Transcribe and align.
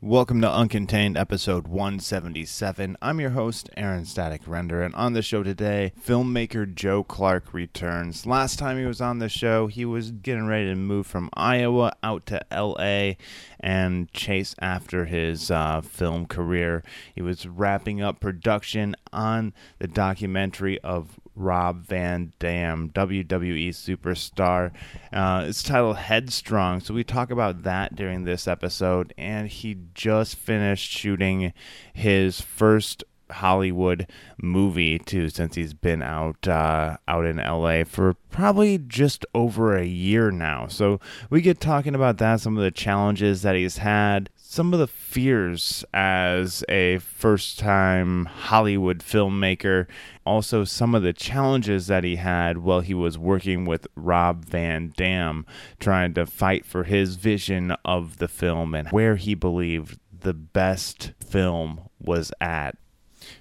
Welcome 0.00 0.40
to 0.42 0.46
Uncontained 0.46 1.18
episode 1.18 1.66
177. 1.66 2.96
I'm 3.02 3.18
your 3.18 3.30
host, 3.30 3.68
Aaron 3.76 4.04
Static 4.04 4.42
Render, 4.46 4.80
and 4.80 4.94
on 4.94 5.14
the 5.14 5.22
show 5.22 5.42
today, 5.42 5.92
filmmaker 6.00 6.72
Joe 6.72 7.02
Clark 7.02 7.52
returns. 7.52 8.24
Last 8.24 8.60
time 8.60 8.78
he 8.78 8.84
was 8.84 9.00
on 9.00 9.18
the 9.18 9.28
show, 9.28 9.66
he 9.66 9.84
was 9.84 10.12
getting 10.12 10.46
ready 10.46 10.66
to 10.66 10.76
move 10.76 11.08
from 11.08 11.30
Iowa 11.34 11.94
out 12.04 12.26
to 12.26 12.40
LA 12.52 13.14
and 13.58 14.08
chase 14.12 14.54
after 14.60 15.06
his 15.06 15.50
uh, 15.50 15.80
film 15.80 16.26
career. 16.26 16.84
He 17.12 17.20
was 17.20 17.48
wrapping 17.48 18.00
up 18.00 18.20
production 18.20 18.94
on 19.12 19.52
the 19.80 19.88
documentary 19.88 20.78
of 20.82 21.18
Rob 21.38 21.86
Van 21.86 22.32
Dam, 22.38 22.90
WWE 22.90 23.70
superstar. 23.70 24.72
Uh, 25.12 25.44
it's 25.46 25.62
titled 25.62 25.96
Headstrong, 25.96 26.80
so 26.80 26.92
we 26.92 27.04
talk 27.04 27.30
about 27.30 27.62
that 27.62 27.94
during 27.94 28.24
this 28.24 28.48
episode. 28.48 29.14
And 29.16 29.48
he 29.48 29.78
just 29.94 30.36
finished 30.36 30.90
shooting 30.90 31.52
his 31.92 32.40
first 32.40 33.04
Hollywood 33.30 34.06
movie 34.40 34.98
too, 34.98 35.28
since 35.28 35.54
he's 35.54 35.74
been 35.74 36.02
out 36.02 36.46
uh, 36.46 36.96
out 37.06 37.24
in 37.24 37.36
LA 37.36 37.84
for 37.84 38.14
probably 38.30 38.78
just 38.78 39.24
over 39.34 39.76
a 39.76 39.84
year 39.84 40.30
now. 40.30 40.66
So 40.66 41.00
we 41.30 41.40
get 41.40 41.60
talking 41.60 41.94
about 41.94 42.18
that, 42.18 42.40
some 42.40 42.56
of 42.56 42.62
the 42.62 42.70
challenges 42.70 43.42
that 43.42 43.56
he's 43.56 43.78
had, 43.78 44.30
some 44.36 44.72
of 44.72 44.78
the 44.78 44.86
fears 44.86 45.84
as 45.92 46.64
a 46.68 46.98
first 46.98 47.58
time 47.58 48.24
Hollywood 48.24 49.00
filmmaker, 49.00 49.86
also 50.24 50.64
some 50.64 50.94
of 50.94 51.02
the 51.02 51.12
challenges 51.12 51.86
that 51.88 52.04
he 52.04 52.16
had 52.16 52.58
while 52.58 52.80
he 52.80 52.94
was 52.94 53.18
working 53.18 53.64
with 53.64 53.86
Rob 53.94 54.44
Van 54.44 54.92
Dam, 54.96 55.44
trying 55.80 56.14
to 56.14 56.24
fight 56.26 56.64
for 56.64 56.84
his 56.84 57.16
vision 57.16 57.72
of 57.84 58.18
the 58.18 58.28
film 58.28 58.74
and 58.74 58.88
where 58.88 59.16
he 59.16 59.34
believed 59.34 59.98
the 60.20 60.34
best 60.34 61.12
film 61.24 61.88
was 62.00 62.32
at 62.40 62.76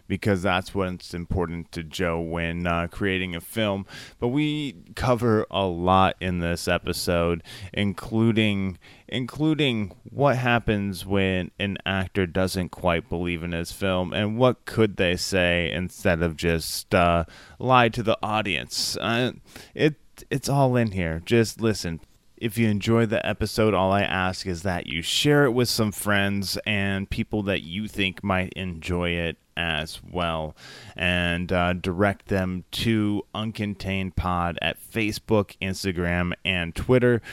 because 0.08 0.42
that's 0.42 0.74
what's 0.74 1.14
important 1.14 1.72
to 1.74 1.84
Joe 1.84 2.20
when 2.20 2.66
uh, 2.68 2.88
creating 2.90 3.36
a 3.36 3.42
film. 3.42 3.86
But 4.20 4.30
we 4.30 4.76
cover 4.96 5.46
a 5.50 5.66
lot 5.66 6.16
in 6.20 6.40
this 6.40 6.68
episode, 6.68 7.44
including 7.74 8.78
including 9.10 9.96
what 10.10 10.36
happens 10.36 11.06
when 11.06 11.52
an 11.60 11.78
actor 11.86 12.26
doesn't 12.26 12.70
quite 12.70 13.08
believe 13.08 13.42
in 13.42 13.54
his 13.54 13.72
film 13.72 14.12
and 14.12 14.38
what 14.38 14.66
could 14.66 14.98
they 14.98 15.16
say 15.16 15.72
instead 15.72 16.22
of 16.22 16.36
just 16.36 16.94
uh, 16.94 17.24
lie 17.58 17.88
to 17.90 18.04
the 18.04 18.18
audience. 18.22 18.98
Uh, 18.98 19.32
it 19.74 19.96
it's 20.30 20.50
all 20.50 20.76
in 20.76 20.92
here. 20.92 21.22
Just 21.26 21.62
listen. 21.62 22.00
If 22.38 22.58
you 22.58 22.70
enjoy 22.70 23.08
the 23.08 23.26
episode, 23.26 23.74
all 23.74 23.92
I 23.92 24.04
ask 24.04 24.46
is 24.46 24.62
that 24.64 24.86
you 24.86 25.02
share 25.02 25.46
it 25.46 25.52
with 25.52 25.70
some 25.70 25.92
friends 25.92 26.58
and 26.68 27.10
people 27.10 27.42
that 27.44 27.64
you 27.64 27.88
think 27.88 28.24
might 28.24 28.54
enjoy 28.54 29.10
it 29.10 29.38
as 29.56 30.00
well 30.04 30.56
and 30.96 31.52
uh, 31.52 31.74
direct 31.74 32.28
them 32.28 32.64
to 32.72 33.24
Uncontained 33.34 34.16
Pod 34.16 34.60
at 34.62 34.78
Facebook, 34.80 35.58
Instagram, 35.60 36.34
and 36.46 36.76
Twitter. 36.76 37.24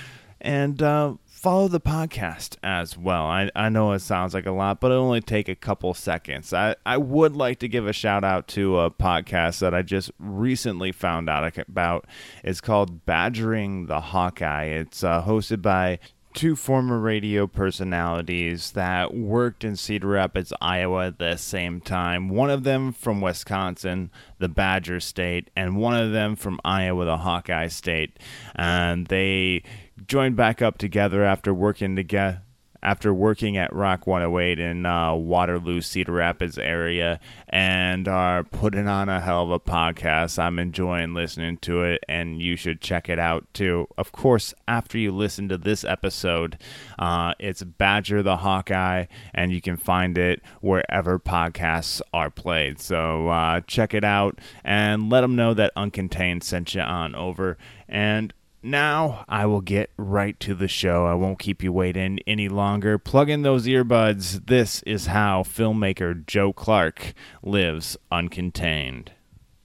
And 0.41 0.83
uh, 0.83 1.15
follow 1.45 1.69
the 1.69 1.79
podcast 1.79 2.57
as 2.63 2.97
well. 2.97 3.27
I, 3.27 3.51
I 3.55 3.69
know 3.69 3.93
it 3.93 3.99
sounds 3.99 4.33
like 4.33 4.47
a 4.47 4.51
lot, 4.51 4.81
but 4.81 4.91
it'll 4.91 5.05
only 5.05 5.21
take 5.21 5.47
a 5.47 5.55
couple 5.55 5.93
seconds. 5.93 6.55
I, 6.55 6.75
I 6.87 6.97
would 6.97 7.37
like 7.37 7.59
to 7.59 7.69
give 7.69 7.87
a 7.87 7.93
shout 7.93 8.25
out 8.25 8.49
to 8.49 8.79
a 8.79 8.91
podcast 8.91 9.59
that 9.59 9.75
I 9.75 9.83
just 9.83 10.11
recently 10.19 10.91
found 10.91 11.29
out 11.29 11.59
about. 11.69 12.07
It's 12.43 12.63
called 12.63 13.05
Badgering 13.05 13.89
the 13.89 14.01
Hawkeye. 14.01 14.69
It's 14.69 15.05
uh, 15.05 15.23
hosted 15.23 15.61
by 15.61 15.99
two 16.33 16.57
former 16.57 16.99
radio 16.99 17.47
personalities 17.47 18.73
that 18.73 19.15
worked 19.15 19.65
in 19.65 19.77
Cedar 19.77 20.09
Rapids, 20.09 20.51
Iowa 20.63 21.09
at 21.09 21.19
the 21.19 21.37
same 21.37 21.83
time. 21.83 22.31
One 22.31 22.49
of 22.49 22.65
them 22.65 22.91
from 22.91 23.21
Wisconsin, 23.21 24.11
the 24.39 24.49
Badger 24.49 24.99
State, 24.99 25.51
and 25.55 25.77
one 25.77 25.95
of 25.95 26.13
them 26.13 26.37
from 26.37 26.59
Iowa, 26.65 27.05
the 27.05 27.19
Hawkeye 27.19 27.69
State. 27.69 28.19
And 28.57 29.07
they 29.09 29.63
joined 30.07 30.37
back 30.37 30.63
up 30.63 30.79
together 30.79 31.25
after 31.25 31.53
working 31.53 31.97
together 31.97 32.43
after 32.85 33.15
working 33.15 33.57
at 33.57 33.73
Rock 33.73 34.07
108 34.07 34.59
in 34.59 34.85
uh, 34.85 35.15
Waterloo, 35.15 35.81
Cedar 35.81 36.13
Rapids 36.13 36.59
area, 36.59 37.19
and 37.49 38.07
are 38.07 38.45
putting 38.45 38.87
on 38.87 39.09
a 39.09 39.21
hell 39.21 39.45
of 39.45 39.51
a 39.51 39.59
podcast. 39.59 40.39
I'm 40.39 40.59
enjoying 40.59 41.15
listening 41.15 41.57
to 41.59 41.83
it, 41.83 42.05
and 42.09 42.43
you 42.43 42.57
should 42.57 42.83
check 42.83 43.09
it 43.09 43.19
out 43.19 43.47
too. 43.55 43.89
Of 43.97 44.13
course, 44.13 44.53
after 44.69 44.99
you 44.99 45.13
listen 45.13 45.49
to 45.49 45.57
this 45.57 45.83
episode, 45.83 46.59
uh, 46.99 47.33
it's 47.39 47.63
Badger 47.63 48.23
the 48.23 48.37
Hawkeye, 48.37 49.07
and 49.33 49.51
you 49.51 49.63
can 49.63 49.79
find 49.79 50.19
it 50.19 50.43
wherever 50.61 51.19
podcasts 51.19 52.03
are 52.13 52.31
played. 52.31 52.79
So 52.81 53.29
uh, 53.29 53.63
check 53.63 53.95
it 53.95 54.05
out 54.05 54.39
and 54.63 55.09
let 55.09 55.23
them 55.23 55.37
know 55.37 55.55
that 55.55 55.75
Uncontained 55.75 56.43
sent 56.43 56.75
you 56.75 56.83
on 56.83 57.15
over. 57.15 57.57
And 57.89 58.35
now 58.65 59.25
I 59.29 59.47
will 59.47 59.61
get 59.61 59.91
right 59.97 60.39
to 60.41 60.55
the 60.55 60.69
show. 60.69 61.07
I 61.07 61.15
won't 61.15 61.39
keep 61.39 61.63
you 61.63 61.73
waiting 61.73 62.19
any 62.27 62.49
longer. 62.49 62.99
Plug 62.99 63.29
in 63.29 63.43
those 63.43 63.67
earbuds. 63.67 64.47
This 64.47 64.83
is 64.83 65.07
how 65.07 65.43
filmmaker 65.43 66.27
Joe 66.27 66.53
Clark 66.53 67.13
lives 67.43 67.97
uncontained. 68.11 69.09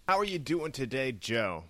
How 0.08 0.18
are 0.18 0.26
you 0.26 0.40
doing 0.40 0.72
today, 0.72 1.12
Joe? 1.12 1.66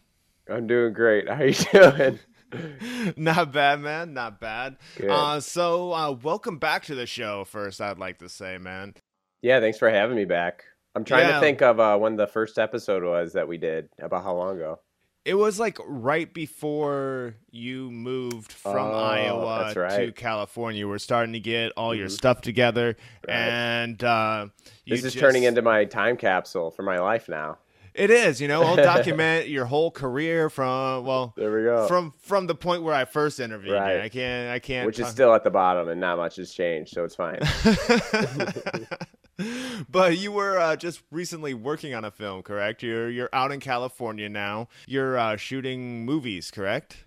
I'm 0.49 0.67
doing 0.67 0.93
great. 0.93 1.29
How 1.29 1.35
are 1.35 1.47
you 1.47 1.53
doing? 1.71 2.19
Not 3.17 3.51
bad, 3.51 3.81
man. 3.81 4.13
Not 4.13 4.39
bad. 4.39 4.77
Uh, 5.07 5.39
so, 5.39 5.93
uh, 5.93 6.11
welcome 6.11 6.57
back 6.57 6.83
to 6.85 6.95
the 6.95 7.05
show. 7.05 7.43
First, 7.43 7.79
I'd 7.79 7.99
like 7.99 8.17
to 8.19 8.29
say, 8.29 8.57
man. 8.57 8.95
Yeah, 9.41 9.59
thanks 9.59 9.77
for 9.77 9.89
having 9.89 10.15
me 10.15 10.25
back. 10.25 10.63
I'm 10.95 11.05
trying 11.05 11.27
yeah. 11.27 11.35
to 11.35 11.39
think 11.39 11.61
of 11.61 11.79
uh, 11.79 11.97
when 11.97 12.15
the 12.15 12.27
first 12.27 12.57
episode 12.57 13.03
was 13.03 13.33
that 13.33 13.47
we 13.47 13.57
did. 13.57 13.89
About 14.01 14.23
how 14.23 14.35
long 14.35 14.57
ago? 14.57 14.79
It 15.25 15.33
was 15.33 15.59
like 15.59 15.77
right 15.85 16.33
before 16.33 17.35
you 17.51 17.91
moved 17.91 18.51
from 18.51 18.87
oh, 18.87 18.97
Iowa 18.97 19.73
right. 19.75 20.07
to 20.07 20.11
California. 20.11 20.87
We're 20.87 20.97
starting 20.97 21.33
to 21.33 21.39
get 21.39 21.71
all 21.75 21.91
mm-hmm. 21.91 21.99
your 21.99 22.09
stuff 22.09 22.41
together, 22.41 22.95
right. 23.27 23.33
and 23.33 24.03
uh, 24.03 24.47
this 24.87 25.03
is 25.03 25.13
just... 25.13 25.19
turning 25.19 25.43
into 25.43 25.61
my 25.61 25.85
time 25.85 26.15
capsule 26.17 26.71
for 26.71 26.83
my 26.83 26.99
life 26.99 27.27
now. 27.27 27.57
It 27.93 28.11
is, 28.11 28.39
you 28.39 28.47
know, 28.47 28.63
I'll 28.63 28.77
document 28.77 29.47
your 29.49 29.65
whole 29.65 29.91
career 29.91 30.49
from 30.49 31.05
well, 31.05 31.33
there 31.35 31.51
we 31.51 31.63
go, 31.63 31.85
from 31.87 32.13
from 32.19 32.47
the 32.47 32.55
point 32.55 32.83
where 32.83 32.93
I 32.93 33.03
first 33.03 33.41
interviewed 33.41 33.73
right. 33.73 33.97
you. 33.97 34.01
I 34.01 34.09
can't, 34.09 34.49
I 34.49 34.59
can't, 34.59 34.85
which 34.85 34.97
talk... 34.97 35.07
is 35.07 35.11
still 35.11 35.33
at 35.33 35.43
the 35.43 35.49
bottom, 35.49 35.89
and 35.89 35.99
not 35.99 36.17
much 36.17 36.37
has 36.37 36.53
changed, 36.53 36.93
so 36.93 37.03
it's 37.03 37.15
fine. 37.15 37.39
but 39.89 40.17
you 40.17 40.31
were 40.31 40.57
uh, 40.57 40.75
just 40.75 41.01
recently 41.11 41.53
working 41.53 41.93
on 41.93 42.05
a 42.05 42.11
film, 42.11 42.43
correct? 42.43 42.83
You're 42.83 43.09
you're 43.09 43.29
out 43.33 43.51
in 43.51 43.59
California 43.59 44.29
now. 44.29 44.67
You're 44.87 45.17
uh, 45.17 45.37
shooting 45.37 46.05
movies, 46.05 46.51
correct? 46.51 47.05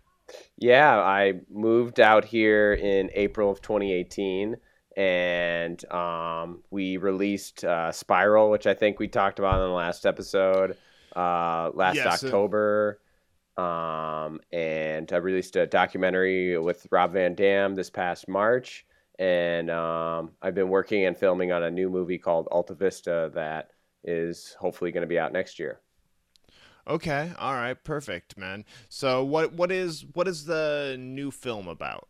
Yeah, 0.57 0.99
I 0.99 1.41
moved 1.51 2.01
out 2.01 2.25
here 2.25 2.73
in 2.73 3.11
April 3.15 3.51
of 3.51 3.61
2018, 3.61 4.57
and 4.97 5.93
um, 5.93 6.63
we 6.71 6.97
released 6.97 7.65
uh, 7.65 7.93
Spiral, 7.93 8.51
which 8.51 8.67
I 8.67 8.75
think 8.75 8.99
we 8.99 9.09
talked 9.09 9.39
about 9.39 9.57
in 9.57 9.69
the 9.69 9.75
last 9.75 10.07
episode, 10.07 10.77
uh, 11.15 11.71
last 11.75 11.97
yes, 11.97 12.25
October. 12.25 13.01
Um, 13.59 14.41
and 14.51 15.13
I 15.13 15.17
released 15.17 15.57
a 15.57 15.67
documentary 15.67 16.57
with 16.57 16.87
Rob 16.91 17.13
Van 17.13 17.35
Dam 17.35 17.75
this 17.75 17.91
past 17.91 18.27
March 18.27 18.87
and 19.19 19.71
um, 19.71 20.33
I've 20.41 20.55
been 20.55 20.69
working 20.69 21.07
and 21.07 21.17
filming 21.17 21.53
on 21.53 21.63
a 21.63 21.71
new 21.71 21.91
movie 21.91 22.19
called 22.19 22.49
Alta 22.51 22.75
Vista 22.75 23.31
that 23.35 23.71
is 24.05 24.57
hopefully 24.59 24.93
going 24.93 25.03
to 25.03 25.09
be 25.09 25.19
out 25.19 25.33
next 25.33 25.59
year. 25.59 25.81
Okay, 26.87 27.33
all 27.39 27.55
right, 27.55 27.83
perfect, 27.85 28.37
man. 28.37 28.65
So 28.89 29.25
what 29.25 29.53
what 29.53 29.71
is 29.71 30.05
what 30.15 30.27
is 30.27 30.47
the 30.47 30.97
new 30.99 31.31
film 31.31 31.69
about? 31.69 32.09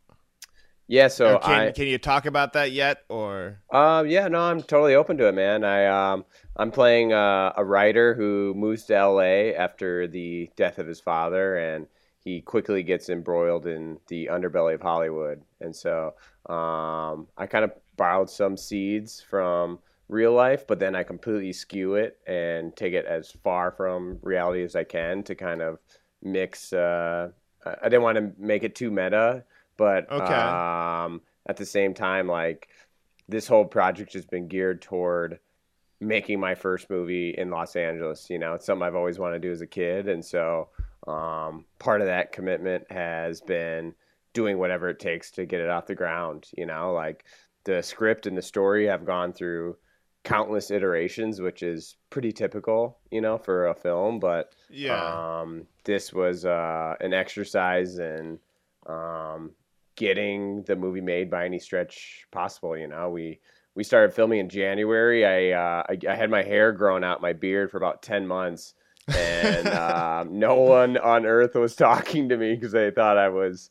Yeah, 0.88 1.08
so 1.08 1.38
can, 1.38 1.50
I 1.50 1.70
can 1.72 1.86
you 1.86 1.98
talk 1.98 2.26
about 2.26 2.54
that 2.54 2.72
yet, 2.72 3.04
or? 3.08 3.60
Uh, 3.70 4.04
yeah, 4.06 4.28
no, 4.28 4.40
I'm 4.40 4.62
totally 4.62 4.94
open 4.94 5.16
to 5.18 5.28
it, 5.28 5.32
man. 5.32 5.64
I 5.64 5.86
um, 5.86 6.24
I'm 6.56 6.70
playing 6.70 7.12
uh, 7.12 7.52
a 7.56 7.64
writer 7.64 8.14
who 8.14 8.52
moves 8.54 8.84
to 8.84 9.06
LA 9.06 9.52
after 9.56 10.06
the 10.06 10.50
death 10.56 10.78
of 10.78 10.86
his 10.86 11.00
father, 11.00 11.56
and 11.56 11.86
he 12.24 12.40
quickly 12.40 12.82
gets 12.82 13.08
embroiled 13.08 13.66
in 13.66 13.98
the 14.08 14.26
underbelly 14.26 14.74
of 14.74 14.82
Hollywood, 14.82 15.42
and 15.60 15.74
so 15.74 16.14
um, 16.46 17.26
I 17.36 17.46
kind 17.48 17.64
of 17.64 17.72
borrowed 17.96 18.30
some 18.30 18.56
seeds 18.56 19.20
from 19.20 19.78
real 20.08 20.32
life, 20.32 20.66
but 20.66 20.78
then 20.78 20.94
I 20.94 21.02
completely 21.02 21.52
skew 21.52 21.94
it 21.94 22.18
and 22.26 22.74
take 22.76 22.92
it 22.92 23.06
as 23.06 23.30
far 23.30 23.72
from 23.72 24.18
reality 24.22 24.62
as 24.62 24.76
I 24.76 24.84
can 24.84 25.22
to 25.24 25.34
kind 25.34 25.62
of 25.62 25.78
mix. 26.22 26.72
Uh, 26.72 27.30
I 27.64 27.84
didn't 27.84 28.02
want 28.02 28.18
to 28.18 28.32
make 28.38 28.62
it 28.62 28.74
too 28.74 28.90
meta, 28.90 29.44
but 29.76 30.10
okay. 30.10 30.34
um, 30.34 31.22
at 31.46 31.56
the 31.56 31.66
same 31.66 31.94
time, 31.94 32.28
like 32.28 32.68
this 33.28 33.46
whole 33.46 33.64
project 33.64 34.12
has 34.12 34.26
been 34.26 34.48
geared 34.48 34.82
toward 34.82 35.38
making 36.00 36.40
my 36.40 36.54
first 36.54 36.90
movie 36.90 37.30
in 37.30 37.50
Los 37.50 37.76
Angeles. 37.76 38.28
You 38.28 38.38
know, 38.38 38.54
it's 38.54 38.66
something 38.66 38.86
I've 38.86 38.96
always 38.96 39.18
wanted 39.18 39.40
to 39.40 39.48
do 39.48 39.52
as 39.52 39.60
a 39.60 39.66
kid, 39.66 40.08
and 40.08 40.24
so 40.24 40.68
um, 41.06 41.64
part 41.78 42.00
of 42.00 42.06
that 42.06 42.32
commitment 42.32 42.90
has 42.90 43.40
been 43.40 43.94
doing 44.34 44.58
whatever 44.58 44.88
it 44.88 44.98
takes 44.98 45.30
to 45.32 45.46
get 45.46 45.60
it 45.60 45.68
off 45.68 45.86
the 45.86 45.94
ground. 45.94 46.48
You 46.56 46.66
know, 46.66 46.92
like 46.92 47.24
the 47.64 47.82
script 47.82 48.26
and 48.26 48.36
the 48.36 48.42
story 48.42 48.86
have 48.86 49.04
gone 49.04 49.32
through 49.32 49.76
countless 50.24 50.70
iterations, 50.70 51.40
which 51.40 51.62
is 51.62 51.96
pretty 52.10 52.32
typical, 52.32 52.98
you 53.10 53.20
know, 53.20 53.38
for 53.38 53.66
a 53.68 53.74
film. 53.74 54.20
But 54.20 54.54
Yeah. 54.70 55.40
um, 55.40 55.66
this 55.84 56.12
was 56.12 56.44
uh, 56.44 56.94
an 57.00 57.12
exercise 57.12 57.98
in 57.98 58.38
um, 58.86 59.50
getting 59.96 60.62
the 60.62 60.76
movie 60.76 61.00
made 61.00 61.30
by 61.30 61.44
any 61.44 61.58
stretch 61.58 62.26
possible. 62.30 62.76
You 62.76 62.88
know, 62.88 63.10
we 63.10 63.40
we 63.74 63.84
started 63.84 64.14
filming 64.14 64.38
in 64.40 64.48
January. 64.48 65.24
I 65.24 65.58
uh, 65.58 65.82
I, 65.88 65.98
I 66.08 66.14
had 66.14 66.30
my 66.30 66.42
hair 66.42 66.72
grown 66.72 67.04
out, 67.04 67.20
my 67.20 67.32
beard 67.32 67.70
for 67.70 67.76
about 67.78 68.02
ten 68.02 68.26
months, 68.26 68.74
and 69.08 69.68
um, 69.68 70.38
no 70.38 70.54
one 70.56 70.96
on 70.96 71.26
earth 71.26 71.54
was 71.54 71.74
talking 71.76 72.28
to 72.28 72.36
me 72.36 72.54
because 72.54 72.72
they 72.72 72.90
thought 72.90 73.18
I 73.18 73.28
was 73.28 73.68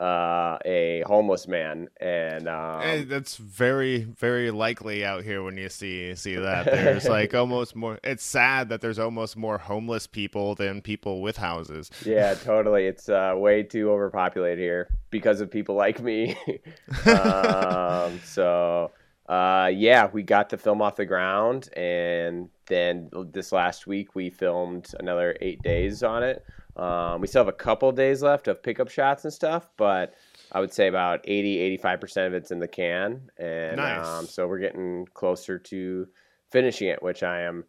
uh, 0.00 0.56
a 0.64 1.02
homeless 1.06 1.46
man. 1.46 1.88
And 2.00 2.48
um, 2.48 2.80
Eh, 2.82 3.04
that's 3.06 3.36
very, 3.36 4.04
very 4.04 4.50
likely 4.50 5.04
out 5.04 5.22
here 5.22 5.42
when 5.42 5.56
you 5.58 5.68
see 5.68 6.14
see 6.14 6.36
that. 6.36 6.64
There's 6.64 7.06
like 7.06 7.34
almost 7.34 7.76
more. 7.76 7.98
It's 8.02 8.24
sad 8.24 8.70
that 8.70 8.80
there's 8.80 8.98
almost 8.98 9.36
more 9.36 9.58
homeless 9.58 10.06
people 10.06 10.54
than 10.54 10.80
people 10.80 11.20
with 11.20 11.36
houses. 11.36 11.90
Yeah, 12.04 12.34
totally. 12.34 12.86
It's 12.86 13.08
uh, 13.08 13.34
way 13.36 13.62
too 13.62 13.90
overpopulated 13.90 14.58
here 14.58 14.88
because 15.10 15.40
of 15.42 15.50
people 15.50 15.74
like 15.74 16.00
me. 16.00 16.34
um, 17.06 18.20
so, 18.24 18.92
uh, 19.28 19.70
yeah, 19.72 20.08
we 20.10 20.22
got 20.22 20.48
the 20.48 20.56
film 20.56 20.80
off 20.80 20.96
the 20.96 21.04
ground, 21.04 21.68
and 21.76 22.48
then 22.70 23.10
this 23.32 23.52
last 23.52 23.86
week 23.86 24.14
we 24.14 24.30
filmed 24.30 24.94
another 24.98 25.36
eight 25.42 25.60
days 25.62 26.02
on 26.02 26.22
it. 26.22 26.44
Um, 26.76 27.20
we 27.20 27.26
still 27.26 27.40
have 27.40 27.48
a 27.48 27.52
couple 27.52 27.92
days 27.92 28.22
left 28.22 28.48
of 28.48 28.62
pickup 28.62 28.88
shots 28.88 29.24
and 29.24 29.32
stuff, 29.32 29.68
but 29.76 30.14
I 30.52 30.60
would 30.60 30.72
say 30.72 30.88
about 30.88 31.20
80, 31.24 31.78
85% 31.78 32.26
of 32.28 32.32
it's 32.32 32.50
in 32.50 32.58
the 32.58 32.68
can. 32.68 33.30
And 33.36 33.76
Nice. 33.76 34.06
um, 34.06 34.26
so 34.26 34.46
we're 34.46 34.60
getting 34.60 35.06
closer 35.12 35.58
to 35.58 36.08
finishing 36.50 36.88
it, 36.88 37.02
which 37.02 37.22
I 37.22 37.42
am 37.42 37.64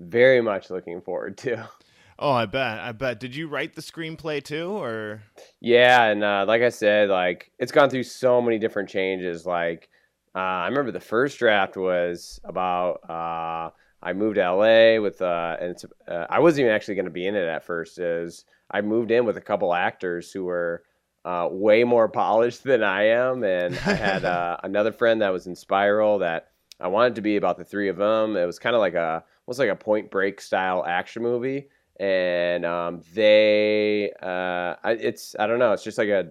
very 0.00 0.40
much 0.40 0.70
looking 0.70 1.02
forward 1.02 1.36
to. 1.38 1.68
Oh, 2.16 2.30
I 2.30 2.46
bet. 2.46 2.78
I 2.78 2.92
bet. 2.92 3.18
Did 3.18 3.34
you 3.34 3.48
write 3.48 3.74
the 3.74 3.80
screenplay 3.82 4.40
too, 4.40 4.70
or? 4.70 5.20
Yeah, 5.60 6.04
and 6.04 6.22
uh, 6.22 6.44
like 6.46 6.62
I 6.62 6.68
said, 6.68 7.08
like 7.08 7.50
it's 7.58 7.72
gone 7.72 7.90
through 7.90 8.04
so 8.04 8.40
many 8.40 8.56
different 8.56 8.88
changes. 8.88 9.44
Like 9.44 9.88
uh, 10.32 10.38
I 10.38 10.68
remember 10.68 10.92
the 10.92 11.00
first 11.00 11.40
draft 11.40 11.76
was 11.76 12.38
about 12.44 13.10
uh, 13.10 13.70
I 14.04 14.12
moved 14.12 14.36
to 14.36 14.52
LA 14.52 15.00
with 15.00 15.20
uh, 15.22 15.56
and 15.60 15.76
uh, 16.06 16.26
I 16.28 16.38
wasn't 16.40 16.60
even 16.60 16.72
actually 16.72 16.94
going 16.96 17.06
to 17.06 17.10
be 17.10 17.26
in 17.26 17.34
it 17.34 17.46
at 17.46 17.64
first. 17.64 17.98
Is 17.98 18.44
I 18.70 18.80
moved 18.80 19.10
in 19.10 19.24
with 19.24 19.36
a 19.36 19.40
couple 19.40 19.74
actors 19.74 20.30
who 20.30 20.44
were 20.44 20.84
uh, 21.24 21.48
way 21.50 21.84
more 21.84 22.08
polished 22.22 22.64
than 22.64 22.82
I 22.82 23.08
am, 23.08 23.42
and 23.44 23.74
I 23.74 23.94
had 23.94 24.24
uh, 24.24 24.58
another 24.62 24.92
friend 24.92 25.22
that 25.22 25.32
was 25.32 25.46
in 25.46 25.56
Spiral 25.56 26.18
that 26.18 26.48
I 26.80 26.88
wanted 26.88 27.14
to 27.16 27.22
be 27.22 27.36
about 27.36 27.56
the 27.56 27.64
three 27.64 27.88
of 27.88 27.96
them. 27.96 28.36
It 28.36 28.46
was 28.46 28.58
kind 28.58 28.76
of 28.76 28.80
like 28.80 28.94
a 28.94 29.24
almost 29.46 29.58
like 29.58 29.70
a 29.70 29.76
Point 29.76 30.10
Break 30.10 30.40
style 30.40 30.84
action 30.86 31.22
movie 31.22 31.68
and 32.00 32.64
um, 32.64 33.02
they 33.14 34.10
uh, 34.22 34.74
I, 34.82 34.92
it's 35.00 35.36
I 35.38 35.46
don't 35.46 35.58
know 35.58 35.72
it's 35.72 35.84
just 35.84 35.98
like 35.98 36.08
a 36.08 36.30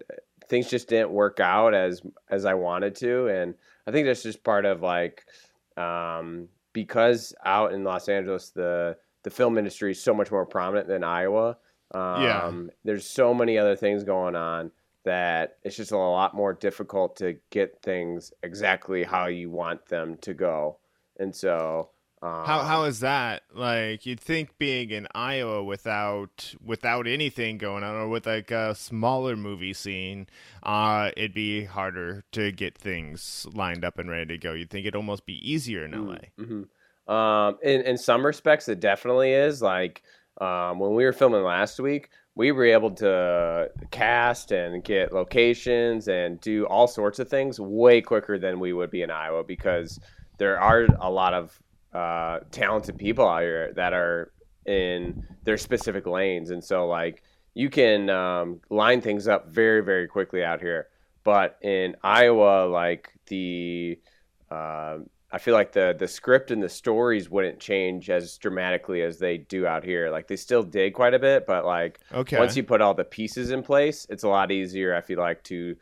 things 0.49 0.69
just 0.69 0.89
didn't 0.89 1.11
work 1.11 1.39
out 1.39 1.73
as 1.73 2.01
as 2.29 2.45
I 2.45 2.53
wanted 2.53 2.95
to 2.97 3.27
and 3.27 3.55
I 3.87 3.91
think 3.91 4.05
that's 4.05 4.23
just 4.23 4.43
part 4.43 4.65
of 4.65 4.81
like 4.81 5.25
um, 5.77 6.49
because 6.73 7.33
out 7.45 7.73
in 7.73 7.83
Los 7.83 8.09
Angeles 8.09 8.49
the 8.49 8.97
the 9.23 9.29
film 9.29 9.57
industry 9.57 9.91
is 9.91 10.03
so 10.03 10.13
much 10.13 10.31
more 10.31 10.45
prominent 10.45 10.87
than 10.87 11.03
Iowa 11.03 11.57
um, 11.93 12.23
Yeah. 12.23 12.51
there's 12.83 13.05
so 13.05 13.33
many 13.33 13.57
other 13.57 13.75
things 13.75 14.03
going 14.03 14.35
on 14.35 14.71
that 15.05 15.57
it's 15.63 15.75
just 15.75 15.91
a 15.91 15.97
lot 15.97 16.33
more 16.33 16.53
difficult 16.53 17.15
to 17.17 17.37
get 17.49 17.81
things 17.81 18.33
exactly 18.41 19.03
how 19.03 19.27
you 19.27 19.49
want 19.49 19.85
them 19.87 20.17
to 20.21 20.33
go 20.33 20.77
and 21.19 21.33
so 21.35 21.89
um, 22.23 22.45
How 22.45 22.63
how 22.63 22.83
is 22.85 23.01
that? 23.01 23.43
Like 23.53 24.05
you'd 24.05 24.19
think 24.19 24.57
being 24.57 24.91
in 24.91 25.07
Iowa 25.13 25.63
without 25.63 26.55
without 26.63 27.05
anything 27.05 27.57
going 27.57 27.83
on, 27.83 27.95
or 27.95 28.07
with 28.07 28.25
like 28.25 28.49
a 28.51 28.73
smaller 28.75 29.35
movie 29.35 29.73
scene, 29.73 30.27
uh, 30.63 31.11
it'd 31.17 31.33
be 31.33 31.65
harder 31.65 32.23
to 32.31 32.51
get 32.51 32.77
things 32.77 33.45
lined 33.53 33.83
up 33.83 33.99
and 33.99 34.09
ready 34.09 34.25
to 34.27 34.37
go. 34.37 34.53
You'd 34.53 34.69
think 34.69 34.85
it'd 34.85 34.95
almost 34.95 35.25
be 35.25 35.37
easier 35.49 35.83
in 35.85 35.91
LA. 35.91 36.15
hmm 36.37 36.63
Um, 37.13 37.57
in 37.61 37.81
in 37.81 37.97
some 37.97 38.25
respects, 38.25 38.69
it 38.69 38.79
definitely 38.79 39.33
is. 39.33 39.61
Like 39.61 40.03
um, 40.39 40.79
when 40.79 40.93
we 40.95 41.03
were 41.03 41.13
filming 41.13 41.43
last 41.43 41.79
week, 41.79 42.09
we 42.35 42.51
were 42.53 42.65
able 42.65 42.91
to 42.91 43.69
cast 43.91 44.51
and 44.51 44.83
get 44.83 45.11
locations 45.13 46.07
and 46.07 46.39
do 46.39 46.65
all 46.67 46.87
sorts 46.87 47.19
of 47.19 47.27
things 47.29 47.59
way 47.59 48.01
quicker 48.01 48.39
than 48.39 48.59
we 48.59 48.71
would 48.73 48.89
be 48.89 49.01
in 49.01 49.11
Iowa 49.11 49.43
because 49.43 49.99
there 50.37 50.59
are 50.59 50.87
a 50.99 51.09
lot 51.11 51.33
of 51.33 51.59
uh, 51.93 52.39
talented 52.51 52.97
people 52.97 53.27
out 53.27 53.41
here 53.41 53.73
that 53.73 53.93
are 53.93 54.31
in 54.65 55.25
their 55.43 55.57
specific 55.57 56.05
lanes, 56.07 56.49
and 56.51 56.63
so 56.63 56.87
like 56.87 57.23
you 57.53 57.69
can 57.69 58.09
um, 58.09 58.59
line 58.69 59.01
things 59.01 59.27
up 59.27 59.47
very 59.49 59.81
very 59.83 60.07
quickly 60.07 60.43
out 60.43 60.59
here. 60.61 60.87
But 61.23 61.57
in 61.61 61.95
Iowa, 62.03 62.65
like 62.67 63.13
the 63.27 63.99
um, 64.51 65.09
I 65.31 65.39
feel 65.39 65.53
like 65.53 65.71
the 65.71 65.95
the 65.97 66.07
script 66.07 66.51
and 66.51 66.61
the 66.61 66.69
stories 66.69 67.29
wouldn't 67.29 67.59
change 67.59 68.09
as 68.09 68.37
dramatically 68.37 69.01
as 69.01 69.19
they 69.19 69.37
do 69.37 69.65
out 69.65 69.83
here. 69.83 70.09
Like 70.11 70.27
they 70.27 70.35
still 70.35 70.63
dig 70.63 70.93
quite 70.93 71.13
a 71.13 71.19
bit, 71.19 71.45
but 71.45 71.65
like 71.65 71.99
Okay. 72.13 72.37
once 72.37 72.55
you 72.55 72.63
put 72.63 72.81
all 72.81 72.93
the 72.93 73.03
pieces 73.03 73.51
in 73.51 73.63
place, 73.63 74.05
it's 74.09 74.23
a 74.23 74.27
lot 74.29 74.51
easier. 74.51 74.95
I 74.95 75.01
feel 75.01 75.19
like 75.19 75.43
to 75.45 75.75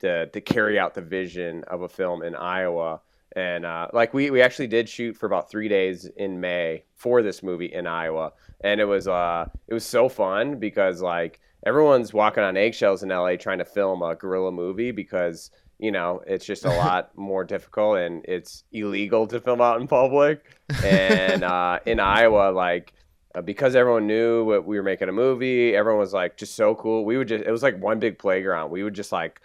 to 0.00 0.26
to 0.26 0.40
carry 0.40 0.78
out 0.78 0.94
the 0.94 1.02
vision 1.02 1.64
of 1.64 1.82
a 1.82 1.88
film 1.88 2.22
in 2.22 2.34
Iowa. 2.34 3.00
And 3.36 3.64
uh, 3.64 3.88
like 3.92 4.12
we 4.12 4.30
we 4.30 4.42
actually 4.42 4.66
did 4.66 4.88
shoot 4.88 5.16
for 5.16 5.26
about 5.26 5.50
three 5.50 5.68
days 5.68 6.06
in 6.16 6.40
May 6.40 6.84
for 6.96 7.22
this 7.22 7.42
movie 7.42 7.72
in 7.72 7.86
Iowa, 7.86 8.32
and 8.62 8.80
it 8.80 8.86
was 8.86 9.06
uh 9.06 9.46
it 9.68 9.74
was 9.74 9.84
so 9.84 10.08
fun 10.08 10.58
because 10.58 11.00
like 11.00 11.40
everyone's 11.64 12.12
walking 12.12 12.42
on 12.42 12.56
eggshells 12.56 13.02
in 13.02 13.10
LA 13.10 13.36
trying 13.36 13.58
to 13.58 13.64
film 13.64 14.02
a 14.02 14.14
guerrilla 14.14 14.50
movie 14.50 14.90
because 14.90 15.50
you 15.78 15.92
know 15.92 16.22
it's 16.26 16.44
just 16.44 16.64
a 16.64 16.68
lot 16.78 17.16
more 17.16 17.44
difficult 17.44 17.98
and 17.98 18.24
it's 18.26 18.64
illegal 18.72 19.26
to 19.26 19.40
film 19.40 19.60
out 19.60 19.80
in 19.80 19.86
public. 19.86 20.44
And 20.84 21.44
uh, 21.44 21.78
in 21.86 22.00
Iowa, 22.00 22.50
like 22.50 22.94
uh, 23.34 23.42
because 23.42 23.76
everyone 23.76 24.06
knew 24.06 24.44
what 24.44 24.66
we 24.66 24.76
were 24.76 24.82
making 24.82 25.08
a 25.08 25.12
movie, 25.12 25.74
everyone 25.74 26.00
was 26.00 26.12
like 26.12 26.36
just 26.36 26.56
so 26.56 26.74
cool. 26.74 27.04
We 27.04 27.16
would 27.16 27.28
just 27.28 27.44
it 27.44 27.50
was 27.50 27.62
like 27.62 27.80
one 27.80 27.98
big 28.00 28.18
playground. 28.18 28.70
We 28.70 28.82
would 28.82 28.94
just 28.94 29.12
like 29.12 29.40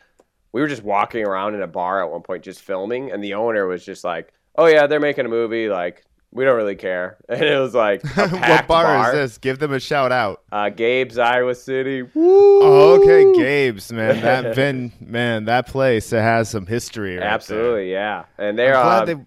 we 0.55 0.61
were 0.61 0.69
just 0.69 0.83
walking 0.83 1.27
around 1.27 1.53
in 1.53 1.61
a 1.61 1.67
bar 1.67 2.01
at 2.01 2.09
one 2.09 2.21
point 2.21 2.41
just 2.41 2.61
filming 2.61 3.11
and 3.11 3.21
the 3.21 3.33
owner 3.33 3.67
was 3.67 3.83
just 3.83 4.05
like, 4.05 4.31
"Oh 4.57 4.67
yeah, 4.67 4.87
they're 4.87 5.01
making 5.01 5.25
a 5.25 5.27
movie 5.27 5.67
like 5.67 6.05
we 6.31 6.45
don't 6.45 6.55
really 6.55 6.77
care." 6.77 7.17
And 7.27 7.41
it 7.43 7.59
was 7.59 7.75
like 7.75 8.01
what 8.15 8.29
packed 8.31 8.69
bar, 8.69 9.07
is 9.07 9.11
this? 9.33 9.37
Give 9.37 9.59
them 9.59 9.73
a 9.73 9.81
shout 9.81 10.13
out. 10.13 10.43
Uh, 10.53 10.69
Gabe's 10.69 11.17
Iowa 11.17 11.55
City. 11.55 12.03
Oh, 12.15 13.01
okay, 13.01 13.37
Gabe's 13.37 13.91
man. 13.91 14.21
That 14.21 14.55
been 14.61 14.93
man, 15.01 15.43
that 15.43 15.67
place 15.67 16.13
it 16.13 16.21
has 16.21 16.51
some 16.51 16.65
history. 16.65 17.15
Right 17.15 17.19
there. 17.19 17.29
Absolutely, 17.31 17.91
yeah. 17.91 18.23
And 18.37 18.57
they're 18.57 18.77
uh, 18.77 19.03
they. 19.03 19.15
they're 19.15 19.25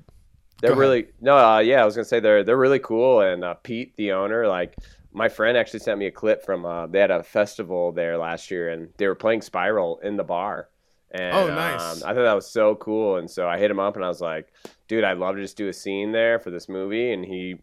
Go 0.63 0.69
ahead. 0.69 0.79
really 0.79 1.07
no 1.21 1.37
uh, 1.37 1.59
yeah 1.59 1.83
i 1.83 1.85
was 1.85 1.95
gonna 1.95 2.07
say 2.07 2.21
they're 2.21 2.43
they're 2.43 2.57
really 2.57 2.79
cool 2.79 3.21
and 3.21 3.45
uh, 3.45 3.53
pete 3.63 3.95
the 3.97 4.13
owner 4.13 4.49
like 4.49 4.77
my 5.13 5.29
friend 5.29 5.59
actually 5.59 5.81
sent 5.81 5.99
me 5.99 6.07
a 6.07 6.11
clip 6.11 6.43
from 6.43 6.65
uh, 6.65 6.87
they 6.87 7.01
had 7.01 7.11
a 7.11 7.23
festival 7.23 7.93
there 7.93 8.17
last 8.17 8.51
year 8.51 8.71
and 8.71 8.89
they 8.97 9.07
were 9.07 9.15
playing 9.15 9.43
spiral 9.43 9.99
in 10.03 10.17
the 10.17 10.25
bar 10.25 10.69
and 11.11 11.35
Oh, 11.37 11.49
nice. 11.49 12.03
um, 12.03 12.09
i 12.09 12.15
thought 12.15 12.23
that 12.25 12.35
was 12.35 12.51
so 12.51 12.75
cool 12.77 13.17
and 13.17 13.31
so 13.31 13.49
i 13.49 13.59
hit 13.59 13.71
him 13.71 13.79
up 13.81 13.97
and 13.97 14.05
i 14.05 14.09
was 14.09 14.21
like 14.21 14.53
dude 14.89 15.05
i'd 15.05 15.19
love 15.19 15.37
to 15.37 15.43
just 15.43 15.57
do 15.57 15.69
a 15.69 15.73
scene 15.73 16.13
there 16.13 16.39
for 16.39 16.51
this 16.51 16.69
movie 16.69 17.13
and 17.13 17.25
he 17.25 17.57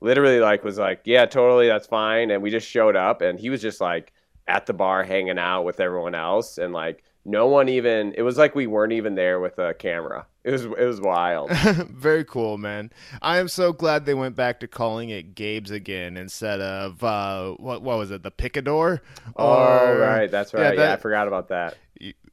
literally 0.00 0.40
like 0.40 0.64
was 0.64 0.78
like 0.78 1.00
yeah 1.04 1.24
totally 1.26 1.66
that's 1.68 1.86
fine 1.86 2.30
and 2.30 2.42
we 2.42 2.50
just 2.50 2.68
showed 2.68 2.96
up 2.96 3.20
and 3.20 3.38
he 3.38 3.50
was 3.50 3.60
just 3.62 3.80
like 3.80 4.12
at 4.46 4.66
the 4.66 4.72
bar 4.72 5.02
hanging 5.04 5.38
out 5.38 5.62
with 5.64 5.80
everyone 5.80 6.14
else 6.14 6.58
and 6.58 6.72
like 6.72 7.02
no 7.24 7.46
one 7.46 7.68
even 7.68 8.14
it 8.16 8.22
was 8.22 8.38
like 8.38 8.54
we 8.54 8.66
weren't 8.66 8.92
even 8.92 9.14
there 9.14 9.38
with 9.40 9.58
a 9.58 9.74
camera 9.74 10.24
it 10.44 10.50
was 10.52 10.64
it 10.64 10.86
was 10.86 11.00
wild 11.00 11.50
Very 11.90 12.24
cool, 12.24 12.56
man. 12.56 12.90
I 13.20 13.36
am 13.36 13.48
so 13.48 13.72
glad 13.74 14.06
they 14.06 14.14
went 14.14 14.34
back 14.34 14.60
to 14.60 14.68
calling 14.68 15.10
it 15.10 15.34
Gabe's 15.34 15.70
again 15.70 16.16
instead 16.16 16.60
of 16.62 17.04
uh, 17.04 17.50
what 17.54 17.82
what 17.82 17.98
was 17.98 18.10
it, 18.10 18.22
the 18.22 18.30
Picador? 18.30 19.00
Oh, 19.36 19.94
right. 19.98 20.30
That's 20.30 20.54
right. 20.54 20.78
Yeah, 20.78 20.94
I 20.94 20.96
forgot 20.96 21.28
about 21.28 21.48
that. 21.48 21.76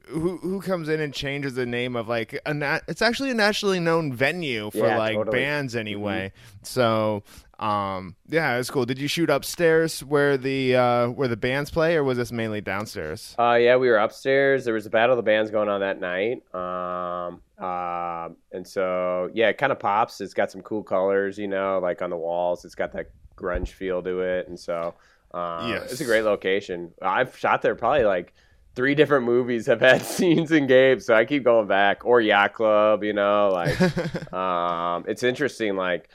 Who 0.07 0.37
who 0.37 0.61
comes 0.61 0.89
in 0.89 0.99
and 0.99 1.13
changes 1.13 1.55
the 1.55 1.65
name 1.65 1.95
of 1.95 2.07
like 2.07 2.39
a 2.45 2.53
na- 2.53 2.79
it's 2.87 3.01
actually 3.01 3.31
a 3.31 3.33
nationally 3.33 3.79
known 3.79 4.13
venue 4.13 4.69
for 4.71 4.77
Yeah, 4.79 4.97
like 4.97 5.15
totally. 5.15 5.37
Mm-hmm. 5.39 5.43
bands 5.45 5.75
anyway. 5.75 6.31
So 6.63 7.23
um 7.59 8.15
yeah, 8.27 8.57
it's 8.57 8.69
cool. 8.69 8.85
Did 8.85 8.99
you 8.99 9.07
shoot 9.07 9.29
upstairs 9.29 10.03
where 10.03 10.37
the 10.37 10.75
uh 10.75 11.07
where 11.09 11.27
the 11.27 11.37
bands 11.37 11.71
play 11.71 11.95
or 11.95 12.03
was 12.03 12.17
this 12.17 12.31
mainly 12.31 12.61
downstairs? 12.61 13.33
Uh, 13.39 13.53
yeah, 13.55 13.77
we 13.77 13.87
were 13.89 13.97
upstairs. 13.97 14.65
There 14.65 14.73
was 14.73 14.85
a 14.85 14.89
battle 14.89 15.13
of 15.13 15.17
the 15.17 15.23
bands 15.23 15.51
going 15.51 15.69
on 15.69 15.79
that 15.81 15.99
night. 15.99 16.43
Um, 16.53 17.41
uh, 17.57 18.29
and 18.51 18.67
so 18.67 19.29
yeah, 19.33 19.47
it 19.49 19.57
kind 19.57 19.71
of 19.71 19.79
pops. 19.79 20.19
It's 20.21 20.33
got 20.33 20.51
some 20.51 20.61
cool 20.61 20.83
colors, 20.83 21.37
you 21.37 21.47
know, 21.47 21.79
like 21.79 22.01
on 22.01 22.09
the 22.09 22.17
walls. 22.17 22.65
It's 22.65 22.75
got 22.75 22.91
that 22.93 23.09
grunge 23.37 23.69
feel 23.69 24.01
to 24.03 24.19
it, 24.21 24.47
and 24.49 24.59
so 24.59 24.93
uh, 25.33 25.65
Yes. 25.69 25.91
it's 25.93 26.01
a 26.01 26.05
great 26.05 26.23
location. 26.23 26.91
I've 27.01 27.37
shot 27.37 27.61
there 27.61 27.75
probably 27.75 28.03
like 28.03 28.33
three 28.75 28.95
different 28.95 29.25
movies 29.25 29.65
have 29.67 29.81
had 29.81 30.01
scenes 30.05 30.51
in 30.51 30.67
Gabe, 30.67 31.01
so 31.01 31.13
I 31.13 31.25
keep 31.25 31.43
going 31.43 31.67
back. 31.67 32.05
Or 32.05 32.21
Yacht 32.21 32.53
Club, 32.53 33.03
you 33.03 33.13
know, 33.13 33.49
like 33.53 34.33
um, 34.33 35.05
it's 35.07 35.23
interesting. 35.23 35.75
Like 35.75 36.09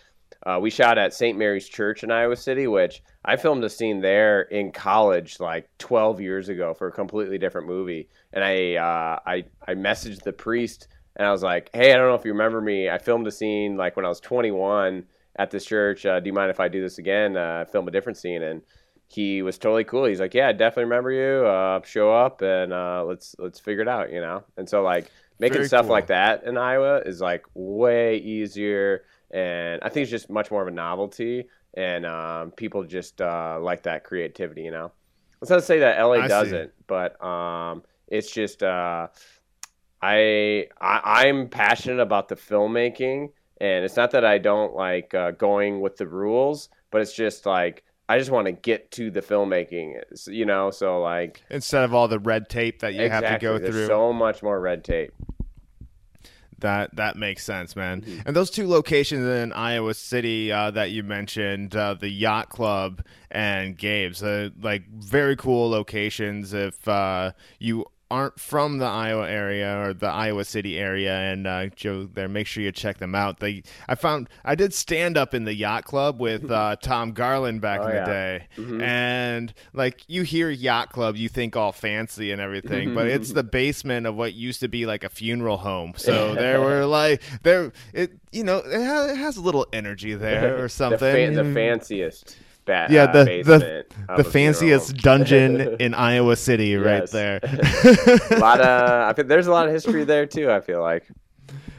uh, 0.46 0.58
we 0.60 0.70
shot 0.70 0.98
at 0.98 1.14
St. 1.14 1.36
Mary's 1.36 1.68
Church 1.68 2.04
in 2.04 2.10
Iowa 2.10 2.36
City, 2.36 2.66
which 2.66 3.02
I 3.24 3.36
filmed 3.36 3.64
a 3.64 3.70
scene 3.70 4.00
there 4.00 4.42
in 4.42 4.72
college 4.72 5.40
like 5.40 5.68
12 5.78 6.20
years 6.20 6.48
ago 6.48 6.74
for 6.74 6.88
a 6.88 6.92
completely 6.92 7.38
different 7.38 7.66
movie, 7.66 8.08
and 8.32 8.44
I 8.44 8.74
uh, 8.74 9.18
I 9.26 9.44
I 9.66 9.74
messaged 9.74 10.22
the 10.22 10.32
priest 10.32 10.88
and 11.16 11.26
I 11.26 11.32
was 11.32 11.42
like, 11.42 11.70
hey, 11.74 11.92
I 11.92 11.96
don't 11.96 12.08
know 12.08 12.14
if 12.14 12.24
you 12.24 12.32
remember 12.32 12.60
me. 12.60 12.88
I 12.88 12.98
filmed 12.98 13.26
a 13.26 13.30
scene 13.30 13.76
like 13.76 13.96
when 13.96 14.06
I 14.06 14.08
was 14.08 14.20
21 14.20 15.04
at 15.36 15.50
this 15.50 15.64
church. 15.64 16.06
Uh, 16.06 16.20
do 16.20 16.28
you 16.28 16.32
mind 16.32 16.50
if 16.50 16.60
I 16.60 16.68
do 16.68 16.80
this 16.80 16.98
again? 16.98 17.36
Uh, 17.36 17.64
film 17.70 17.88
a 17.88 17.90
different 17.90 18.16
scene 18.16 18.42
and 18.42 18.62
he 19.12 19.42
was 19.42 19.58
totally 19.58 19.84
cool. 19.84 20.04
He's 20.04 20.20
like, 20.20 20.34
"Yeah, 20.34 20.48
I 20.48 20.52
definitely 20.52 20.84
remember 20.84 21.10
you. 21.10 21.46
Uh, 21.46 21.82
show 21.82 22.12
up 22.12 22.42
and 22.42 22.72
uh, 22.72 23.04
let's 23.04 23.34
let's 23.38 23.58
figure 23.58 23.82
it 23.82 23.88
out." 23.88 24.12
You 24.12 24.20
know. 24.20 24.44
And 24.56 24.68
so 24.68 24.82
like 24.82 25.10
making 25.40 25.58
Very 25.58 25.66
stuff 25.66 25.86
cool. 25.86 25.92
like 25.92 26.06
that 26.06 26.44
in 26.44 26.56
Iowa 26.56 26.98
is 27.00 27.20
like 27.20 27.44
way 27.54 28.18
easier, 28.18 29.04
and 29.32 29.80
I 29.82 29.88
think 29.88 30.04
it's 30.04 30.10
just 30.12 30.30
much 30.30 30.50
more 30.52 30.62
of 30.62 30.68
a 30.68 30.70
novelty, 30.70 31.48
and 31.74 32.06
um, 32.06 32.52
people 32.52 32.84
just 32.84 33.20
uh, 33.20 33.58
like 33.60 33.82
that 33.82 34.04
creativity. 34.04 34.62
You 34.62 34.70
know. 34.70 34.92
Let's 35.40 35.50
not 35.50 35.64
say 35.64 35.78
that 35.80 36.00
LA 36.00 36.16
I 36.16 36.28
doesn't, 36.28 36.72
but 36.86 37.22
um, 37.24 37.82
it's 38.06 38.30
just 38.30 38.62
uh, 38.62 39.08
I, 40.02 40.66
I 40.80 41.26
I'm 41.26 41.48
passionate 41.48 42.00
about 42.00 42.28
the 42.28 42.36
filmmaking, 42.36 43.30
and 43.60 43.84
it's 43.84 43.96
not 43.96 44.12
that 44.12 44.24
I 44.24 44.38
don't 44.38 44.74
like 44.74 45.14
uh, 45.14 45.32
going 45.32 45.80
with 45.80 45.96
the 45.96 46.06
rules, 46.06 46.68
but 46.90 47.00
it's 47.00 47.14
just 47.14 47.46
like 47.46 47.82
I 48.10 48.18
just 48.18 48.32
want 48.32 48.46
to 48.46 48.52
get 48.52 48.90
to 48.92 49.08
the 49.08 49.20
filmmaking, 49.20 50.26
you 50.26 50.44
know. 50.44 50.72
So 50.72 51.00
like 51.00 51.44
Instead 51.48 51.84
of 51.84 51.94
all 51.94 52.08
the 52.08 52.18
red 52.18 52.48
tape 52.48 52.80
that 52.80 52.92
you 52.92 53.02
exactly, 53.02 53.28
have 53.28 53.40
to 53.40 53.46
go 53.46 53.58
through. 53.70 53.86
so 53.86 54.12
much 54.12 54.42
more 54.42 54.60
red 54.60 54.82
tape. 54.82 55.12
That 56.58 56.96
that 56.96 57.16
makes 57.16 57.44
sense, 57.44 57.76
man. 57.76 58.00
Mm-hmm. 58.00 58.22
And 58.26 58.34
those 58.34 58.50
two 58.50 58.66
locations 58.66 59.24
in 59.24 59.52
Iowa 59.52 59.94
City 59.94 60.50
uh, 60.50 60.72
that 60.72 60.90
you 60.90 61.04
mentioned, 61.04 61.76
uh, 61.76 61.94
the 61.94 62.08
Yacht 62.08 62.48
Club 62.48 63.06
and 63.30 63.78
Gabe's, 63.78 64.24
uh, 64.24 64.50
like 64.60 64.88
very 64.88 65.36
cool 65.36 65.70
locations. 65.70 66.52
If 66.52 66.88
uh, 66.88 67.30
you 67.60 67.86
aren't 68.10 68.40
from 68.40 68.78
the 68.78 68.86
Iowa 68.86 69.28
area 69.28 69.78
or 69.80 69.94
the 69.94 70.08
Iowa 70.08 70.44
City 70.44 70.78
area, 70.78 71.12
and 71.14 71.46
uh, 71.46 71.66
Joe 71.68 72.08
there, 72.12 72.28
make 72.28 72.46
sure 72.46 72.62
you 72.62 72.72
check 72.72 72.98
them 72.98 73.14
out. 73.14 73.40
They, 73.40 73.62
I 73.88 73.94
found 73.94 74.28
I 74.44 74.54
did 74.54 74.74
stand 74.74 75.16
up 75.16 75.32
in 75.34 75.44
the 75.44 75.54
Yacht 75.54 75.84
Club 75.84 76.20
with 76.20 76.50
uh, 76.50 76.76
Tom 76.82 77.12
Garland 77.12 77.60
back 77.60 77.80
Oh, 77.80 77.84
in 77.84 77.90
the 77.90 77.94
yeah. 77.96 78.04
day, 78.06 78.46
Mhm. 78.56 78.82
and 78.82 79.54
like 79.72 80.02
you 80.08 80.22
hear 80.22 80.50
Yacht 80.50 80.90
Club, 80.92 81.16
you 81.16 81.28
think 81.28 81.56
all 81.56 81.72
fancy 81.72 82.32
and 82.32 82.40
everything, 82.40 82.94
but 82.94 83.06
it's 83.06 83.32
the 83.32 83.44
basement 83.44 84.06
of 84.06 84.16
what 84.16 84.34
used 84.34 84.60
to 84.60 84.68
be 84.68 84.86
like 84.86 85.04
a 85.04 85.08
funeral 85.08 85.58
home. 85.58 85.92
So 85.96 86.34
there 86.34 86.60
were 86.60 86.86
like 86.86 87.22
there 87.42 87.72
it 87.92 88.12
you 88.32 88.44
know 88.44 88.58
it, 88.58 88.84
ha- 88.84 89.06
it 89.12 89.16
has 89.16 89.36
a 89.36 89.40
little 89.42 89.66
energy 89.72 90.14
there 90.14 90.58
or 90.62 90.68
something. 90.68 90.98
The, 90.98 91.12
fan, 91.12 91.34
the 91.34 91.54
fanciest. 91.54 92.36
Yeah, 92.70 93.04
uh, 93.04 93.12
the 93.12 93.24
basement 93.24 93.90
the 94.16 94.22
the 94.22 94.24
fanciest 94.24 94.96
dungeon 94.96 95.76
in 95.80 95.94
Iowa 95.94 96.36
City, 96.36 96.76
right 96.76 97.08
there. 97.10 97.40
a 97.42 98.18
lot 98.38 98.60
of 98.60 99.18
I 99.18 99.22
there's 99.22 99.46
a 99.46 99.52
lot 99.52 99.66
of 99.66 99.72
history 99.72 100.04
there 100.04 100.26
too. 100.26 100.50
I 100.50 100.60
feel 100.60 100.80
like 100.80 101.06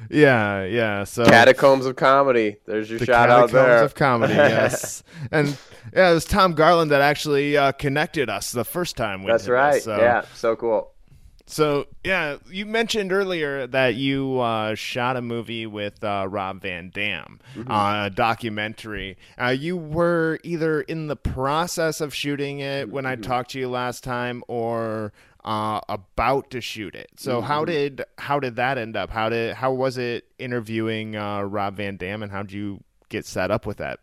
yeah, 0.10 0.66
yeah. 0.66 1.04
So 1.06 1.26
catacombs 1.26 1.86
of 1.86 1.96
comedy. 1.96 2.58
There's 2.66 2.90
your 2.90 3.00
the 3.00 3.06
shout 3.06 3.30
out 3.30 3.50
catacombs 3.50 3.52
there 3.52 3.84
of 3.84 3.96
comedy, 3.96 4.34
yes. 4.34 5.04
and 5.32 5.58
yeah, 5.94 6.12
it 6.12 6.14
was 6.14 6.26
Tom 6.26 6.54
Garland 6.54 6.92
that 6.92 7.02
actually 7.02 7.58
uh, 7.58 7.72
connected 7.74 8.30
us 8.30 8.52
the 8.52 8.66
first 8.66 8.98
time 8.98 9.24
we 9.24 9.32
That's 9.32 9.48
right. 9.48 9.74
This, 9.76 9.86
so. 9.86 9.98
Yeah, 9.98 10.26
so 10.34 10.56
cool. 10.56 10.91
So 11.52 11.88
yeah, 12.06 12.38
you 12.50 12.66
mentioned 12.66 13.12
earlier 13.12 13.68
that 13.68 13.96
you 13.96 14.40
uh, 14.40 14.74
shot 14.76 15.18
a 15.18 15.22
movie 15.22 15.66
with 15.66 16.02
uh, 16.02 16.26
Rob 16.30 16.62
Van 16.62 16.90
Dam, 16.90 17.40
uh, 17.70 18.04
a 18.06 18.10
documentary. 18.10 19.18
Uh, 19.40 19.50
you 19.50 19.76
were 19.76 20.40
either 20.44 20.82
in 20.82 21.08
the 21.08 21.18
process 21.18 22.00
of 22.00 22.16
shooting 22.16 22.60
it 22.60 22.90
when 22.90 23.06
I 23.06 23.18
talked 23.18 23.52
to 23.52 23.60
you 23.60 23.68
last 23.68 24.02
time, 24.04 24.44
or 24.48 25.12
uh, 25.44 25.82
about 25.90 26.52
to 26.52 26.62
shoot 26.62 26.96
it. 26.96 27.10
So 27.18 27.42
how 27.42 27.66
did 27.66 28.04
how 28.18 28.40
did 28.40 28.56
that 28.56 28.78
end 28.78 28.96
up? 28.96 29.10
How 29.10 29.28
did 29.28 29.56
how 29.56 29.74
was 29.74 29.98
it 29.98 30.26
interviewing 30.40 31.18
uh, 31.18 31.42
Rob 31.42 31.76
Van 31.76 31.98
Dam, 31.98 32.24
and 32.24 32.32
how 32.32 32.44
did 32.44 32.54
you 32.54 32.82
get 33.10 33.26
set 33.26 33.52
up 33.52 33.66
with 33.66 33.78
that? 33.78 34.00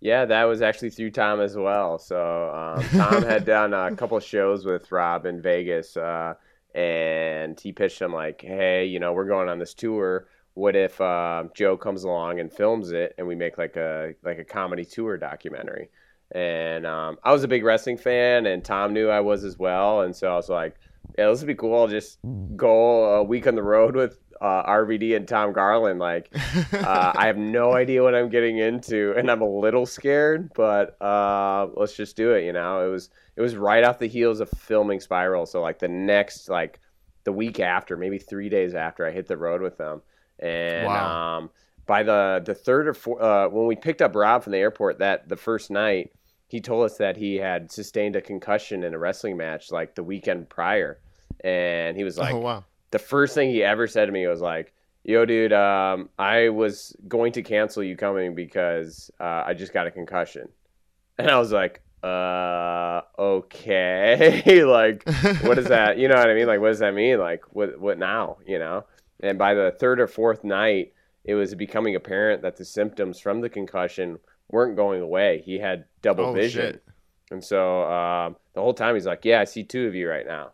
Yeah, 0.00 0.24
that 0.24 0.44
was 0.44 0.62
actually 0.62 0.90
through 0.90 1.12
Tom 1.12 1.40
as 1.40 1.56
well. 1.56 1.98
So 1.98 2.50
um, 2.52 2.82
Tom 2.88 3.22
had 3.22 3.44
done 3.46 3.72
a 3.72 3.94
couple 3.94 4.18
shows 4.18 4.64
with 4.64 4.90
Rob 4.90 5.26
in 5.26 5.40
Vegas, 5.40 5.96
uh, 5.96 6.34
and 6.74 7.58
he 7.58 7.72
pitched 7.72 8.00
him 8.00 8.12
like, 8.12 8.40
"Hey, 8.40 8.86
you 8.86 8.98
know, 9.00 9.12
we're 9.12 9.26
going 9.26 9.48
on 9.48 9.58
this 9.58 9.74
tour. 9.74 10.26
What 10.54 10.76
if 10.76 11.00
uh, 11.00 11.44
Joe 11.54 11.76
comes 11.76 12.04
along 12.04 12.40
and 12.40 12.52
films 12.52 12.92
it, 12.92 13.14
and 13.18 13.26
we 13.26 13.34
make 13.34 13.58
like 13.58 13.76
a 13.76 14.14
like 14.22 14.38
a 14.38 14.44
comedy 14.44 14.84
tour 14.84 15.16
documentary?" 15.16 15.90
And 16.34 16.86
um, 16.86 17.18
I 17.22 17.32
was 17.32 17.44
a 17.44 17.48
big 17.48 17.64
wrestling 17.64 17.98
fan, 17.98 18.46
and 18.46 18.64
Tom 18.64 18.92
knew 18.92 19.08
I 19.08 19.20
was 19.20 19.44
as 19.44 19.58
well, 19.58 20.02
and 20.02 20.14
so 20.16 20.32
I 20.32 20.36
was 20.36 20.48
like, 20.48 20.76
"Yeah, 21.18 21.28
this 21.28 21.40
would 21.40 21.46
be 21.46 21.54
cool. 21.54 21.78
I'll 21.78 21.88
just 21.88 22.18
go 22.56 23.16
a 23.16 23.22
week 23.22 23.46
on 23.46 23.54
the 23.54 23.62
road 23.62 23.94
with 23.94 24.18
uh, 24.42 24.68
RVD 24.68 25.14
and 25.14 25.26
Tom 25.28 25.52
Garland. 25.52 26.00
Like, 26.00 26.28
uh, 26.72 27.12
I 27.14 27.28
have 27.28 27.36
no 27.38 27.74
idea 27.74 28.02
what 28.02 28.14
I'm 28.14 28.28
getting 28.28 28.58
into, 28.58 29.14
and 29.16 29.30
I'm 29.30 29.40
a 29.40 29.48
little 29.48 29.86
scared, 29.86 30.50
but 30.54 31.00
uh, 31.00 31.68
let's 31.76 31.94
just 31.94 32.16
do 32.16 32.32
it. 32.32 32.44
You 32.44 32.52
know, 32.52 32.86
it 32.86 32.90
was 32.90 33.08
it 33.36 33.40
was 33.40 33.54
right 33.56 33.84
off 33.84 33.98
the 34.00 34.08
heels 34.08 34.40
of 34.40 34.50
filming 34.50 35.00
Spiral, 35.00 35.46
so 35.46 35.62
like 35.62 35.78
the 35.78 35.88
next 35.88 36.48
like 36.48 36.80
the 37.24 37.32
week 37.32 37.60
after, 37.60 37.96
maybe 37.96 38.18
three 38.18 38.48
days 38.48 38.74
after, 38.74 39.06
I 39.06 39.12
hit 39.12 39.28
the 39.28 39.36
road 39.36 39.62
with 39.62 39.78
them, 39.78 40.02
and 40.40 40.88
Wow. 40.88 41.38
um, 41.38 41.50
by 41.86 42.02
the 42.02 42.42
the 42.44 42.54
third 42.54 42.88
or 42.88 42.94
fourth, 42.94 43.22
uh, 43.22 43.48
when 43.48 43.66
we 43.66 43.76
picked 43.76 44.02
up 44.02 44.16
Rob 44.16 44.42
from 44.42 44.52
the 44.52 44.58
airport 44.58 44.98
that 44.98 45.28
the 45.28 45.36
first 45.36 45.70
night, 45.70 46.12
he 46.48 46.60
told 46.60 46.84
us 46.84 46.96
that 46.98 47.16
he 47.16 47.36
had 47.36 47.70
sustained 47.70 48.16
a 48.16 48.20
concussion 48.20 48.82
in 48.82 48.92
a 48.92 48.98
wrestling 48.98 49.36
match 49.36 49.70
like 49.70 49.94
the 49.94 50.02
weekend 50.02 50.48
prior, 50.48 50.98
and 51.44 51.96
he 51.96 52.02
was 52.02 52.18
like, 52.18 52.34
oh 52.34 52.38
wow. 52.38 52.64
The 52.92 52.98
first 53.00 53.34
thing 53.34 53.50
he 53.50 53.62
ever 53.64 53.86
said 53.88 54.06
to 54.06 54.12
me 54.12 54.26
was 54.28 54.40
like, 54.40 54.72
"Yo, 55.04 55.24
dude, 55.26 55.52
um, 55.52 56.08
I 56.18 56.48
was 56.50 56.96
going 57.08 57.32
to 57.32 57.42
cancel 57.42 57.82
you 57.82 57.96
coming 57.96 58.34
because 58.36 59.10
uh, 59.20 59.42
I 59.46 59.54
just 59.54 59.72
got 59.72 59.86
a 59.86 59.90
concussion," 59.90 60.48
and 61.18 61.28
I 61.30 61.38
was 61.38 61.50
like, 61.52 61.82
"Uh, 62.04 63.00
okay, 63.18 64.62
like, 64.64 65.02
what 65.42 65.58
is 65.58 65.66
that? 65.66 65.98
You 65.98 66.08
know 66.08 66.16
what 66.16 66.30
I 66.30 66.34
mean? 66.34 66.46
Like, 66.46 66.60
what 66.60 66.68
does 66.68 66.78
that 66.80 66.94
mean? 66.94 67.18
Like, 67.18 67.42
what, 67.54 67.78
what 67.80 67.98
now? 67.98 68.38
You 68.46 68.58
know?" 68.58 68.84
And 69.20 69.38
by 69.38 69.54
the 69.54 69.74
third 69.78 70.00
or 70.00 70.06
fourth 70.08 70.42
night, 70.44 70.92
it 71.24 71.34
was 71.34 71.54
becoming 71.54 71.94
apparent 71.94 72.42
that 72.42 72.56
the 72.56 72.64
symptoms 72.64 73.20
from 73.20 73.40
the 73.40 73.48
concussion 73.48 74.18
weren't 74.50 74.76
going 74.76 75.00
away. 75.00 75.42
He 75.44 75.58
had 75.58 75.84
double 76.02 76.26
Oh, 76.26 76.32
vision. 76.32 76.72
shit. 76.72 76.84
And 77.30 77.42
so 77.42 77.84
um, 77.84 78.36
the 78.54 78.60
whole 78.60 78.74
time 78.74 78.94
he's 78.94 79.06
like, 79.06 79.24
"Yeah, 79.24 79.40
I 79.40 79.44
see 79.44 79.62
two 79.64 79.86
of 79.86 79.94
you 79.94 80.08
right 80.10 80.26
now," 80.26 80.50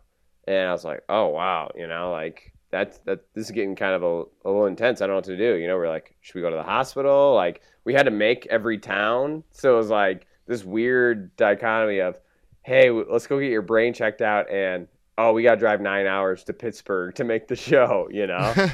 and 0.49 0.67
I 0.67 0.71
was 0.71 0.83
like, 0.83 1.03
"Oh 1.07 1.27
wow," 1.27 1.71
you 1.75 1.87
know, 1.87 2.11
like 2.11 2.51
that's 2.71 2.97
that. 2.99 3.19
This 3.35 3.45
is 3.45 3.51
getting 3.51 3.75
kind 3.75 3.93
of 3.93 4.03
a, 4.03 4.23
a 4.45 4.47
little 4.49 4.65
intense. 4.65 4.99
I 4.99 5.05
don't 5.05 5.13
know 5.13 5.17
what 5.17 5.25
to 5.25 5.37
do. 5.37 5.55
You 5.55 5.67
know, 5.67 5.77
we're 5.77 5.89
like, 5.89 6.15
should 6.21 6.35
we 6.35 6.41
go 6.41 6.49
to 6.49 6.55
the 6.55 6.63
hospital? 6.63 7.35
Like 7.35 7.61
we 7.85 7.93
had 7.93 8.03
to 8.03 8.11
make 8.11 8.47
every 8.47 8.79
town, 8.79 9.43
so 9.51 9.75
it 9.75 9.77
was 9.77 9.89
like 9.89 10.25
this 10.47 10.65
weird 10.65 11.35
dichotomy 11.37 11.99
of, 11.99 12.17
"Hey, 12.63 12.89
let's 12.89 13.27
go 13.27 13.39
get 13.39 13.51
your 13.51 13.61
brain 13.61 13.93
checked 13.93 14.23
out," 14.23 14.49
and 14.49 14.87
"Oh, 15.19 15.33
we 15.33 15.43
got 15.43 15.55
to 15.55 15.59
drive 15.59 15.81
nine 15.81 16.07
hours 16.07 16.43
to 16.45 16.53
Pittsburgh 16.53 17.13
to 17.15 17.23
make 17.23 17.47
the 17.47 17.55
show," 17.69 18.09
you 18.11 18.27
know. 18.27 18.53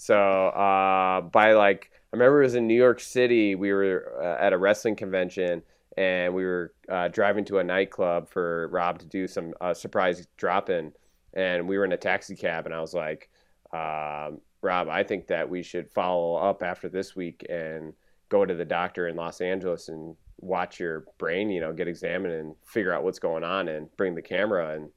So 0.00 0.16
uh, 0.16 1.22
by 1.22 1.52
like, 1.54 1.90
I 1.92 2.16
remember 2.16 2.40
it 2.40 2.46
was 2.46 2.54
in 2.54 2.68
New 2.68 2.76
York 2.76 3.00
City. 3.00 3.56
We 3.56 3.72
were 3.72 4.14
uh, 4.22 4.42
at 4.42 4.52
a 4.52 4.56
wrestling 4.56 4.94
convention, 4.94 5.60
and 5.96 6.32
we 6.32 6.44
were 6.44 6.72
uh, 6.88 7.08
driving 7.08 7.44
to 7.46 7.58
a 7.58 7.64
nightclub 7.64 8.28
for 8.30 8.68
Rob 8.68 9.00
to 9.00 9.06
do 9.06 9.26
some 9.26 9.52
uh, 9.60 9.74
surprise 9.74 10.26
drop 10.36 10.70
in, 10.70 10.92
and 11.34 11.68
we 11.68 11.78
were 11.78 11.84
in 11.84 11.92
a 11.92 11.96
taxi 11.96 12.36
cab, 12.36 12.66
and 12.66 12.74
I 12.74 12.80
was 12.80 12.94
like, 12.94 13.30
um, 13.72 14.40
Rob, 14.62 14.88
I 14.88 15.02
think 15.02 15.26
that 15.28 15.48
we 15.48 15.62
should 15.62 15.90
follow 15.90 16.36
up 16.36 16.62
after 16.62 16.88
this 16.88 17.14
week 17.14 17.46
and 17.48 17.92
go 18.28 18.44
to 18.44 18.54
the 18.54 18.64
doctor 18.64 19.08
in 19.08 19.16
Los 19.16 19.40
Angeles 19.40 19.88
and 19.88 20.16
watch 20.40 20.80
your 20.80 21.04
brain, 21.18 21.50
you 21.50 21.60
know, 21.60 21.72
get 21.72 21.88
examined 21.88 22.34
and 22.34 22.54
figure 22.64 22.92
out 22.92 23.04
what's 23.04 23.18
going 23.18 23.44
on, 23.44 23.68
and 23.68 23.94
bring 23.96 24.14
the 24.14 24.22
camera, 24.22 24.74
and 24.74 24.90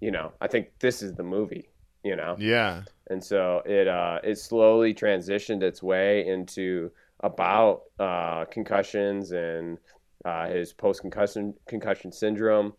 you 0.00 0.10
know, 0.10 0.32
I 0.40 0.46
think 0.46 0.68
this 0.78 1.02
is 1.02 1.14
the 1.14 1.24
movie, 1.24 1.68
you 2.04 2.14
know? 2.14 2.36
Yeah. 2.38 2.82
and 3.08 3.22
so 3.22 3.62
it 3.66 3.88
uh, 3.88 4.20
it 4.22 4.38
slowly 4.38 4.94
transitioned 4.94 5.62
its 5.62 5.82
way 5.82 6.26
into 6.26 6.90
about 7.20 7.82
uh, 7.98 8.44
concussions 8.44 9.32
and 9.32 9.78
uh, 10.24 10.48
his 10.48 10.72
post 10.72 11.00
concussion 11.00 11.54
concussion 11.66 12.12
syndrome, 12.12 12.74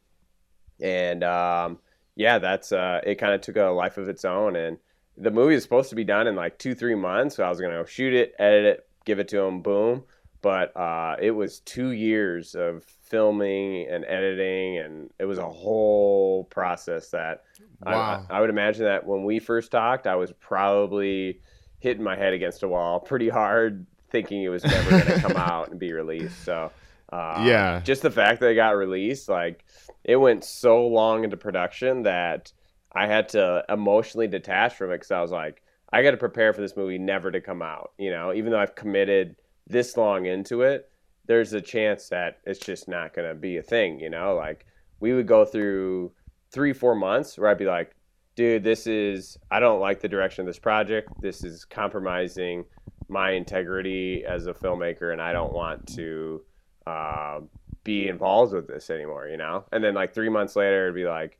and 0.81 1.23
um, 1.23 1.79
yeah, 2.19 2.37
that's 2.37 2.71
uh, 2.73 2.99
it. 3.05 3.15
Kind 3.15 3.33
of 3.33 3.41
took 3.41 3.55
a 3.55 3.63
life 3.67 3.97
of 3.97 4.09
its 4.09 4.25
own, 4.25 4.55
and 4.57 4.77
the 5.17 5.31
movie 5.31 5.55
is 5.55 5.63
supposed 5.63 5.89
to 5.89 5.95
be 5.95 6.03
done 6.03 6.27
in 6.27 6.35
like 6.35 6.59
two 6.59 6.75
three 6.75 6.95
months. 6.95 7.37
So 7.37 7.43
I 7.43 7.49
was 7.49 7.61
gonna 7.61 7.87
shoot 7.87 8.13
it, 8.13 8.35
edit 8.37 8.65
it, 8.65 8.87
give 9.05 9.19
it 9.19 9.29
to 9.29 9.39
him, 9.39 9.61
boom. 9.61 10.03
but 10.41 10.75
uh, 10.75 11.15
it 11.21 11.31
was 11.31 11.61
two 11.61 11.91
years 11.91 12.55
of 12.55 12.83
filming 12.83 13.87
and 13.89 14.03
editing, 14.05 14.79
and 14.79 15.09
it 15.17 15.25
was 15.25 15.37
a 15.37 15.49
whole 15.49 16.43
process 16.45 17.09
that 17.11 17.43
Wow. 17.85 18.25
I, 18.29 18.37
I 18.37 18.41
would 18.41 18.49
imagine 18.49 18.83
that 18.85 19.05
when 19.07 19.23
we 19.23 19.39
first 19.39 19.71
talked, 19.71 20.05
I 20.05 20.15
was 20.15 20.33
probably 20.33 21.39
hitting 21.79 22.03
my 22.03 22.17
head 22.17 22.33
against 22.33 22.63
a 22.63 22.67
wall 22.67 22.99
pretty 22.99 23.29
hard, 23.29 23.85
thinking 24.09 24.43
it 24.43 24.49
was 24.49 24.65
never 24.65 24.89
going 24.89 25.05
to 25.05 25.19
come 25.21 25.37
out 25.37 25.69
and 25.69 25.79
be 25.79 25.93
released. 25.93 26.43
So, 26.43 26.71
uh, 27.11 27.43
Yeah. 27.45 27.81
just 27.83 28.01
the 28.01 28.11
fact 28.11 28.39
that 28.41 28.51
it 28.51 28.55
got 28.55 28.75
released, 28.75 29.29
like 29.29 29.63
it 30.03 30.15
went 30.17 30.43
so 30.43 30.87
long 30.87 31.23
into 31.23 31.37
production 31.37 32.03
that 32.03 32.51
I 32.91 33.07
had 33.07 33.29
to 33.29 33.63
emotionally 33.69 34.27
detach 34.27 34.75
from 34.75 34.89
it 34.91 34.95
because 34.95 35.11
I 35.11 35.21
was 35.21 35.31
like, 35.31 35.61
I 35.91 36.03
got 36.03 36.11
to 36.11 36.17
prepare 36.17 36.53
for 36.53 36.61
this 36.61 36.77
movie 36.77 36.97
never 36.99 37.31
to 37.31 37.41
come 37.41 37.61
out. 37.61 37.91
You 37.97 38.11
know, 38.11 38.33
even 38.33 38.51
though 38.51 38.59
I've 38.59 38.75
committed 38.75 39.35
this 39.67 39.97
long 39.97 40.25
into 40.25 40.61
it, 40.61 40.89
there's 41.25 41.53
a 41.53 41.61
chance 41.61 42.09
that 42.09 42.39
it's 42.45 42.59
just 42.59 42.87
not 42.87 43.13
going 43.13 43.27
to 43.27 43.35
be 43.35 43.57
a 43.57 43.63
thing. 43.63 43.99
You 43.99 44.09
know, 44.09 44.35
like 44.35 44.65
we 44.99 45.13
would 45.13 45.27
go 45.27 45.45
through 45.45 46.11
three, 46.51 46.73
four 46.73 46.95
months 46.95 47.37
where 47.37 47.49
I'd 47.49 47.57
be 47.57 47.65
like, 47.65 47.95
dude, 48.35 48.63
this 48.63 48.87
is, 48.87 49.37
I 49.51 49.59
don't 49.59 49.79
like 49.79 49.99
the 49.99 50.07
direction 50.07 50.41
of 50.41 50.47
this 50.47 50.59
project. 50.59 51.09
This 51.21 51.43
is 51.43 51.65
compromising 51.65 52.65
my 53.09 53.31
integrity 53.31 54.23
as 54.25 54.47
a 54.47 54.53
filmmaker, 54.53 55.11
and 55.11 55.21
I 55.21 55.33
don't 55.33 55.53
want 55.53 55.87
to 55.95 56.41
uh, 56.85 57.39
be 57.83 58.07
involved 58.07 58.53
with 58.53 58.67
this 58.67 58.89
anymore, 58.89 59.27
you 59.27 59.37
know? 59.37 59.65
And 59.71 59.83
then 59.83 59.93
like 59.93 60.13
three 60.13 60.29
months 60.29 60.55
later, 60.55 60.83
it'd 60.83 60.95
be 60.95 61.05
like, 61.05 61.39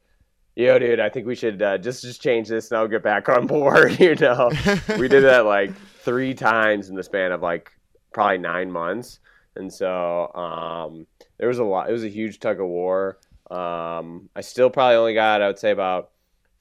yo, 0.55 0.77
dude, 0.77 1.00
I 1.00 1.10
think 1.10 1.25
we 1.25 1.36
should 1.36 1.62
uh, 1.62 1.77
just 1.77 2.01
just 2.01 2.22
change 2.22 2.50
this 2.50 2.69
and 2.69 2.77
I'll 2.77 2.88
get 2.88 3.03
back 3.03 3.29
on 3.29 3.48
board. 3.48 4.00
you 4.00 4.15
know, 4.15 4.51
we 4.98 5.08
did 5.08 5.24
that 5.24 5.46
like 5.46 5.74
three 6.01 6.34
times 6.34 6.89
in 6.89 6.96
the 6.96 7.03
span 7.03 7.31
of 7.31 7.41
like 7.41 7.72
probably 8.12 8.39
nine 8.39 8.72
months, 8.72 9.19
and 9.55 9.72
so 9.72 10.34
um, 10.34 11.08
there 11.38 11.48
was 11.48 11.60
a 11.60 11.63
lot. 11.63 11.89
It 11.89 11.93
was 11.93 12.03
a 12.03 12.10
huge 12.10 12.39
tug 12.39 12.60
of 12.60 12.67
war. 12.67 13.19
Um, 13.50 14.29
I 14.36 14.41
still 14.41 14.69
probably 14.69 14.96
only 14.96 15.13
got, 15.13 15.41
I 15.41 15.48
would 15.48 15.60
say, 15.60 15.72
about 15.72 16.12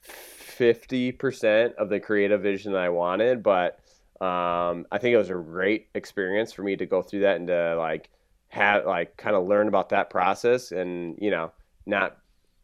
fifty 0.01 1.11
percent 1.11 1.75
of 1.75 1.89
the 1.89 1.99
creative 1.99 2.41
vision 2.41 2.71
that 2.73 2.81
I 2.81 2.89
wanted, 2.89 3.43
but 3.43 3.79
um, 4.21 4.85
I 4.91 4.97
think 4.97 5.13
it 5.13 5.17
was 5.17 5.29
a 5.29 5.33
great 5.33 5.87
experience 5.93 6.51
for 6.53 6.63
me 6.63 6.75
to 6.77 6.85
go 6.85 7.01
through 7.01 7.21
that 7.21 7.37
and 7.37 7.47
to 7.47 7.75
like 7.77 8.09
have 8.49 8.85
like 8.85 9.15
kind 9.17 9.35
of 9.35 9.47
learn 9.47 9.67
about 9.67 9.89
that 9.89 10.09
process 10.09 10.71
and 10.71 11.17
you 11.21 11.31
know 11.31 11.51
not 11.85 12.17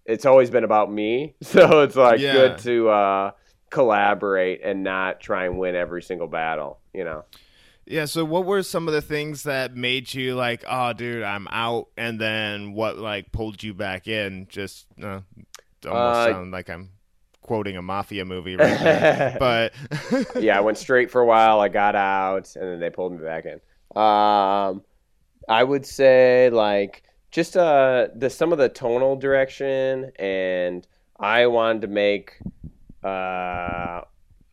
it's 0.05 0.25
always 0.25 0.49
been 0.49 0.63
about 0.63 0.91
me 0.91 1.35
so 1.41 1.81
it's 1.81 1.95
like 1.95 2.19
Yeah. 2.19 2.33
good 2.33 2.57
to 2.59 2.89
uh 2.89 3.31
collaborate 3.69 4.61
and 4.63 4.83
not 4.83 5.19
try 5.19 5.45
and 5.45 5.57
win 5.59 5.75
every 5.75 6.01
single 6.01 6.27
battle 6.27 6.79
you 6.93 7.03
know 7.03 7.23
Yeah, 7.87 8.05
so 8.05 8.25
what 8.25 8.45
were 8.45 8.63
some 8.63 8.87
of 8.87 8.93
the 8.95 9.01
things 9.01 9.43
that 9.43 9.75
made 9.75 10.11
you 10.11 10.33
like, 10.33 10.63
oh, 10.67 10.93
dude, 10.93 11.21
I'm 11.21 11.47
out, 11.51 11.89
and 11.95 12.19
then 12.19 12.73
what 12.73 12.97
like 12.97 13.31
pulled 13.31 13.61
you 13.61 13.75
back 13.75 14.07
in? 14.07 14.47
Just 14.49 14.87
uh, 15.03 15.19
almost 15.85 16.21
Uh, 16.21 16.25
sound 16.25 16.51
like 16.51 16.67
I'm 16.69 16.89
quoting 17.43 17.77
a 17.77 17.81
mafia 17.83 18.25
movie 18.25 18.55
right 18.55 19.35
but 19.39 19.73
yeah, 20.39 20.57
I 20.57 20.61
went 20.61 20.79
straight 20.79 21.11
for 21.11 21.21
a 21.21 21.25
while. 21.27 21.59
I 21.59 21.67
got 21.69 21.95
out, 21.95 22.55
and 22.55 22.63
then 22.65 22.79
they 22.79 22.89
pulled 22.89 23.11
me 23.13 23.19
back 23.23 23.45
in. 23.45 23.59
Um, 23.95 24.81
I 25.47 25.63
would 25.63 25.85
say 25.85 26.49
like 26.49 27.03
just 27.31 27.57
uh 27.57 28.07
the 28.15 28.29
some 28.29 28.51
of 28.51 28.57
the 28.57 28.69
tonal 28.69 29.15
direction, 29.15 30.11
and 30.17 30.87
I 31.19 31.47
wanted 31.47 31.81
to 31.83 31.87
make. 31.87 32.41
Uh, 33.03 34.01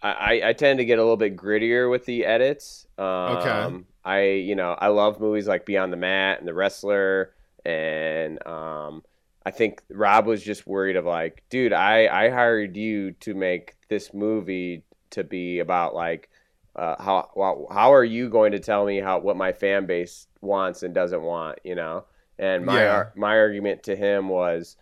I 0.03 0.43
I 0.45 0.53
tend 0.55 0.79
to 0.81 0.85
get 0.85 0.99
a 0.99 1.03
little 1.03 1.17
bit 1.17 1.37
grittier 1.37 1.91
with 1.91 2.05
the 2.07 2.25
edits. 2.27 2.87
Um, 2.99 3.05
Okay. 3.27 3.85
I 4.05 4.23
you 4.23 4.55
know 4.57 4.73
I 4.79 4.89
love 4.89 5.21
movies 5.21 5.47
like 5.49 5.67
Beyond 5.67 5.93
the 5.93 5.97
Mat 5.97 6.39
and 6.41 6.49
The 6.49 6.55
Wrestler, 6.55 7.35
and 7.65 8.45
um, 8.47 9.05
I 9.47 9.51
think 9.53 9.83
Rob 9.91 10.27
was 10.27 10.43
just 10.43 10.67
worried 10.67 10.97
of 10.97 11.05
like, 11.05 11.45
dude, 11.51 11.73
I 11.73 12.07
I 12.09 12.31
hired 12.31 12.77
you 12.77 13.13
to 13.21 13.35
make 13.35 13.77
this 13.89 14.13
movie 14.15 14.85
to 15.11 15.25
be 15.25 15.61
about 15.61 15.95
like 15.95 16.31
uh, 16.76 17.02
how 17.02 17.67
how 17.71 17.93
are 17.93 18.05
you 18.05 18.29
going 18.31 18.52
to 18.52 18.59
tell 18.61 18.85
me 18.87 19.00
how 19.00 19.19
what 19.19 19.37
my 19.37 19.52
fan 19.52 19.87
base 19.87 20.26
wants 20.41 20.83
and 20.83 20.95
doesn't 20.95 21.23
want, 21.23 21.59
you 21.64 21.75
know? 21.75 22.05
And 22.38 22.64
my 22.64 22.87
Yeah. 22.87 23.11
my 23.14 23.37
argument 23.38 23.83
to 23.85 23.97
him 23.97 24.29
was 24.29 24.77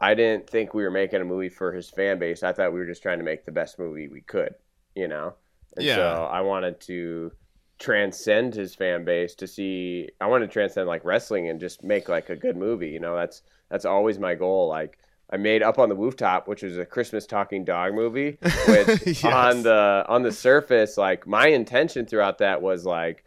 I 0.00 0.14
didn't 0.14 0.48
think 0.48 0.74
we 0.74 0.82
were 0.82 0.90
making 0.90 1.20
a 1.20 1.24
movie 1.24 1.48
for 1.48 1.72
his 1.72 1.88
fan 1.90 2.18
base. 2.18 2.42
I 2.42 2.52
thought 2.52 2.72
we 2.72 2.80
were 2.80 2.86
just 2.86 3.02
trying 3.02 3.18
to 3.18 3.24
make 3.24 3.44
the 3.44 3.52
best 3.52 3.78
movie 3.78 4.08
we 4.08 4.20
could, 4.22 4.54
you 4.94 5.08
know? 5.08 5.34
And 5.76 5.88
Yeah. 5.88 5.88
so 5.88 6.24
I 6.24 6.40
wanted 6.42 6.80
to 6.82 7.32
transcend 7.78 8.54
his 8.54 8.74
fan 8.74 9.04
base 9.04 9.34
to 9.34 9.46
see 9.46 10.08
I 10.20 10.26
wanted 10.26 10.46
to 10.46 10.52
transcend 10.52 10.86
like 10.88 11.04
wrestling 11.04 11.48
and 11.48 11.60
just 11.60 11.82
make 11.82 12.08
like 12.08 12.30
a 12.30 12.36
good 12.36 12.56
movie, 12.56 12.90
you 12.90 13.00
know? 13.00 13.14
That's 13.16 13.42
that's 13.70 13.84
always 13.84 14.18
my 14.18 14.34
goal. 14.34 14.68
Like 14.68 14.98
I 15.34 15.36
made 15.36 15.64
Up 15.64 15.80
on 15.80 15.88
the 15.88 15.96
Rooftop, 15.96 16.46
which 16.46 16.62
was 16.62 16.78
a 16.78 16.86
Christmas 16.86 17.26
talking 17.26 17.64
dog 17.64 17.92
movie, 17.92 18.38
which 18.68 19.06
Yes. 19.06 19.24
on 19.24 19.62
the 19.64 20.04
on 20.08 20.22
the 20.22 20.30
surface, 20.30 20.96
like 20.96 21.26
my 21.26 21.48
intention 21.48 22.06
throughout 22.06 22.38
that 22.38 22.62
was 22.62 22.86
like 22.86 23.24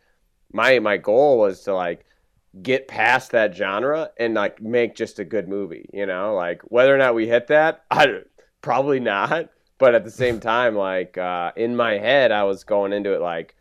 my 0.54 0.80
my 0.80 0.96
goal 0.96 1.38
was 1.38 1.62
to 1.64 1.76
like 1.76 2.06
get 2.64 2.88
past 2.88 3.32
that 3.32 3.54
genre 3.54 4.10
and 4.18 4.34
like 4.36 4.62
make 4.62 4.96
just 4.96 5.20
a 5.20 5.26
good 5.26 5.50
movie, 5.50 5.90
you 5.92 6.06
know? 6.06 6.34
Like 6.34 6.62
whether 6.64 6.96
or 6.96 6.98
not 6.98 7.14
we 7.14 7.28
hit 7.28 7.48
that, 7.48 7.84
I 7.92 8.22
probably 8.62 9.02
not, 9.02 9.50
but 9.78 9.94
at 9.94 10.06
the 10.06 10.12
same 10.12 10.40
time 10.40 10.76
like 10.76 11.18
uh 11.18 11.52
in 11.58 11.76
my 11.76 11.98
head 11.98 12.32
I 12.32 12.46
was 12.46 12.64
going 12.64 12.94
into 12.94 13.14
it 13.14 13.20
like 13.22 13.54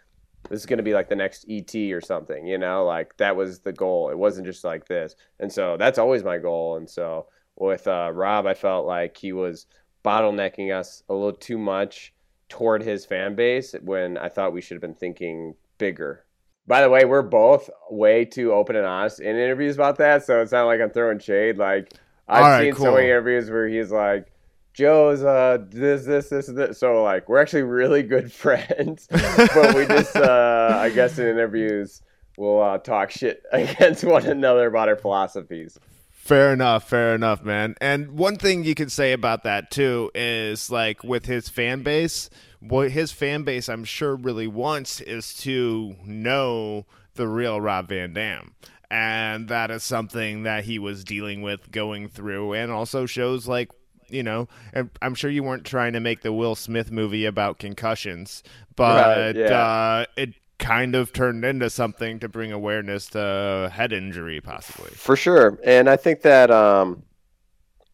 this 0.48 0.60
is 0.60 0.66
going 0.66 0.76
to 0.76 0.84
be 0.84 0.94
like 0.94 1.08
the 1.08 1.16
next 1.16 1.44
ET 1.50 1.74
or 1.92 2.00
something, 2.00 2.46
you 2.46 2.58
know? 2.58 2.84
Like 2.84 3.16
that 3.16 3.34
was 3.34 3.58
the 3.58 3.72
goal. 3.72 4.10
It 4.10 4.16
wasn't 4.16 4.46
just 4.46 4.62
like 4.62 4.86
this. 4.86 5.16
And 5.40 5.52
so 5.52 5.76
that's 5.76 5.98
always 5.98 6.22
my 6.22 6.38
goal 6.38 6.76
and 6.76 6.88
so 6.88 7.26
with 7.56 7.86
uh, 7.88 8.10
Rob, 8.12 8.46
I 8.46 8.54
felt 8.54 8.86
like 8.86 9.16
he 9.16 9.32
was 9.32 9.66
bottlenecking 10.04 10.72
us 10.72 11.02
a 11.08 11.14
little 11.14 11.32
too 11.32 11.58
much 11.58 12.12
toward 12.48 12.82
his 12.82 13.04
fan 13.04 13.34
base 13.34 13.74
when 13.82 14.16
I 14.16 14.28
thought 14.28 14.52
we 14.52 14.60
should 14.60 14.76
have 14.76 14.82
been 14.82 14.94
thinking 14.94 15.54
bigger. 15.78 16.24
By 16.66 16.82
the 16.82 16.90
way, 16.90 17.04
we're 17.04 17.22
both 17.22 17.70
way 17.90 18.24
too 18.24 18.52
open 18.52 18.76
and 18.76 18.86
honest 18.86 19.20
in 19.20 19.36
interviews 19.36 19.76
about 19.76 19.98
that, 19.98 20.24
so 20.24 20.40
it's 20.40 20.52
not 20.52 20.64
like 20.64 20.80
I'm 20.80 20.90
throwing 20.90 21.18
shade. 21.18 21.58
Like 21.58 21.92
I've 22.28 22.42
right, 22.42 22.74
seen 22.74 22.74
so 22.74 22.94
many 22.94 23.06
interviews 23.06 23.50
where 23.50 23.68
he's 23.68 23.92
like, 23.92 24.32
"Joe's 24.72 25.22
uh 25.22 25.58
this 25.70 26.04
this 26.04 26.28
this 26.28 26.46
this," 26.46 26.78
so 26.78 27.04
like 27.04 27.28
we're 27.28 27.40
actually 27.40 27.62
really 27.62 28.02
good 28.02 28.32
friends, 28.44 29.06
but 29.10 29.76
we 29.76 29.86
just 29.86 30.16
uh 30.16 30.76
I 30.80 30.90
guess 30.90 31.18
in 31.18 31.28
interviews 31.28 32.02
we'll 32.36 32.62
uh, 32.62 32.78
talk 32.78 33.10
shit 33.10 33.42
against 33.52 34.04
one 34.04 34.26
another 34.26 34.66
about 34.66 34.88
our 34.88 34.96
philosophies. 34.96 35.78
Fair 36.26 36.52
enough, 36.52 36.88
fair 36.88 37.14
enough, 37.14 37.44
man. 37.44 37.76
And 37.80 38.18
one 38.18 38.34
thing 38.34 38.64
you 38.64 38.74
can 38.74 38.88
say 38.88 39.12
about 39.12 39.44
that 39.44 39.70
too 39.70 40.10
is 40.12 40.70
like 40.70 41.04
with 41.04 41.26
his 41.26 41.48
fan 41.48 41.84
base, 41.84 42.30
what 42.58 42.90
his 42.90 43.12
fan 43.12 43.44
base 43.44 43.68
I'm 43.68 43.84
sure 43.84 44.16
really 44.16 44.48
wants 44.48 45.00
is 45.00 45.34
to 45.42 45.94
know 46.04 46.84
the 47.14 47.28
real 47.28 47.60
Rob 47.60 47.90
Van 47.90 48.12
Dam. 48.12 48.54
And 48.90 49.46
that 49.46 49.70
is 49.70 49.84
something 49.84 50.42
that 50.42 50.64
he 50.64 50.80
was 50.80 51.04
dealing 51.04 51.42
with 51.42 51.70
going 51.70 52.08
through 52.08 52.54
and 52.54 52.72
also 52.72 53.06
shows 53.06 53.46
like 53.46 53.70
you 54.08 54.24
know, 54.24 54.48
and 54.72 54.90
I'm 55.02 55.14
sure 55.14 55.30
you 55.30 55.44
weren't 55.44 55.64
trying 55.64 55.92
to 55.92 56.00
make 56.00 56.22
the 56.22 56.32
Will 56.32 56.54
Smith 56.56 56.90
movie 56.90 57.24
about 57.24 57.58
concussions, 57.58 58.42
but 58.74 59.16
Right, 59.16 59.36
yeah. 59.36 59.60
uh, 59.64 60.04
it 60.16 60.34
kind 60.58 60.94
of 60.94 61.12
turned 61.12 61.44
into 61.44 61.68
something 61.70 62.18
to 62.20 62.28
bring 62.28 62.52
awareness 62.52 63.08
to 63.08 63.70
head 63.72 63.92
injury, 63.92 64.40
possibly. 64.40 64.90
For 64.90 65.16
sure. 65.16 65.58
And 65.64 65.88
I 65.88 65.96
think 65.96 66.22
that 66.22 66.50
um 66.50 67.02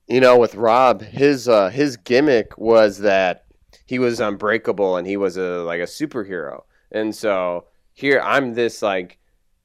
you 0.09 0.20
know 0.20 0.37
with 0.38 0.55
Rob 0.55 1.03
his 1.03 1.48
uh 1.48 1.68
his 1.70 1.96
gimmick 1.96 2.57
was 2.59 2.98
that 2.98 3.44
he 3.87 3.98
was 3.98 4.20
unbreakable 4.20 4.96
and 4.96 5.07
he 5.07 5.16
was 5.16 5.37
a 5.37 5.62
like 5.62 5.81
a 5.81 5.85
superhero. 5.85 6.62
And 6.90 7.14
so 7.14 7.66
here 7.92 8.20
I'm 8.20 8.55
this 8.55 8.83
like 8.83 9.18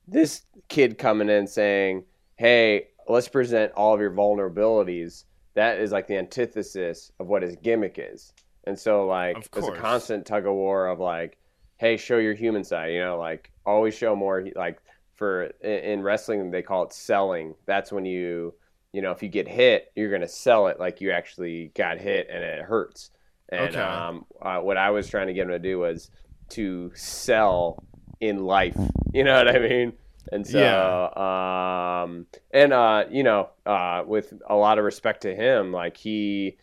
this 0.08 0.42
kid 0.70 0.98
coming 0.98 1.30
in 1.30 1.48
saying, 1.48 2.04
"Hey, 2.36 2.88
let's 3.08 3.28
present 3.28 3.72
all 3.74 3.94
of 3.94 4.00
your 4.00 4.12
vulnerabilities." 4.12 5.26
That 5.54 5.80
is 5.80 5.92
like 5.92 6.08
the 6.08 6.18
antithesis 6.18 7.12
of 7.20 7.28
what 7.28 7.42
his 7.42 7.56
gimmick 7.58 7.98
is. 7.98 8.34
And 8.66 8.78
so 8.78 9.06
like 9.06 9.50
there's 9.52 9.68
a 9.68 9.72
constant 9.72 10.26
tug 10.26 10.46
of 10.46 10.54
war 10.54 10.88
of 10.88 11.00
like, 11.00 11.38
"Hey, 11.78 11.98
show 11.98 12.18
your 12.18 12.34
human 12.34 12.63
side," 12.63 12.94
you 12.94 13.00
know, 13.00 13.18
like 13.18 13.52
always 13.66 13.94
show 13.96 14.16
more 14.16 14.46
like 14.56 14.82
for 15.16 15.46
in 15.62 16.00
in 16.00 16.02
wrestling 16.04 16.52
they 16.52 16.62
call 16.62 16.84
it 16.84 16.94
selling. 16.94 17.56
That's 17.66 17.92
when 17.92 18.06
you 18.06 18.54
you 18.94 19.02
know 19.02 19.12
if 19.12 19.24
you 19.24 19.30
get 19.30 19.48
hit, 19.48 19.92
you're 19.96 20.12
gonna 20.12 20.28
sell 20.28 20.68
it 20.68 20.80
like 20.80 21.02
you 21.02 21.12
actually 21.12 21.72
got 21.76 22.00
hit 22.00 22.28
and 22.32 22.44
it 22.44 22.62
hurts. 22.63 23.12
And 23.50 23.76
Okay. 23.76 23.78
um, 23.78 24.26
uh, 24.42 24.60
what 24.60 24.78
I 24.78 24.90
was 24.92 25.08
trying 25.08 25.28
to 25.28 25.34
get 25.34 25.44
him 25.44 25.50
to 25.50 25.60
do 25.60 25.80
was 25.80 26.10
to 26.50 26.92
sell 26.96 27.84
in 28.20 28.44
life. 28.44 28.92
You 29.13 29.24
know 29.24 29.36
what 29.38 29.48
I 29.56 29.60
mean? 29.60 29.94
And 30.32 30.46
so, 30.46 31.13
um, 31.16 32.26
and 32.52 32.74
uh, 32.74 33.06
you 33.10 33.24
know, 33.24 33.50
uh, 33.66 34.04
with 34.06 34.34
a 34.50 34.56
lot 34.56 34.78
of 34.78 34.84
respect 34.86 35.22
to 35.22 35.34
him, 35.34 35.72
like 35.72 35.96
he, 35.98 36.58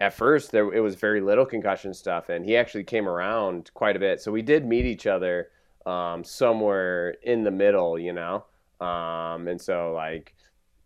at 0.00 0.14
first 0.14 0.50
there 0.50 0.72
it 0.72 0.80
was 0.80 0.94
very 0.94 1.20
little 1.20 1.46
concussion 1.46 1.94
stuff, 1.94 2.28
and 2.28 2.44
he 2.44 2.56
actually 2.56 2.84
came 2.84 3.08
around 3.08 3.70
quite 3.74 3.96
a 3.96 3.98
bit. 3.98 4.20
So 4.20 4.32
we 4.32 4.42
did 4.42 4.64
meet 4.64 4.84
each 4.84 5.06
other 5.06 5.48
um, 5.86 6.24
somewhere 6.24 7.10
in 7.22 7.44
the 7.44 7.50
middle, 7.50 7.98
you 7.98 8.12
know. 8.12 8.44
Um, 8.80 9.48
and 9.48 9.60
so 9.60 9.92
like 9.94 10.34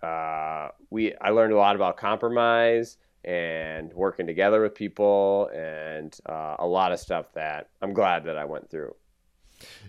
uh, 0.03 0.69
we, 0.91 1.15
I 1.17 1.31
learned 1.31 1.53
a 1.53 1.57
lot 1.57 1.77
about 1.77 1.97
compromise 1.97 2.99
and 3.25 3.93
working 3.93 4.27
together 4.27 4.63
with 4.63 4.75
people 4.75 5.51
and 5.55 6.17
uh, 6.27 6.57
a 6.59 6.67
lot 6.67 6.93
of 6.93 7.01
stuff 7.01 7.33
that 7.35 7.69
I'm 7.83 7.93
glad 7.93 8.25
that 8.25 8.39
I 8.39 8.45
went 8.45 8.71
through. 8.71 8.95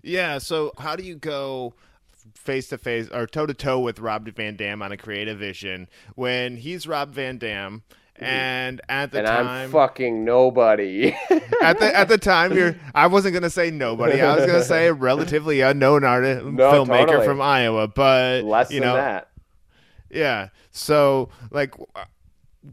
Yeah. 0.02 0.40
So 0.40 0.72
how 0.78 0.96
do 0.96 1.04
you 1.04 1.16
go? 1.16 1.74
face 2.36 2.68
to 2.68 2.78
face 2.78 3.08
or 3.10 3.26
toe 3.26 3.46
to 3.46 3.54
toe 3.54 3.80
with 3.80 4.00
Rob 4.00 4.28
Van 4.36 4.56
Dam 4.56 4.82
on 4.82 4.92
a 4.92 4.98
creative 4.98 5.40
vision 5.40 5.88
when 6.16 6.58
he's 6.58 6.86
Rob 6.86 7.12
Van 7.12 7.38
Dam 7.38 7.84
and 8.22 8.82
at 8.90 9.12
the 9.12 9.20
and 9.20 9.28
time 9.28 9.48
I'm 9.48 9.72
fucking 9.72 10.24
nobody. 10.26 11.14
at 11.62 11.80
the 11.80 11.92
at 11.96 12.08
the 12.08 12.18
time 12.18 12.54
you're 12.54 12.76
I 12.96 13.08
wasn't 13.08 13.34
gonna 13.34 13.50
say 13.50 13.72
nobody. 13.72 14.22
I 14.22 14.36
was 14.36 14.46
gonna 14.46 14.64
say 14.64 14.88
a 14.88 14.94
relatively 15.10 15.62
unknown 15.62 16.04
artist 16.04 16.46
No, 16.46 16.72
filmmaker 16.72 17.06
totally. 17.08 17.26
from 17.26 17.42
Iowa, 17.42 17.88
but 17.88 18.44
Less 18.44 18.72
you 18.72 18.80
than 18.80 18.90
know 18.90 18.96
that. 18.96 19.30
yeah. 20.10 20.50
So 20.72 21.30
like 21.52 21.74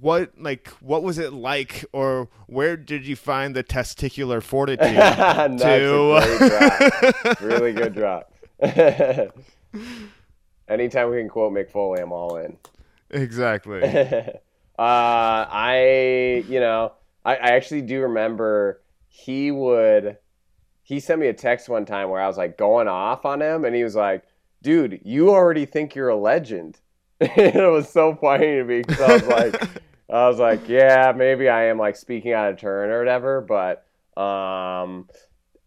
what 0.00 0.32
like 0.36 0.68
what 0.80 1.02
was 1.04 1.16
it 1.18 1.32
like 1.32 1.84
or 1.92 2.28
where 2.46 2.76
did 2.76 3.06
you 3.06 3.14
find 3.16 3.54
the 3.54 3.62
testicular 3.62 4.42
fortitude 4.42 4.86
That's 4.96 5.62
to 5.62 6.16
a 6.16 7.22
drop. 7.24 7.40
really 7.40 7.72
good 7.72 7.94
drop. 7.94 8.32
Anytime 10.68 11.10
we 11.10 11.18
can 11.18 11.28
quote 11.28 11.52
Mick 11.52 11.70
Foley, 11.70 12.00
I'm 12.02 12.10
all 12.12 12.36
in. 12.38 12.56
exactly 13.10 13.80
uh, 14.78 15.46
I, 15.48 16.44
you 16.48 16.60
know, 16.60 16.92
I, 17.24 17.36
I 17.36 17.48
actually 17.50 17.82
do 17.82 18.02
remember 18.02 18.82
he 19.08 19.50
would, 19.50 20.18
he 20.82 21.00
sent 21.00 21.20
me 21.20 21.28
a 21.28 21.32
text 21.32 21.68
one 21.68 21.84
time 21.84 22.10
where 22.10 22.20
I 22.20 22.26
was 22.26 22.36
like 22.36 22.56
going 22.58 22.88
off 22.88 23.24
on 23.24 23.40
him, 23.40 23.64
and 23.64 23.74
he 23.74 23.84
was 23.84 23.94
like, 23.94 24.24
dude, 24.62 25.00
you 25.04 25.30
already 25.30 25.64
think 25.66 25.94
you're 25.94 26.08
a 26.08 26.16
legend. 26.16 26.78
And 27.18 27.56
it 27.56 27.70
was 27.70 27.88
so 27.88 28.14
funny 28.14 28.46
to 28.46 28.64
me 28.64 28.82
because 28.82 29.00
I 29.00 29.12
was 29.14 29.26
like, 29.26 29.62
I 30.10 30.28
was 30.28 30.38
like, 30.38 30.68
yeah, 30.68 31.12
maybe 31.16 31.48
I 31.48 31.64
am 31.64 31.78
like 31.78 31.96
speaking 31.96 32.32
out 32.32 32.52
of 32.52 32.58
turn 32.58 32.90
or 32.90 32.98
whatever, 32.98 33.40
but 33.40 33.86
um, 34.20 35.08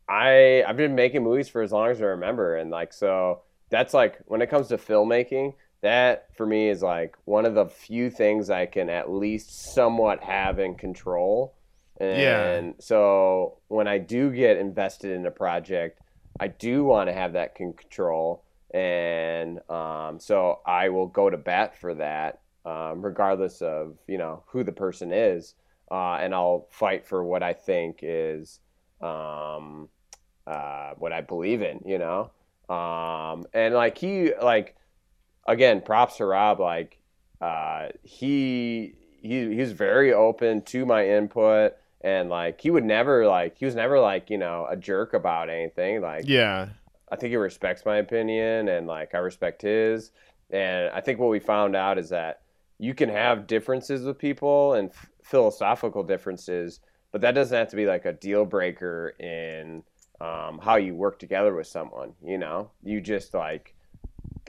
I 0.08 0.64
I've 0.68 0.78
been 0.78 0.96
making 0.96 1.24
movies 1.24 1.50
for 1.50 1.62
as 1.62 1.72
long 1.72 1.90
as 1.90 2.02
I 2.02 2.06
remember, 2.06 2.56
and 2.56 2.72
like 2.72 2.94
so 2.94 3.42
that's 3.70 3.94
like 3.94 4.20
when 4.26 4.42
it 4.42 4.50
comes 4.50 4.68
to 4.70 4.78
filmmaking, 4.78 5.54
that 5.82 6.28
for 6.36 6.46
me 6.46 6.70
is 6.70 6.82
like 6.82 7.16
one 7.26 7.46
of 7.46 7.56
the 7.56 7.66
few 7.68 8.10
things 8.10 8.50
I 8.50 8.66
can 8.66 8.90
at 8.90 9.10
least 9.12 9.74
somewhat 9.74 10.24
have 10.24 10.60
in 10.60 10.76
control. 10.76 11.56
And 12.00 12.76
Yeah. 12.76 12.80
so 12.80 13.58
when 13.68 13.88
I 13.88 13.98
do 13.98 14.32
get 14.32 14.58
invested 14.58 15.12
in 15.12 15.26
a 15.26 15.32
project, 15.32 16.00
I 16.40 16.48
do 16.48 16.84
want 16.86 17.10
to 17.10 17.14
have 17.14 17.34
that 17.34 17.56
control. 17.56 18.44
And 18.74 19.60
um, 19.70 20.20
so 20.20 20.60
I 20.66 20.90
will 20.90 21.08
go 21.08 21.30
to 21.30 21.38
bat 21.38 21.78
for 21.78 21.96
that, 21.96 22.40
um, 22.66 23.02
regardless 23.02 23.62
of 23.62 23.98
you 24.08 24.18
know 24.18 24.44
who 24.48 24.64
the 24.64 24.72
person 24.72 25.12
is, 25.12 25.56
uh, 25.92 26.16
and 26.22 26.36
I'll 26.36 26.68
fight 26.70 27.06
for 27.08 27.24
what 27.24 27.42
I 27.42 27.54
think 27.54 28.00
is 28.04 28.60
um, 29.02 29.90
uh, 30.46 30.92
what 30.98 31.12
I 31.14 31.22
believe 31.22 31.62
in. 31.64 31.82
You 31.86 31.98
know, 31.98 32.32
um, 32.74 33.46
and 33.54 33.74
like 33.74 33.98
he 33.98 34.34
like 34.42 34.76
again, 35.50 35.82
props 35.82 36.18
to 36.18 36.26
Rob. 36.26 36.60
Like 36.60 36.98
uh, 37.42 37.90
he 38.04 38.94
he 39.22 39.54
he 39.54 39.62
was 39.62 39.74
very 39.74 40.14
open 40.14 40.62
to 40.64 40.86
my 40.86 41.08
input, 41.08 41.74
and 42.02 42.30
like 42.30 42.62
he 42.62 42.72
would 42.72 42.86
never 42.86 43.28
like 43.28 43.58
he 43.58 43.66
was 43.66 43.76
never 43.76 44.00
like 44.00 44.30
you 44.30 44.38
know 44.38 44.68
a 44.70 44.78
jerk 44.78 45.14
about 45.14 45.50
anything. 45.50 46.02
Like 46.02 46.24
yeah 46.28 46.70
I 47.12 47.16
think 47.16 47.32
he 47.32 47.38
respects 47.38 47.86
my 47.86 47.98
opinion 47.98 48.68
and 48.70 48.88
like 48.88 49.16
I 49.16 49.18
respect 49.20 49.62
his. 49.62 50.12
And 50.52 50.90
I 50.92 51.02
think 51.02 51.20
what 51.20 51.30
we 51.30 51.40
found 51.40 51.76
out 51.76 51.98
is 51.98 52.10
that 52.10 52.42
you 52.78 52.94
can 52.94 53.10
have 53.10 53.48
differences 53.48 54.04
with 54.04 54.18
people 54.18 54.74
and 54.74 54.90
f- 54.90 55.10
philosophical 55.24 56.04
differences, 56.04 56.80
but 57.12 57.22
that 57.22 57.34
doesn't 57.34 57.58
have 57.58 57.70
to 57.70 57.76
be 57.76 57.86
like 57.86 58.06
a 58.06 58.14
deal 58.14 58.46
breaker 58.46 59.10
in 59.20 59.84
um, 60.22 60.60
how 60.60 60.76
you 60.76 60.96
work 60.96 61.20
together 61.20 61.56
with 61.56 61.68
someone. 61.68 62.14
You 62.24 62.38
know, 62.38 62.72
you 62.84 63.02
just 63.02 63.34
like 63.34 63.76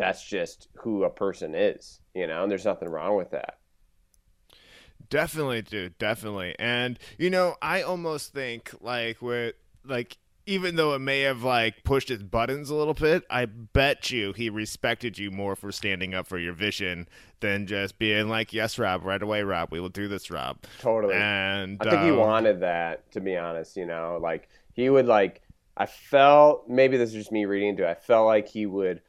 that's 0.00 0.24
just 0.24 0.68
who 0.78 1.04
a 1.04 1.10
person 1.10 1.54
is. 1.54 2.00
You 2.14 2.26
know, 2.26 2.42
and 2.42 2.50
there's 2.50 2.64
nothing 2.64 2.88
wrong 2.88 3.16
with 3.16 3.30
that. 3.30 3.58
Definitely, 5.10 5.62
dude. 5.62 5.98
Definitely. 5.98 6.56
And 6.58 6.98
you 7.18 7.30
know, 7.30 7.56
I 7.60 7.82
almost 7.82 8.32
think 8.32 8.72
like 8.80 9.20
with 9.20 9.54
like 9.84 10.16
even 10.46 10.76
though 10.76 10.94
it 10.94 11.00
may 11.00 11.20
have 11.20 11.44
like 11.44 11.84
pushed 11.84 12.08
his 12.08 12.22
buttons 12.22 12.70
a 12.70 12.74
little 12.74 12.94
bit, 12.94 13.24
I 13.28 13.44
bet 13.44 14.10
you 14.10 14.32
he 14.32 14.48
respected 14.48 15.18
you 15.18 15.30
more 15.30 15.54
for 15.54 15.70
standing 15.70 16.14
up 16.14 16.26
for 16.26 16.38
your 16.38 16.54
vision 16.54 17.06
than 17.40 17.66
just 17.66 17.98
being 17.98 18.28
like, 18.28 18.52
"Yes, 18.54 18.78
Rob, 18.78 19.04
right 19.04 19.22
away, 19.22 19.42
Rob. 19.42 19.68
We 19.70 19.80
will 19.80 19.90
do 19.90 20.08
this, 20.08 20.30
Rob." 20.30 20.64
Totally. 20.80 21.14
And 21.14 21.76
I 21.80 21.90
think 21.90 22.02
he 22.02 22.10
um, 22.10 22.16
wanted 22.16 22.60
that, 22.60 23.10
to 23.12 23.20
be 23.20 23.36
honest. 23.36 23.76
You 23.76 23.86
know, 23.86 24.18
like 24.20 24.48
he 24.72 24.88
would 24.88 25.06
like. 25.06 25.42
I 25.76 25.86
felt 25.86 26.68
maybe 26.68 26.96
this 26.96 27.10
is 27.10 27.14
just 27.14 27.32
me 27.32 27.44
reading 27.44 27.70
into 27.70 27.86
it. 27.86 27.90
I 27.90 27.94
felt 27.94 28.26
like 28.26 28.48
he 28.48 28.66
would 28.66 29.02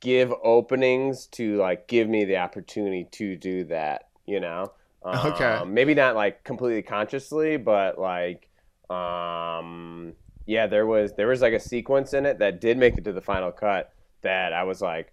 give 0.00 0.32
openings 0.42 1.26
to 1.26 1.56
like 1.56 1.88
give 1.88 2.08
me 2.08 2.24
the 2.24 2.36
opportunity 2.36 3.04
to 3.12 3.36
do 3.36 3.64
that. 3.64 4.08
You 4.26 4.40
know. 4.40 4.72
Okay. 5.04 5.44
Um, 5.44 5.74
maybe 5.74 5.94
not 5.94 6.16
like 6.16 6.44
completely 6.44 6.82
consciously, 6.82 7.56
but 7.56 7.98
like, 7.98 8.48
um, 8.90 10.12
yeah, 10.46 10.66
there 10.66 10.86
was 10.86 11.12
there 11.14 11.28
was 11.28 11.40
like 11.40 11.52
a 11.52 11.60
sequence 11.60 12.12
in 12.14 12.26
it 12.26 12.38
that 12.40 12.60
did 12.60 12.78
make 12.78 12.98
it 12.98 13.04
to 13.04 13.12
the 13.12 13.20
final 13.20 13.52
cut 13.52 13.92
that 14.22 14.52
I 14.52 14.64
was 14.64 14.80
like, 14.80 15.12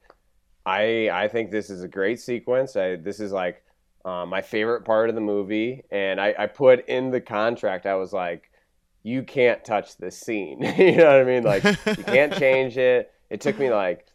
I 0.65 1.09
I 1.11 1.27
think 1.27 1.51
this 1.51 1.69
is 1.69 1.83
a 1.83 1.87
great 1.87 2.19
sequence. 2.19 2.75
I, 2.75 2.95
this 2.95 3.19
is 3.19 3.31
like 3.31 3.63
uh, 4.03 4.25
my 4.25 4.41
favorite 4.41 4.85
part 4.85 5.09
of 5.09 5.15
the 5.15 5.21
movie, 5.21 5.83
and 5.91 6.19
I, 6.19 6.33
I 6.37 6.47
put 6.47 6.87
in 6.87 7.11
the 7.11 7.21
contract. 7.21 7.85
I 7.85 7.95
was 7.95 8.13
like, 8.13 8.51
you 9.03 9.23
can't 9.23 9.63
touch 9.63 9.97
this 9.97 10.17
scene. 10.17 10.61
you 10.77 10.97
know 10.97 11.05
what 11.05 11.21
I 11.21 11.23
mean? 11.23 11.43
Like 11.43 11.63
you 11.63 12.03
can't 12.03 12.33
change 12.37 12.77
it. 12.77 13.11
It 13.29 13.41
took 13.41 13.59
me 13.59 13.71
like 13.71 14.07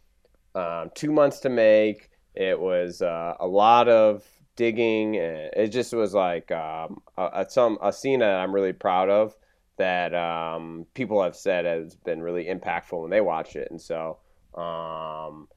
um, 0.54 0.90
two 0.94 1.12
months 1.12 1.40
to 1.40 1.48
make. 1.48 2.10
It 2.34 2.58
was 2.58 3.02
uh, 3.02 3.34
a 3.40 3.46
lot 3.46 3.88
of 3.88 4.24
digging. 4.56 5.14
It 5.14 5.68
just 5.68 5.92
was 5.92 6.14
like 6.14 6.50
um, 6.52 7.02
a, 7.16 7.30
a, 7.34 7.50
some 7.50 7.78
a 7.82 7.92
scene 7.92 8.20
that 8.20 8.36
I'm 8.36 8.54
really 8.54 8.72
proud 8.72 9.08
of 9.10 9.36
that 9.78 10.14
um, 10.14 10.86
people 10.94 11.22
have 11.22 11.34
said 11.34 11.64
has 11.64 11.96
been 11.96 12.22
really 12.22 12.44
impactful 12.44 13.00
when 13.00 13.10
they 13.10 13.20
watch 13.20 13.56
it. 13.56 13.68
And 13.70 13.80
so, 13.80 14.18
um, 14.54 15.48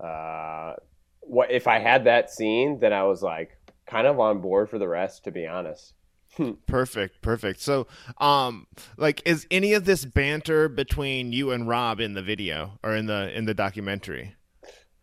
uh, 0.00 0.74
what 1.20 1.50
if 1.50 1.66
I 1.66 1.78
had 1.78 2.04
that 2.04 2.30
scene? 2.30 2.78
Then 2.78 2.92
I 2.92 3.02
was 3.04 3.22
like 3.22 3.58
kind 3.86 4.06
of 4.06 4.20
on 4.20 4.40
board 4.40 4.70
for 4.70 4.78
the 4.78 4.88
rest, 4.88 5.24
to 5.24 5.30
be 5.30 5.46
honest. 5.46 5.94
Perfect, 6.66 7.22
perfect. 7.22 7.60
So, 7.60 7.86
um, 8.18 8.66
like, 8.96 9.22
is 9.24 9.46
any 9.50 9.72
of 9.72 9.84
this 9.84 10.04
banter 10.04 10.68
between 10.68 11.32
you 11.32 11.50
and 11.52 11.68
Rob 11.68 12.00
in 12.00 12.14
the 12.14 12.22
video 12.22 12.78
or 12.82 12.96
in 12.96 13.06
the 13.06 13.36
in 13.36 13.44
the 13.44 13.54
documentary? 13.54 14.34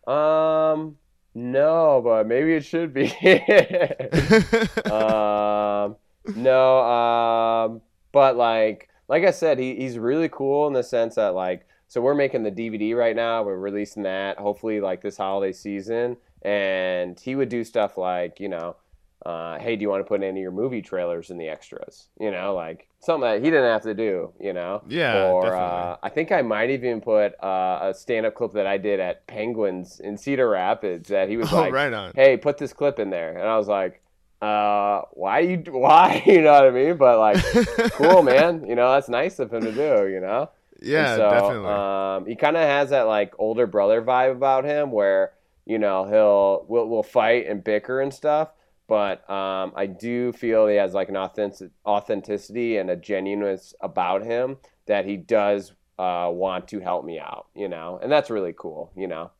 Um, 0.06 0.96
no, 1.34 2.00
but 2.04 2.26
maybe 2.26 2.54
it 2.54 2.64
should 2.64 2.92
be. 2.92 3.04
um, 4.90 5.96
no, 6.36 6.78
um, 6.82 7.80
but 8.12 8.36
like, 8.36 8.88
like 9.08 9.24
I 9.24 9.30
said, 9.30 9.58
he, 9.58 9.76
he's 9.76 9.98
really 9.98 10.28
cool 10.28 10.66
in 10.66 10.72
the 10.72 10.82
sense 10.82 11.14
that 11.14 11.34
like, 11.34 11.66
so 11.88 12.00
we're 12.00 12.14
making 12.14 12.42
the 12.42 12.50
DVD 12.50 12.96
right 12.96 13.16
now. 13.16 13.42
We're 13.42 13.58
releasing 13.58 14.02
that 14.04 14.38
hopefully 14.38 14.80
like 14.80 15.00
this 15.02 15.16
holiday 15.16 15.52
season, 15.52 16.16
and 16.42 17.18
he 17.18 17.34
would 17.34 17.48
do 17.48 17.64
stuff 17.64 17.96
like, 17.96 18.40
you 18.40 18.48
know, 18.48 18.76
uh, 19.24 19.58
hey, 19.58 19.76
do 19.76 19.82
you 19.82 19.88
want 19.88 20.00
to 20.04 20.08
put 20.08 20.20
any 20.22 20.40
of 20.40 20.42
your 20.42 20.50
movie 20.50 20.82
trailers 20.82 21.30
in 21.30 21.38
the 21.38 21.48
extras? 21.48 22.08
You 22.18 22.30
know, 22.30 22.54
like 22.54 22.88
something 23.00 23.22
that 23.28 23.42
he 23.42 23.50
didn't 23.50 23.70
have 23.70 23.82
to 23.82 23.94
do. 23.94 24.32
You 24.40 24.52
know, 24.52 24.82
Yeah, 24.88 25.28
Or 25.30 25.54
uh, 25.56 25.96
I 26.02 26.08
think 26.08 26.32
I 26.32 26.42
might 26.42 26.70
even 26.70 27.00
put 27.00 27.32
uh, 27.42 27.78
a 27.82 27.94
stand-up 27.94 28.34
clip 28.34 28.52
that 28.52 28.66
I 28.66 28.78
did 28.78 28.98
at 29.00 29.26
Penguins 29.26 30.00
in 30.00 30.16
Cedar 30.16 30.48
Rapids 30.48 31.08
that 31.08 31.28
he 31.28 31.36
was 31.36 31.52
Oh, 31.52 31.56
like, 31.56 31.72
right 31.72 31.92
on. 31.92 32.12
hey, 32.14 32.36
put 32.36 32.58
this 32.58 32.72
clip 32.72 32.98
in 32.98 33.10
there. 33.10 33.38
And 33.38 33.48
I 33.48 33.56
was 33.56 33.68
like, 33.68 34.00
uh, 34.40 35.02
why 35.12 35.38
you, 35.40 35.58
why? 35.70 36.22
You 36.26 36.42
know 36.42 36.52
what 36.52 36.64
I 36.64 36.70
mean? 36.70 36.96
But 36.96 37.18
like, 37.18 37.36
cool, 37.92 38.22
man. 38.22 38.66
You 38.66 38.74
know, 38.74 38.90
that's 38.92 39.08
nice 39.08 39.38
of 39.38 39.52
him 39.52 39.62
to 39.62 39.72
do, 39.72 40.08
you 40.12 40.20
know? 40.20 40.50
Yeah, 40.80 41.14
so, 41.14 41.30
definitely. 41.30 41.68
Um, 41.70 42.26
he 42.26 42.34
kind 42.34 42.56
of 42.56 42.62
has 42.64 42.90
that 42.90 43.02
like 43.02 43.34
older 43.38 43.68
brother 43.68 44.02
vibe 44.02 44.32
about 44.32 44.64
him 44.64 44.90
where, 44.90 45.32
you 45.64 45.78
know, 45.78 46.06
he'll, 46.06 46.64
we'll, 46.66 46.88
we'll 46.88 47.02
fight 47.04 47.46
and 47.46 47.62
bicker 47.62 48.00
and 48.00 48.12
stuff. 48.12 48.48
But 48.92 49.28
um, 49.30 49.72
I 49.74 49.86
do 49.86 50.34
feel 50.34 50.66
he 50.66 50.76
has 50.76 50.92
like 50.92 51.08
an 51.08 51.16
authentic, 51.16 51.70
authenticity 51.86 52.76
and 52.76 52.90
a 52.90 52.96
genuineness 52.96 53.72
about 53.80 54.22
him 54.22 54.58
that 54.84 55.06
he 55.06 55.16
does 55.16 55.72
uh, 55.98 56.28
want 56.30 56.68
to 56.68 56.80
help 56.80 57.02
me 57.02 57.18
out, 57.18 57.46
you 57.54 57.70
know? 57.70 57.98
And 58.02 58.12
that's 58.12 58.28
really 58.28 58.52
cool, 58.54 58.92
you 58.94 59.08
know? 59.08 59.30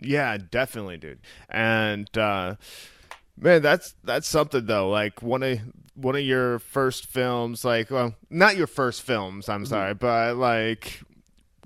Yeah, 0.00 0.38
definitely, 0.38 0.96
dude. 0.96 1.18
And 1.50 2.08
uh 2.16 2.54
man, 3.36 3.60
that's 3.60 3.94
that's 4.02 4.26
something 4.26 4.64
though. 4.64 4.88
Like 4.88 5.20
one 5.20 5.42
of 5.42 5.58
one 5.94 6.14
of 6.16 6.22
your 6.22 6.58
first 6.58 7.04
films, 7.04 7.62
like 7.62 7.90
well, 7.90 8.14
not 8.30 8.56
your 8.56 8.66
first 8.68 9.02
films, 9.02 9.50
I'm 9.50 9.66
sorry, 9.66 9.92
but 9.92 10.38
like 10.38 11.02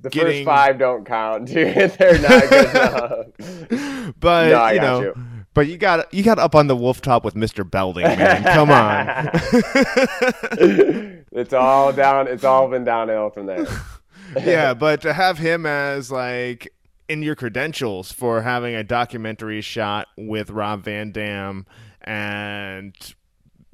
The 0.02 0.10
getting 0.10 0.44
first 0.44 0.44
five 0.44 0.78
don't 0.80 1.04
count, 1.04 1.46
dude. 1.52 1.92
They're 1.92 2.18
not 2.18 2.48
good 2.50 2.70
enough. 3.70 4.14
but 4.18 4.48
No, 4.48 4.56
I 4.60 4.72
you 4.72 4.80
know 4.80 5.00
you. 5.02 5.14
But 5.52 5.66
you 5.66 5.76
got 5.76 6.12
you 6.14 6.22
got 6.22 6.38
up 6.38 6.54
on 6.54 6.68
the 6.68 6.76
Rooftop 6.76 7.24
with 7.24 7.34
Mr. 7.34 7.68
Belding, 7.68 8.04
man. 8.04 8.42
Come 8.44 8.70
on. 8.70 9.30
it's 11.32 11.52
all 11.52 11.92
down. 11.92 12.28
It's 12.28 12.44
all 12.44 12.68
been 12.68 12.84
downhill 12.84 13.30
from 13.30 13.46
there. 13.46 13.66
yeah, 14.40 14.74
but 14.74 15.00
to 15.00 15.12
have 15.12 15.38
him 15.38 15.66
as 15.66 16.12
like 16.12 16.72
in 17.08 17.22
your 17.22 17.34
credentials 17.34 18.12
for 18.12 18.42
having 18.42 18.76
a 18.76 18.84
documentary 18.84 19.60
shot 19.60 20.06
with 20.16 20.50
Rob 20.50 20.84
Van 20.84 21.10
Dam 21.10 21.66
and 22.02 22.94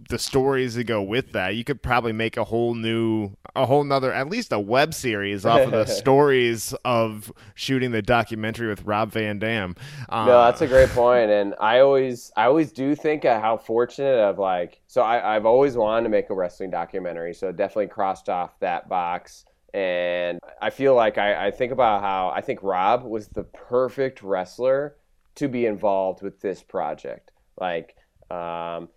the 0.08 0.18
stories 0.18 0.74
that 0.74 0.84
go 0.84 1.02
with 1.02 1.32
that, 1.32 1.54
you 1.56 1.64
could 1.64 1.82
probably 1.82 2.12
make 2.12 2.36
a 2.36 2.44
whole 2.44 2.74
new, 2.74 3.30
a 3.54 3.66
whole 3.66 3.84
nother, 3.84 4.12
at 4.12 4.28
least 4.28 4.52
a 4.52 4.58
web 4.60 4.94
series 4.94 5.44
off 5.44 5.60
of 5.60 5.70
the 5.72 5.84
stories 5.86 6.74
of 6.84 7.32
shooting 7.54 7.90
the 7.90 8.02
documentary 8.02 8.68
with 8.68 8.82
Rob 8.84 9.10
Van 9.12 9.38
Dam. 9.38 9.74
Uh, 10.08 10.26
No, 10.26 10.44
that's 10.44 10.60
a 10.60 10.66
great 10.66 10.90
point, 10.90 11.30
and 11.30 11.54
I 11.60 11.80
always, 11.80 12.32
I 12.36 12.44
always 12.44 12.72
do 12.72 12.94
think 12.94 13.24
of 13.24 13.40
how 13.40 13.56
fortunate 13.56 14.18
of 14.18 14.38
like. 14.38 14.80
So 14.86 15.02
I, 15.02 15.36
I've 15.36 15.46
always 15.46 15.76
wanted 15.76 16.04
to 16.04 16.08
make 16.10 16.30
a 16.30 16.34
wrestling 16.34 16.70
documentary, 16.70 17.34
so 17.34 17.48
it 17.48 17.56
definitely 17.56 17.88
crossed 17.88 18.28
off 18.28 18.58
that 18.60 18.88
box. 18.88 19.44
And 19.74 20.38
I 20.62 20.70
feel 20.70 20.94
like 20.94 21.18
I, 21.18 21.48
I 21.48 21.50
think 21.50 21.72
about 21.72 22.00
how 22.00 22.28
I 22.34 22.40
think 22.40 22.62
Rob 22.62 23.04
was 23.04 23.28
the 23.28 23.44
perfect 23.44 24.22
wrestler 24.22 24.96
to 25.34 25.48
be 25.48 25.66
involved 25.66 26.22
with 26.22 26.40
this 26.40 26.62
project. 26.62 27.32
Like, 27.60 27.94
um, 28.30 28.88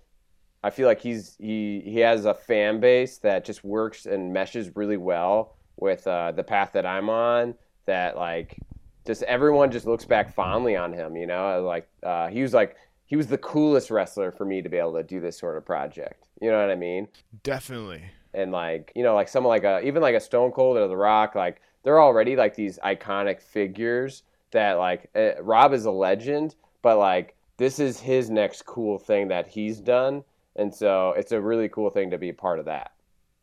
I 0.63 0.69
feel 0.69 0.87
like 0.87 1.01
he's 1.01 1.35
he 1.39 1.81
he 1.85 1.99
has 1.99 2.25
a 2.25 2.33
fan 2.33 2.79
base 2.79 3.17
that 3.19 3.45
just 3.45 3.63
works 3.63 4.05
and 4.05 4.33
meshes 4.33 4.75
really 4.75 4.97
well 4.97 5.55
with 5.77 6.05
uh, 6.07 6.31
the 6.31 6.43
path 6.43 6.71
that 6.73 6.85
I'm 6.85 7.09
on. 7.09 7.55
That 7.85 8.17
like 8.17 8.57
just 9.05 9.23
everyone 9.23 9.71
just 9.71 9.85
looks 9.85 10.05
back 10.05 10.33
fondly 10.33 10.75
on 10.75 10.93
him. 10.93 11.15
You 11.15 11.27
know, 11.27 11.63
like 11.63 11.87
uh, 12.03 12.27
he 12.27 12.41
was 12.41 12.53
like 12.53 12.75
he 13.05 13.15
was 13.15 13.27
the 13.27 13.37
coolest 13.37 13.89
wrestler 13.89 14.31
for 14.31 14.45
me 14.45 14.61
to 14.61 14.69
be 14.69 14.77
able 14.77 14.93
to 14.93 15.03
do 15.03 15.19
this 15.19 15.37
sort 15.37 15.57
of 15.57 15.65
project. 15.65 16.27
You 16.41 16.51
know 16.51 16.59
what 16.59 16.69
I 16.69 16.75
mean? 16.75 17.07
definitely. 17.43 18.03
And 18.33 18.51
like 18.51 18.91
you 18.95 19.03
know, 19.03 19.15
like 19.15 19.27
someone 19.27 19.49
like 19.49 19.63
a 19.63 19.85
even 19.85 20.01
like 20.01 20.15
a 20.15 20.19
Stone 20.19 20.51
Cold 20.51 20.77
or 20.77 20.87
The 20.87 20.95
Rock, 20.95 21.35
like 21.35 21.61
they're 21.83 22.01
already 22.01 22.35
like 22.35 22.55
these 22.55 22.77
iconic 22.79 23.41
figures 23.41 24.23
that 24.51 24.73
like 24.73 25.09
uh, 25.15 25.41
Rob 25.41 25.73
is 25.73 25.85
a 25.85 25.91
legend, 25.91 26.55
but 26.81 26.97
like 26.97 27.35
this 27.57 27.79
is 27.79 27.99
his 27.99 28.29
next 28.29 28.65
cool 28.65 28.99
thing 28.99 29.29
that 29.29 29.47
he's 29.47 29.79
done. 29.79 30.23
And 30.59 30.73
so 30.73 31.13
it's 31.17 31.31
a 31.31 31.39
really 31.41 31.69
cool 31.69 31.89
thing 31.89 32.11
to 32.11 32.17
be 32.17 32.29
a 32.29 32.33
part 32.33 32.59
of 32.59 32.65
that. 32.65 32.91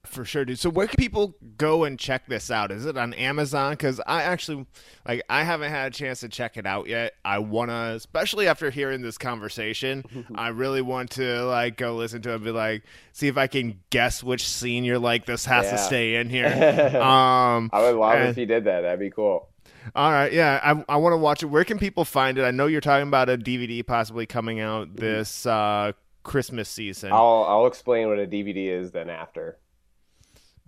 For 0.05 0.25
sure, 0.25 0.45
dude. 0.45 0.61
So 0.61 0.71
where 0.71 0.87
can 0.87 0.97
people 0.99 1.35
go 1.59 1.83
and 1.83 1.99
check 1.99 2.27
this 2.29 2.49
out? 2.49 2.71
Is 2.71 2.87
it 2.87 2.97
on 2.97 3.13
Amazon? 3.15 3.73
Because 3.73 4.01
I 4.07 4.23
actually, 4.23 4.65
like, 5.05 5.23
I 5.29 5.43
haven't 5.43 5.71
had 5.73 5.89
a 5.89 5.91
chance 5.97 6.21
to 6.21 6.29
check 6.29 6.57
it 6.57 6.65
out 6.65 6.87
yet. 6.87 7.15
I 7.25 7.41
want 7.41 7.71
to, 7.71 7.95
especially 7.97 8.47
after 8.47 8.71
hearing 8.71 9.03
this 9.03 9.19
conversation, 9.19 10.05
I 10.37 10.49
really 10.49 10.81
want 10.81 11.11
to, 11.13 11.43
like, 11.47 11.77
go 11.77 11.97
listen 11.97 12.23
to 12.23 12.31
it 12.31 12.35
and 12.37 12.45
be 12.45 12.53
like, 12.53 12.85
see 13.15 13.27
if 13.27 13.37
I 13.37 13.49
can 13.49 13.81
guess 13.91 14.23
which 14.23 14.47
scene 14.47 14.85
you're 14.85 15.01
like, 15.01 15.27
this 15.27 15.45
has 15.47 15.71
to 15.71 15.79
stay 15.79 16.15
in 16.15 16.31
here. 16.31 16.47
um, 17.03 17.69
I 17.73 17.81
would 17.81 17.97
love 17.97 18.15
and- 18.15 18.29
if 18.29 18.39
you 18.39 18.47
did 18.47 18.63
that. 18.67 18.83
That'd 18.83 19.01
be 19.01 19.11
cool. 19.11 19.49
all 19.97 20.13
right, 20.13 20.33
yeah, 20.33 20.61
I, 20.63 20.85
I 20.95 20.97
want 20.99 21.15
to 21.15 21.19
watch 21.19 21.43
it. 21.43 21.47
Where 21.47 21.65
can 21.65 21.81
people 21.81 22.05
find 22.05 22.39
it? 22.39 22.45
I 22.45 22.53
know 22.53 22.67
you're 22.67 22.81
talking 22.81 23.09
about 23.09 23.29
a 23.29 23.37
DVD 23.37 23.85
possibly 23.85 24.25
coming 24.27 24.61
out 24.61 24.95
this 24.95 25.47
uh, 25.47 25.93
Christmas 26.27 26.69
season. 26.69 27.13
I'll 27.13 27.47
I'll 27.49 27.67
explain 27.67 28.09
what 28.09 28.19
a 28.19 28.27
DVD 28.27 28.69
is 28.69 28.91
then 28.91 29.09
after. 29.09 29.59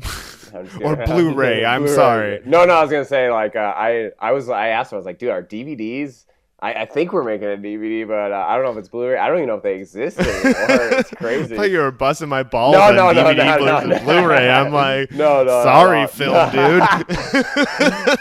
Or. 0.83 0.97
Blu-ray, 1.07 1.63
I'm 1.63 1.83
Blu-ray. 1.83 1.95
sorry. 1.95 2.41
No, 2.47 2.65
no, 2.65 2.73
I 2.73 2.81
was 2.81 2.91
gonna 2.91 3.05
say 3.05 3.31
like 3.31 3.55
uh, 3.55 3.75
I 3.77 4.13
I 4.19 4.33
was 4.33 4.49
I 4.49 4.69
asked 4.69 4.93
him 4.93 4.97
I 4.97 4.99
was 5.01 5.05
like, 5.05 5.19
dude, 5.19 5.29
our 5.29 5.43
DVDs. 5.43 6.25
I, 6.61 6.73
I 6.73 6.87
think 6.87 7.13
we're 7.13 7.23
making 7.23 7.47
a 7.49 7.57
DVD, 7.57 8.09
but 8.09 8.33
uh, 8.33 8.47
I 8.49 8.57
don't 8.57 8.65
know 8.65 8.73
if 8.73 8.79
it's 8.79 8.89
Blu-ray. 8.89 9.17
I 9.19 9.29
don't 9.29 9.37
even 9.37 9.49
know 9.49 9.57
if 9.57 9.63
they 9.63 9.77
exist 9.77 10.19
anymore. 10.19 10.43
it's 10.99 11.11
crazy. 11.11 11.55
I 11.55 11.59
thought 11.59 11.71
you 11.71 11.79
were 11.79 11.93
busting 11.93 12.29
my 12.29 12.43
balls 12.43 12.75
No, 12.75 12.81
on 12.81 12.97
no, 12.97 13.13
no, 13.13 13.23
DVD 13.23 13.61
no, 13.61 13.81
no, 13.81 13.87
no. 13.87 13.99
Blu-ray. 14.05 14.51
I'm 14.51 14.73
like, 14.73 15.13
No, 15.13 15.45
no, 15.45 15.63
sorry, 15.63 16.01
no. 16.19 16.51
dude. 16.51 16.81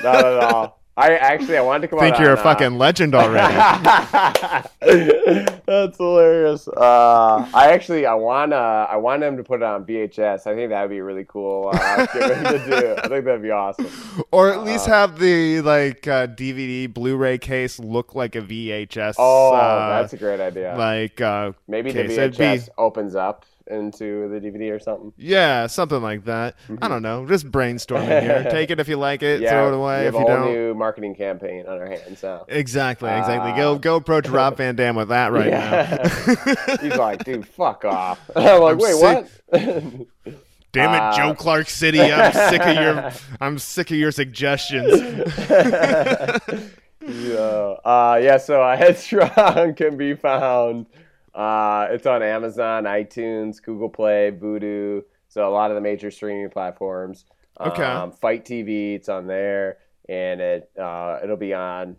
Not 0.04 0.26
at 0.26 0.44
all. 0.44 0.77
I 0.98 1.16
actually 1.16 1.58
I 1.58 1.62
wanted 1.62 1.82
to 1.82 1.88
come. 1.90 2.00
I 2.00 2.06
think 2.06 2.16
out 2.16 2.22
you're 2.22 2.32
on, 2.32 2.38
a 2.38 2.40
uh, 2.40 2.44
fucking 2.44 2.78
legend 2.80 3.14
already. 3.14 3.54
That's 5.68 5.98
hilarious. 5.98 6.68
Uh, 6.68 7.48
I 7.54 7.72
actually 7.72 8.08
I 8.08 8.16
wanna 8.16 8.56
I 8.56 8.98
want 8.98 9.22
them 9.22 9.38
to 9.38 9.44
put 9.44 9.62
it 9.62 9.64
on 9.64 9.86
VHS. 9.86 10.48
I 10.48 10.56
think 10.56 10.72
that 10.72 10.82
would 10.82 10.90
be 10.90 11.02
really 11.02 11.26
cool. 11.26 11.70
Uh, 11.72 12.06
to 12.08 12.64
do. 12.68 12.96
I 12.98 13.08
think 13.08 13.26
that'd 13.26 13.44
be 13.44 13.52
awesome. 13.52 13.88
or 14.32 14.52
at 14.52 14.64
least 14.64 14.88
have 14.88 15.20
the 15.20 15.62
like 15.62 16.08
uh, 16.08 16.26
DVD 16.26 16.92
Blu-ray 16.92 17.38
case 17.38 17.80
look 17.80 18.16
like 18.16 18.36
a 18.36 18.42
VHS. 18.42 19.16
Oh, 19.20 19.54
uh, 19.54 20.02
that's 20.02 20.14
a 20.14 20.18
great 20.18 20.40
idea. 20.40 20.76
like 20.76 21.22
uh, 21.22 21.52
Maybe 21.68 21.94
case. 21.94 22.16
the 22.16 22.24
It'd 22.24 22.38
be- 22.38 22.44
VHS 22.44 22.70
opens 22.78 23.14
up 23.14 23.46
into 23.70 24.28
the 24.30 24.40
DVD 24.40 24.72
or 24.72 24.80
something. 24.80 25.14
yeah, 25.18 25.68
something 25.68 26.02
like 26.02 26.26
that. 26.26 26.56
I 26.82 26.88
don't 26.88 27.02
know. 27.02 27.26
Just 27.28 27.52
brainstorming 27.52 28.22
here. 28.22 28.44
Take 28.52 28.70
it 28.72 28.80
if 28.80 28.88
you 28.88 28.98
like 28.98 29.24
it. 29.24 29.36
Mm-hmm. 29.36 29.44
Yeah, 29.44 29.50
throw 29.52 29.68
it 29.74 29.76
away 29.76 30.08
if 30.08 30.14
you 30.14 30.26
don't. 30.26 30.52
new 30.54 30.74
marketing 30.74 31.16
campaign 31.16 31.66
on 31.68 31.78
our 31.78 31.88
hands 31.88 32.24
now. 32.24 32.46
Exactly, 32.48 33.10
exactly. 33.12 33.52
Uh, 33.52 33.56
go 33.56 33.78
go 33.78 33.96
approach 33.98 34.28
Rob 34.30 34.58
Van 34.58 34.76
Dam 34.76 34.96
with 34.96 35.10
that 35.10 35.32
right 35.32 35.52
now. 35.52 36.78
He's 36.82 36.96
like, 36.96 37.24
dude, 37.24 37.48
fuck 37.48 37.86
off. 37.86 38.20
I'm 38.36 38.62
like, 38.62 38.72
I'm 38.74 38.78
wait, 38.80 38.94
sick- 38.94 39.32
what? 39.54 40.34
Damn 40.74 40.94
it, 40.94 41.00
Uh, 41.00 41.16
Joe 41.18 41.34
Clark 41.34 41.70
City. 41.70 42.00
I'm 42.02 42.32
sick 42.34 42.62
of 42.62 42.76
your 42.76 43.12
I'm 43.42 43.58
sick 43.58 43.90
of 43.92 43.98
your 43.98 44.12
suggestions. 44.12 45.02
yeah. 47.08 47.76
Uh, 47.86 48.20
yeah, 48.22 48.38
so 48.38 48.62
a 48.62 48.76
Headstrong 48.76 49.76
can 49.76 49.98
be 49.98 50.14
found. 50.14 50.88
Uh, 51.38 51.88
it's 51.92 52.08
on 52.08 52.24
Amazon, 52.24 52.86
iTunes, 52.86 53.62
Google 53.62 53.90
Play, 53.90 54.32
Vudu. 54.32 55.04
So 55.28 55.48
a 55.48 55.52
lot 55.52 55.70
of 55.70 55.76
the 55.76 55.82
major 55.82 56.10
streaming 56.10 56.50
platforms. 56.50 57.26
Okay. 57.60 57.84
Um, 57.84 58.12
FITE 58.12 58.44
TV, 58.44 58.96
it's 58.96 59.08
on 59.08 59.28
there, 59.28 59.78
and 60.10 60.42
it 60.42 60.72
uh, 60.80 61.20
it'll 61.24 61.38
be 61.38 61.54
on 61.54 61.98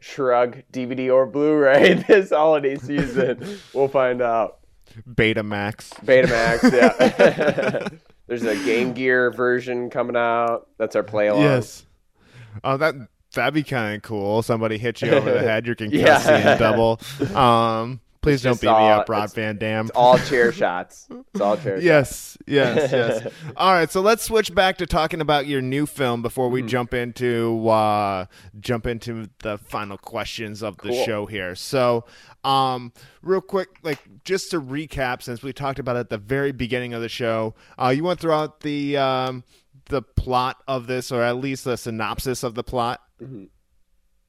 Shrug 0.00 0.62
DVD 0.72 1.12
or 1.12 1.26
Blu-ray 1.26 1.92
this 2.08 2.30
holiday 2.30 2.76
season. 2.76 3.58
we'll 3.74 3.88
find 3.88 4.22
out. 4.22 4.60
Betamax. 5.08 5.90
Betamax, 6.04 6.72
yeah. 6.72 7.88
There's 8.26 8.44
a 8.44 8.56
Game 8.64 8.94
Gear 8.94 9.30
version 9.30 9.90
coming 9.90 10.16
out. 10.16 10.68
That's 10.78 10.96
our 10.96 11.02
play 11.02 11.26
along. 11.26 11.42
Yes. 11.42 11.84
Oh, 12.64 12.76
that 12.78 12.94
that'd 13.34 13.52
be 13.54 13.62
kind 13.62 13.96
of 13.96 14.02
cool. 14.02 14.42
Somebody 14.42 14.78
hit 14.78 15.02
you 15.02 15.10
over 15.10 15.30
the 15.30 15.40
head. 15.40 15.66
You 15.66 15.74
can 15.74 15.90
Yeah. 15.90 16.22
yeah. 16.24 16.56
double. 16.56 16.98
Um, 17.34 18.00
please 18.22 18.42
don't 18.42 18.60
beat 18.60 18.66
me 18.68 18.72
up, 18.88 19.08
Rob 19.08 19.24
it's- 19.24 19.34
Van 19.34 19.56
Dam. 19.56 19.86
It's 19.86 19.96
all 19.96 20.18
chair 20.30 20.52
shots. 20.52 21.08
It's 21.32 21.40
all 21.40 21.56
chair 21.56 21.76
shots. 21.76 21.84
Yes, 21.84 22.38
yes, 22.46 22.92
yes. 22.92 23.32
All 23.56 23.72
right, 23.72 23.90
so 23.90 24.00
let's 24.00 24.22
switch 24.24 24.54
back 24.54 24.78
to 24.78 24.86
talking 24.86 25.20
about 25.20 25.46
your 25.46 25.60
new 25.62 25.86
film 25.86 26.22
before 26.22 26.46
Mm-hmm. 26.46 26.54
we 26.54 26.62
jump 26.62 26.94
into 26.94 27.68
uh, 27.68 28.26
jump 28.60 28.86
into 28.86 29.28
the 29.42 29.58
final 29.58 29.96
questions 29.98 30.62
of 30.62 30.76
the 30.78 30.90
Cool. 30.90 31.04
show 31.04 31.26
here. 31.26 31.54
So, 31.54 32.04
um, 32.44 32.92
real 33.22 33.40
quick, 33.40 33.68
like 33.82 33.98
just 34.24 34.50
to 34.52 34.60
recap, 34.60 35.22
since 35.22 35.42
we 35.42 35.52
talked 35.52 35.78
about 35.78 35.96
it 35.96 36.00
at 36.00 36.10
the 36.10 36.18
very 36.18 36.52
beginning 36.52 36.94
of 36.94 37.02
the 37.02 37.08
show, 37.08 37.54
uh, 37.78 37.88
you 37.88 38.02
want 38.04 38.20
throughout 38.20 38.60
the 38.60 38.96
um, 38.96 39.44
the 39.86 40.02
plot 40.02 40.62
of 40.68 40.86
this, 40.86 41.10
or 41.10 41.22
at 41.22 41.36
least 41.36 41.64
the 41.64 41.76
synopsis 41.76 42.42
of 42.42 42.54
the 42.54 42.62
plot. 42.64 43.00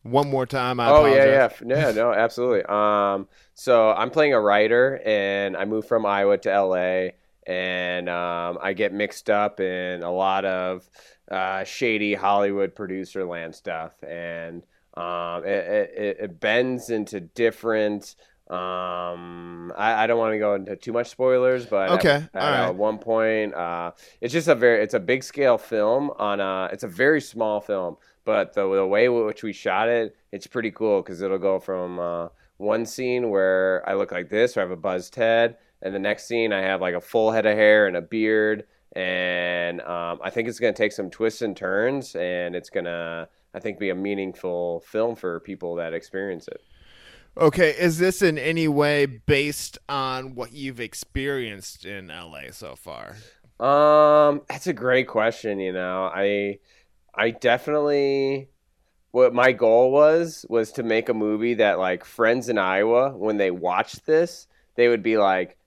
One 0.04 0.30
more 0.30 0.46
time. 0.48 0.80
I 0.80 0.90
oh 0.90 1.06
yeah, 1.06 1.12
apologize. 1.46 1.62
yeah, 1.68 1.88
yeah, 1.88 1.92
no, 1.92 2.12
absolutely. 2.12 2.64
Um, 2.68 3.28
so 3.54 3.92
I'm 3.92 4.10
playing 4.10 4.34
a 4.34 4.40
writer, 4.42 5.00
and 5.06 5.56
I 5.56 5.66
moved 5.66 5.88
from 5.88 6.06
Iowa 6.06 6.38
to 6.40 6.50
LA, 6.62 7.10
and 7.46 8.10
um, 8.10 8.58
I 8.62 8.74
get 8.74 8.94
mixed 8.94 9.30
up 9.30 9.60
in 9.60 10.02
a 10.02 10.12
lot 10.12 10.44
of 10.46 10.90
uh, 11.30 11.64
shady 11.64 12.16
Hollywood 12.16 12.74
producer 12.76 13.24
land 13.26 13.54
stuff, 13.54 13.94
and 14.04 14.64
um, 14.96 15.46
it, 15.46 15.92
it, 15.96 16.18
it 16.20 16.40
bends 16.40 16.90
into 16.90 17.20
different. 17.20 18.16
Um, 18.50 19.72
I, 19.78 20.04
I 20.04 20.08
don't 20.08 20.20
want 20.20 20.34
to 20.34 20.40
go 20.40 20.56
into 20.56 20.76
too 20.76 20.92
much 20.92 21.08
spoilers, 21.10 21.66
but 21.66 21.90
at- 21.90 22.00
Okay, 22.00 22.28
at, 22.34 22.42
all 22.42 22.52
right. 22.52 22.66
uh, 22.70 22.74
one 22.74 22.98
point, 22.98 23.54
uh, 23.54 23.92
it's 24.20 24.34
just 24.34 24.50
a 24.50 24.56
very, 24.56 24.84
it's 24.84 24.94
a 24.94 25.00
big 25.00 25.24
scale 25.24 25.58
film 25.58 26.12
on 26.18 26.42
a, 26.42 26.70
it's 26.74 26.84
a 26.84 26.88
very 26.88 27.22
small 27.22 27.62
film, 27.62 27.96
but 28.26 28.54
the, 28.54 28.62
the 28.74 28.86
way 28.86 29.06
in 29.06 29.26
which 29.26 29.44
we 29.44 29.54
shot 29.54 29.90
it, 29.90 30.16
it's 30.32 30.48
pretty 30.48 30.72
cool 30.72 31.02
because 31.02 31.22
it'll 31.22 31.38
go 31.38 31.60
from 31.60 32.00
uh, 32.00 32.28
one 32.58 32.86
scene 32.86 33.30
where 33.30 33.84
I 33.88 33.94
look 33.94 34.12
like 34.12 34.30
this, 34.30 34.56
where 34.56 34.66
I 34.66 34.70
have 34.70 34.78
a 34.78 34.82
buzzed 34.82 35.16
head, 35.16 35.58
and 35.82 35.94
the 35.94 36.00
next 36.00 36.28
scene 36.28 36.54
I 36.54 36.62
have 36.62 36.82
like 36.82 36.96
a 36.96 37.02
full 37.02 37.32
head 37.32 37.46
of 37.46 37.58
hair 37.58 37.88
and 37.88 37.98
a 37.98 38.02
beard, 38.02 38.66
and 38.96 39.82
um, 39.82 40.20
I 40.24 40.30
think 40.30 40.48
it's 40.48 40.60
gonna 40.60 40.74
take 40.74 40.92
some 40.92 41.10
twists 41.10 41.42
and 41.42 41.56
turns, 41.56 42.16
and 42.16 42.56
it's 42.56 42.70
gonna, 42.70 43.28
I 43.54 43.60
think, 43.60 43.80
be 43.80 43.90
a 43.90 43.96
meaningful 43.96 44.82
film 44.82 45.16
for 45.16 45.40
people 45.40 45.76
that 45.76 45.94
experience 45.94 46.48
it. 46.48 46.62
Okay, 47.38 47.70
is 47.80 47.98
this 47.98 48.22
in 48.22 48.38
any 48.38 48.68
way 48.68 49.06
based 49.06 49.78
on 49.88 50.36
what 50.36 50.52
you've 50.52 50.82
experienced 50.82 51.86
in 51.86 52.08
LA 52.08 52.52
so 52.52 52.76
far? 52.76 53.16
Um, 53.62 54.42
that's 54.50 54.68
a 54.68 54.74
great 54.74 55.08
question. 55.08 55.60
You 55.60 55.72
know, 55.72 56.12
I 56.14 56.60
I 57.14 57.32
definitely 57.32 58.50
what 59.12 59.34
my 59.34 59.52
goal 59.52 59.92
was 59.92 60.46
was 60.50 60.72
to 60.74 60.84
make 60.84 61.10
a 61.10 61.14
movie 61.14 61.56
that 61.56 61.80
like 61.80 62.06
friends 62.06 62.50
in 62.50 62.58
Iowa 62.58 63.12
when 63.12 63.38
they 63.38 63.52
watched 63.52 64.06
this, 64.06 64.48
they 64.76 64.88
would 64.88 65.04
be 65.04 65.18
like, 65.18 65.58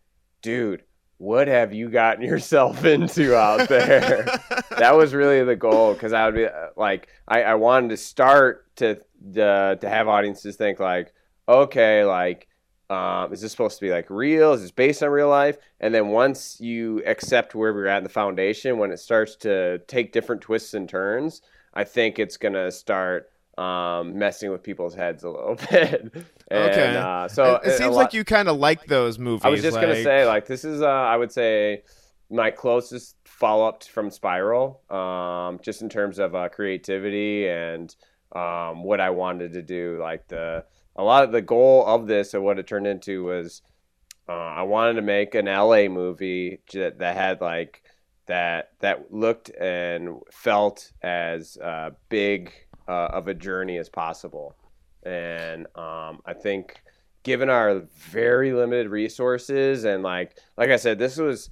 "Dude, 0.43 0.83
what 1.19 1.49
have 1.49 1.75
you 1.75 1.91
gotten 1.91 2.25
yourself 2.25 2.85
into 2.85 3.37
out 3.37 3.69
there?" 3.69 4.25
that 4.79 4.97
was 4.97 5.15
really 5.15 5.45
the 5.45 5.57
goal 5.57 5.93
because 5.93 6.13
I 6.13 6.25
would 6.25 6.35
be 6.35 6.47
uh, 6.47 6.69
like, 6.77 7.09
I, 7.29 7.43
I 7.43 7.55
wanted 7.55 7.91
to 7.91 7.97
start 7.99 8.75
to 8.77 9.01
uh, 9.39 9.75
to 9.77 9.89
have 9.89 10.09
audiences 10.09 10.57
think 10.57 10.81
like, 10.81 11.13
okay, 11.49 12.05
like. 12.05 12.49
Um, 12.91 13.33
is 13.33 13.41
this 13.41 13.51
supposed 13.51 13.79
to 13.79 13.85
be 13.85 13.91
like 13.91 14.11
real? 14.11 14.53
Is 14.53 14.63
this 14.63 14.71
based 14.71 15.03
on 15.03 15.09
real 15.11 15.29
life? 15.29 15.57
And 15.81 15.95
then 15.95 16.09
once 16.09 16.61
you 16.61 17.03
accept 17.07 17.55
where 17.55 17.73
we're 17.73 17.87
at 17.87 17.99
in 17.99 18.05
the 18.05 18.11
foundation, 18.11 18.79
when 18.79 18.91
it 18.93 18.99
starts 18.99 19.37
to 19.37 19.79
take 19.87 20.13
different 20.13 20.43
twists 20.43 20.75
and 20.75 20.89
turns, 20.89 21.41
I 21.73 21.85
think 21.85 22.19
it's 22.19 22.37
gonna 22.37 22.71
start 22.71 23.31
um, 23.57 24.19
messing 24.19 24.51
with 24.51 24.63
people's 24.63 24.95
heads 24.95 25.25
a 25.25 25.31
little 25.31 25.55
bit. 25.71 26.13
and, 26.49 26.71
Okay. 26.71 26.97
Uh, 26.97 27.27
so 27.29 27.57
it, 27.57 27.69
it 27.69 27.79
seems 27.79 27.95
lot- 27.95 28.03
like 28.05 28.15
you 28.15 28.25
kind 28.25 28.49
of 28.49 28.59
like 28.59 28.87
those 28.87 29.19
movies. 29.19 29.45
I 29.45 29.49
was 29.49 29.63
just 29.63 29.81
gonna 29.81 30.03
say, 30.03 30.27
like, 30.27 30.47
this 30.47 30.65
is, 30.65 30.83
uh, 30.83 30.87
I 30.87 31.17
would 31.17 31.33
say, 31.33 31.85
my 32.31 32.51
closest 32.51 33.17
follow 33.25 33.67
up 33.69 33.85
from 33.85 34.11
Spiral, 34.11 34.81
um, 34.91 35.59
just 35.63 35.83
in 35.83 35.89
terms 35.89 36.19
of 36.19 36.35
uh, 36.35 36.49
creativity 36.49 37.49
and 37.49 37.95
um, 38.35 38.83
what 38.83 39.01
I 39.01 39.11
wanted 39.11 39.53
to 39.55 39.63
do. 39.63 39.99
Like 40.01 40.27
the 40.29 40.65
a 40.97 41.03
lot 41.03 41.25
of 41.25 41.33
the 41.33 41.43
goal 41.43 41.85
of 41.87 42.07
this 42.07 42.35
and 42.35 42.45
what 42.45 42.59
it 42.59 42.67
turned 42.67 42.87
into 42.87 43.25
was 43.25 43.63
uh, 44.29 44.33
I 44.33 44.63
wanted 44.63 44.95
to 44.95 45.03
make 45.03 45.35
an 45.35 45.47
LA 45.47 45.89
movie 45.89 46.61
that, 46.73 46.99
that 46.99 47.17
had 47.17 47.41
like 47.41 47.83
that 48.27 48.73
that 48.81 49.13
looked 49.13 49.51
and 49.51 50.21
felt 50.33 50.93
as 51.03 51.59
uh, 51.59 51.91
big 52.09 52.53
uh, 52.89 53.09
of 53.13 53.29
a 53.29 53.35
journey 53.35 53.77
as 53.79 53.89
possible. 53.89 54.57
And 55.03 55.67
um, 55.75 56.21
I 56.25 56.33
think 56.33 56.83
given 57.23 57.51
our 57.51 57.81
very 57.97 58.53
limited 58.53 58.89
resources 58.89 59.85
and 59.85 60.03
like 60.03 60.39
like 60.57 60.71
I 60.71 60.77
said, 60.77 60.99
this 60.99 61.19
was 61.19 61.51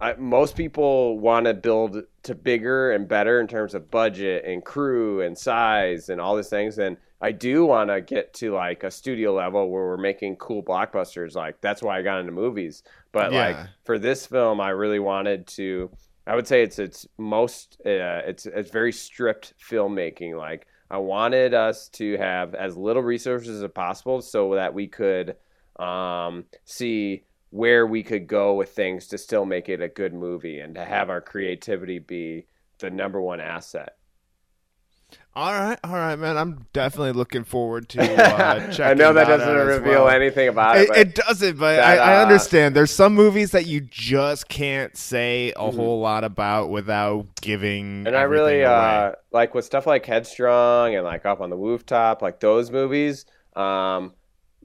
I, 0.00 0.14
most 0.14 0.56
people 0.56 1.18
want 1.18 1.46
to 1.46 1.54
build 1.54 2.02
to 2.24 2.34
bigger 2.34 2.92
and 2.92 3.06
better 3.06 3.40
in 3.40 3.46
terms 3.46 3.74
of 3.74 3.90
budget 3.90 4.44
and 4.44 4.64
crew 4.64 5.20
and 5.20 5.36
size 5.38 6.08
and 6.08 6.20
all 6.20 6.36
these 6.36 6.48
things. 6.48 6.78
And 6.78 6.96
I 7.22 7.30
do 7.30 7.64
want 7.64 7.90
to 7.90 8.00
get 8.00 8.34
to 8.34 8.52
like 8.52 8.82
a 8.82 8.90
studio 8.90 9.32
level 9.32 9.70
where 9.70 9.84
we're 9.84 9.96
making 9.96 10.36
cool 10.36 10.62
blockbusters. 10.62 11.36
Like 11.36 11.60
that's 11.60 11.80
why 11.80 11.98
I 11.98 12.02
got 12.02 12.18
into 12.18 12.32
movies. 12.32 12.82
But 13.12 13.32
like 13.32 13.56
for 13.84 13.98
this 13.98 14.26
film, 14.26 14.60
I 14.60 14.70
really 14.70 14.98
wanted 14.98 15.46
to. 15.48 15.90
I 16.26 16.34
would 16.34 16.48
say 16.48 16.62
it's 16.62 16.80
it's 16.80 17.06
most 17.18 17.76
uh, 17.86 18.26
it's 18.26 18.46
it's 18.46 18.70
very 18.70 18.92
stripped 18.92 19.54
filmmaking. 19.58 20.36
Like 20.36 20.66
I 20.90 20.98
wanted 20.98 21.54
us 21.54 21.88
to 21.90 22.16
have 22.18 22.56
as 22.56 22.76
little 22.76 23.02
resources 23.02 23.62
as 23.62 23.70
possible 23.70 24.20
so 24.20 24.56
that 24.56 24.74
we 24.74 24.88
could 24.88 25.36
um, 25.78 26.44
see 26.64 27.22
where 27.50 27.86
we 27.86 28.02
could 28.02 28.26
go 28.26 28.54
with 28.54 28.70
things 28.70 29.06
to 29.08 29.18
still 29.18 29.44
make 29.44 29.68
it 29.68 29.80
a 29.80 29.88
good 29.88 30.12
movie 30.12 30.58
and 30.58 30.74
to 30.74 30.84
have 30.84 31.08
our 31.08 31.20
creativity 31.20 31.98
be 31.98 32.46
the 32.78 32.90
number 32.90 33.20
one 33.20 33.40
asset. 33.40 33.96
All 35.34 35.50
right, 35.50 35.78
all 35.82 35.92
right, 35.94 36.16
man. 36.16 36.36
I'm 36.36 36.66
definitely 36.74 37.12
looking 37.12 37.44
forward 37.44 37.88
to 37.90 38.02
uh, 38.02 38.66
checking 38.70 38.82
I 38.84 38.92
know 38.92 39.14
that 39.14 39.30
out 39.30 39.38
doesn't 39.38 39.66
reveal 39.66 40.04
well. 40.04 40.08
anything 40.10 40.48
about 40.48 40.76
it, 40.76 40.90
It, 40.90 40.96
it 40.96 41.14
doesn't, 41.14 41.58
but 41.58 41.76
that, 41.76 41.98
I, 42.00 42.12
I 42.16 42.18
uh, 42.18 42.22
understand. 42.22 42.76
There's 42.76 42.90
some 42.90 43.14
movies 43.14 43.52
that 43.52 43.64
you 43.64 43.80
just 43.80 44.50
can't 44.50 44.94
say 44.94 45.50
a 45.56 45.60
Mhm. 45.60 45.74
whole 45.76 46.00
lot 46.00 46.22
about 46.24 46.68
without 46.68 47.26
giving. 47.40 48.06
and 48.06 48.14
I 48.14 48.22
really 48.22 48.62
uh, 48.62 49.12
like 49.32 49.54
with 49.54 49.64
stuff 49.64 49.86
like 49.86 50.04
Headstrong 50.04 50.94
and 50.96 51.04
like 51.04 51.24
Up 51.24 51.40
on 51.40 51.48
the 51.48 51.56
Rooftop, 51.56 52.20
like 52.20 52.40
those 52.40 52.70
movies. 52.70 53.24
Um, 53.56 54.12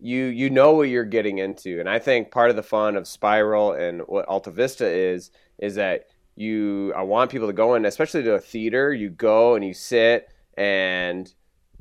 you 0.02 0.26
you 0.26 0.50
know 0.50 0.74
what 0.74 0.90
you're 0.90 1.06
getting 1.06 1.38
into, 1.38 1.80
and 1.80 1.90
I 1.90 1.98
think 2.00 2.30
part 2.30 2.50
of 2.50 2.58
the 2.58 2.62
fun 2.64 2.98
of 2.98 3.08
Spiral 3.08 3.72
and 3.72 4.02
what 4.02 4.26
Alta 4.28 4.52
Vista 4.52 4.86
is 4.86 5.32
is 5.60 5.76
that 5.76 6.08
you 6.36 6.94
I 6.94 7.04
want 7.04 7.32
people 7.32 7.48
to 7.48 7.54
go 7.54 7.76
in, 7.76 7.86
especially 7.86 8.22
to 8.24 8.34
a 8.34 8.40
theater. 8.40 8.94
You 8.94 9.10
go 9.10 9.56
and 9.56 9.64
you 9.66 9.74
sit 9.74 10.28
and 10.58 11.32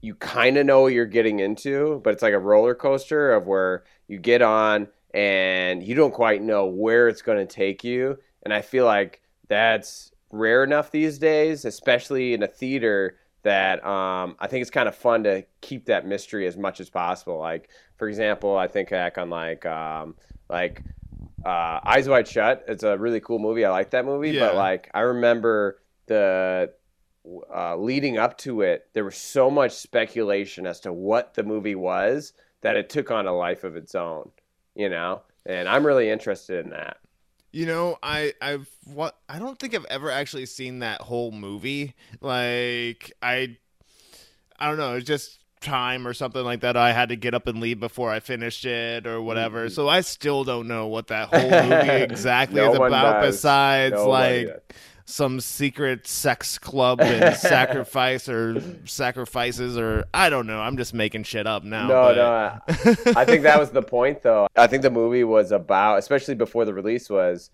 you 0.02 0.14
kind 0.14 0.56
of 0.56 0.66
know 0.66 0.82
what 0.82 0.92
you're 0.92 1.06
getting 1.06 1.40
into, 1.40 2.00
but 2.04 2.12
it's 2.12 2.22
like 2.22 2.34
a 2.34 2.38
roller 2.38 2.74
coaster 2.74 3.32
of 3.32 3.46
where 3.46 3.84
you 4.08 4.18
get 4.18 4.42
on 4.42 4.86
and 5.14 5.82
you 5.82 5.94
don't 5.94 6.12
quite 6.12 6.42
know 6.42 6.66
where 6.66 7.08
it's 7.08 7.22
going 7.22 7.38
to 7.38 7.52
take 7.52 7.82
you. 7.82 8.18
And 8.44 8.52
I 8.52 8.60
feel 8.62 8.84
like 8.84 9.22
that's 9.48 10.12
rare 10.30 10.62
enough 10.62 10.90
these 10.90 11.18
days, 11.18 11.64
especially 11.64 12.34
in 12.34 12.42
a 12.42 12.46
theater, 12.46 13.16
that 13.42 13.84
um, 13.84 14.36
I 14.38 14.46
think 14.48 14.62
it's 14.62 14.70
kind 14.70 14.88
of 14.88 14.94
fun 14.94 15.24
to 15.24 15.44
keep 15.60 15.86
that 15.86 16.06
mystery 16.06 16.46
as 16.46 16.56
much 16.56 16.78
as 16.80 16.90
possible. 16.90 17.38
Like, 17.38 17.70
for 17.96 18.08
example, 18.08 18.56
I 18.56 18.68
think 18.68 18.90
back 18.90 19.18
on 19.18 19.30
like 19.30 19.64
um, 19.64 20.14
like 20.50 20.82
uh, 21.44 21.80
Eyes 21.84 22.08
Wide 22.08 22.28
Shut. 22.28 22.64
It's 22.68 22.82
a 22.82 22.98
really 22.98 23.20
cool 23.20 23.38
movie. 23.38 23.64
I 23.64 23.70
like 23.70 23.90
that 23.90 24.04
movie, 24.04 24.30
Yeah. 24.32 24.48
but 24.48 24.56
like 24.56 24.90
I 24.94 25.00
remember 25.00 25.80
the 26.06 26.72
uh, 27.54 27.76
leading 27.76 28.18
up 28.18 28.38
to 28.38 28.62
it, 28.62 28.88
there 28.92 29.04
was 29.04 29.16
so 29.16 29.50
much 29.50 29.72
speculation 29.72 30.66
as 30.66 30.80
to 30.80 30.92
what 30.92 31.34
the 31.34 31.42
movie 31.42 31.74
was 31.74 32.32
that 32.60 32.76
it 32.76 32.88
took 32.88 33.10
on 33.10 33.26
a 33.26 33.36
life 33.36 33.64
of 33.64 33.76
its 33.76 33.94
own. 33.94 34.30
You 34.74 34.88
know, 34.90 35.22
and 35.46 35.68
I'm 35.68 35.86
really 35.86 36.10
interested 36.10 36.64
in 36.64 36.70
that. 36.72 36.98
You 37.52 37.64
know, 37.64 37.96
I 38.02 38.34
I've 38.42 38.68
what 38.84 39.16
I 39.28 39.38
don't 39.38 39.58
think 39.58 39.74
I've 39.74 39.86
ever 39.86 40.10
actually 40.10 40.46
seen 40.46 40.80
that 40.80 41.00
whole 41.00 41.32
movie. 41.32 41.94
Like 42.20 43.12
I 43.22 43.56
I 44.58 44.68
don't 44.68 44.76
know, 44.76 44.94
it's 44.96 45.06
just 45.06 45.38
time 45.62 46.06
or 46.06 46.12
something 46.12 46.44
like 46.44 46.60
that. 46.60 46.76
I 46.76 46.92
had 46.92 47.08
to 47.08 47.16
get 47.16 47.32
up 47.34 47.46
and 47.46 47.60
leave 47.60 47.80
before 47.80 48.10
I 48.10 48.20
finished 48.20 48.66
it 48.66 49.06
or 49.06 49.22
whatever. 49.22 49.66
Mhm. 49.66 49.72
So 49.72 49.88
I 49.88 50.02
still 50.02 50.44
don't 50.44 50.68
know 50.68 50.86
what 50.88 51.06
that 51.08 51.28
whole 51.28 51.40
movie 51.50 51.90
exactly 52.02 52.60
No 52.60 52.70
is 52.72 52.76
about 52.76 53.22
does. 53.22 53.36
besides 53.36 53.94
Nobody 53.94 54.46
like. 54.46 54.74
Some 55.08 55.40
secret 55.40 56.06
sex 56.06 56.58
club 56.58 57.00
and 57.00 57.34
sacrifice 57.36 58.28
or 58.28 58.60
sacrifices 58.84 59.78
or 59.78 60.04
I 60.12 60.28
don't 60.30 60.46
know. 60.46 60.60
I'm 60.60 60.76
just 60.76 60.92
making 60.94 61.22
shit 61.22 61.46
up 61.46 61.62
now. 61.64 61.86
No, 61.86 62.02
but- 62.14 62.16
no. 63.06 63.12
I- 63.16 63.24
think 63.24 63.44
that 63.44 63.58
was 63.58 63.70
the 63.70 63.82
point, 63.82 64.22
though. 64.22 64.48
I 64.56 64.66
think 64.66 64.82
the 64.82 64.90
movie 64.90 65.24
was 65.24 65.52
about, 65.52 65.98
especially 65.98 66.34
before 66.34 66.64
the 66.64 66.74
release, 66.74 67.08
was 67.08 67.50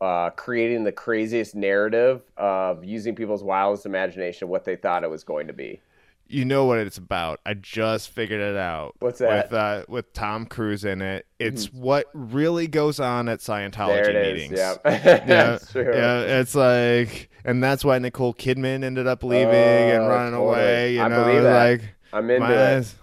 uh, 0.00 0.30
creating 0.30 0.84
the 0.84 0.92
craziest 0.92 1.54
narrative 1.54 2.22
of 2.36 2.84
using 2.84 3.14
people's 3.14 3.42
wildest 3.42 3.86
imagination 3.86 4.44
of 4.44 4.50
what 4.50 4.64
they 4.64 4.76
thought 4.76 5.02
it 5.04 5.10
was 5.10 5.24
going 5.24 5.46
to 5.48 5.52
be. 5.52 5.80
You 6.26 6.44
know 6.44 6.64
what 6.64 6.78
it's 6.78 6.96
about. 6.96 7.40
I 7.44 7.54
just 7.54 8.08
figured 8.10 8.40
it 8.40 8.56
out. 8.56 8.94
What's 9.00 9.18
that? 9.18 9.50
With 9.50 9.52
uh, 9.58 9.84
with 9.88 10.12
Tom 10.14 10.46
Cruise 10.46 10.84
in 10.84 11.02
it. 11.02 11.26
It's 11.38 11.66
what 11.72 12.06
really 12.14 12.66
goes 12.66 12.98
on 12.98 13.28
at 13.28 13.40
Scientology 13.40 13.88
there 13.88 14.10
it 14.10 14.16
is. 14.16 14.50
meetings. 14.50 14.58
Yeah, 14.58 14.74
Yeah, 14.84 15.18
that's 15.26 15.74
yeah, 15.74 16.20
it's 16.40 16.54
like, 16.54 17.30
and 17.44 17.62
that's 17.62 17.84
why 17.84 17.98
Nicole 17.98 18.32
Kidman 18.34 18.82
ended 18.84 19.06
up 19.06 19.22
leaving 19.22 19.44
and 19.54 20.04
Oh, 20.04 20.08
running 20.08 20.32
totally. 20.32 20.48
away. 20.48 20.94
You 20.94 21.02
I 21.02 21.08
know, 21.08 21.24
believe 21.24 21.42
that. 21.42 21.68
like 21.80 21.94
I'm 22.12 22.30
into 22.30 22.40
my 22.40 22.54
it. 22.78 22.94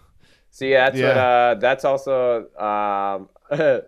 See, 0.50 0.72
that's 0.74 0.94
what. 0.96 1.00
Yeah. 1.00 1.24
Uh, 1.28 1.56
that's 1.56 1.86
also. 1.86 2.50
Um, 2.58 3.30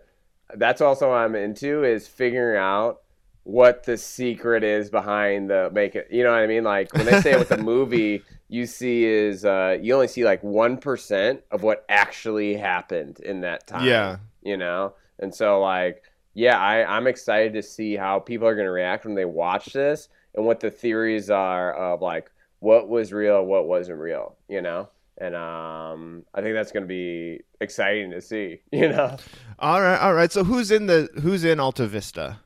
that's 0.56 0.80
also 0.80 1.08
what 1.08 1.16
I'm 1.16 1.34
into 1.34 1.84
is 1.84 2.06
figuring 2.06 2.58
out 2.58 3.00
what 3.42 3.84
the 3.84 3.98
secret 3.98 4.62
is 4.64 4.88
behind 4.90 5.50
the 5.50 5.70
make 5.72 5.94
it. 5.96 6.08
You 6.10 6.22
know 6.22 6.30
what 6.30 6.38
I 6.40 6.46
mean? 6.46 6.64
Like 6.64 6.92
when 6.94 7.06
they 7.06 7.20
say 7.20 7.32
it 7.32 7.38
with 7.38 7.48
the 7.48 7.56
movie, 7.62 8.22
you 8.48 8.66
see 8.66 9.04
is 9.04 9.44
uh, 9.44 9.78
you 9.80 9.94
only 9.94 10.08
see 10.08 10.24
like 10.24 10.42
one 10.42 10.76
percent 10.78 11.42
of 11.50 11.62
what 11.62 11.84
actually 11.88 12.56
happened 12.56 13.20
in 13.20 13.40
that 13.42 13.66
time. 13.66 13.86
Yeah. 13.86 14.18
You 14.42 14.56
know, 14.56 14.94
and 15.18 15.34
so 15.34 15.60
like, 15.60 16.02
yeah, 16.34 16.58
I 16.58 16.84
I'm 16.84 17.06
excited 17.06 17.54
to 17.54 17.62
see 17.62 17.96
how 17.96 18.18
people 18.18 18.46
are 18.46 18.54
going 18.54 18.66
to 18.66 18.72
react 18.72 19.04
when 19.04 19.14
they 19.14 19.24
watch 19.24 19.72
this 19.72 20.08
and 20.34 20.44
what 20.44 20.60
the 20.60 20.70
theories 20.70 21.30
are 21.30 21.72
of 21.72 22.02
like 22.02 22.30
what 22.60 22.88
was 22.88 23.12
real, 23.12 23.44
what 23.44 23.66
wasn't 23.66 23.98
real. 23.98 24.36
You 24.48 24.62
know 24.62 24.88
and 25.18 25.34
um, 25.34 26.24
I 26.34 26.40
think 26.40 26.54
that's 26.54 26.72
going 26.72 26.82
to 26.82 26.88
be 26.88 27.40
exciting 27.60 28.10
to 28.10 28.20
see. 28.20 28.60
You 28.72 28.88
know, 28.88 29.16
All 29.58 29.80
right, 29.80 29.98
all 29.98 30.14
right. 30.14 30.32
So 30.32 30.42
who's 30.42 30.70
in 30.70 30.86
the 30.86 31.08
who's 31.22 31.44
in 31.44 31.60
Alta 31.60 31.86
Vista? 31.86 32.40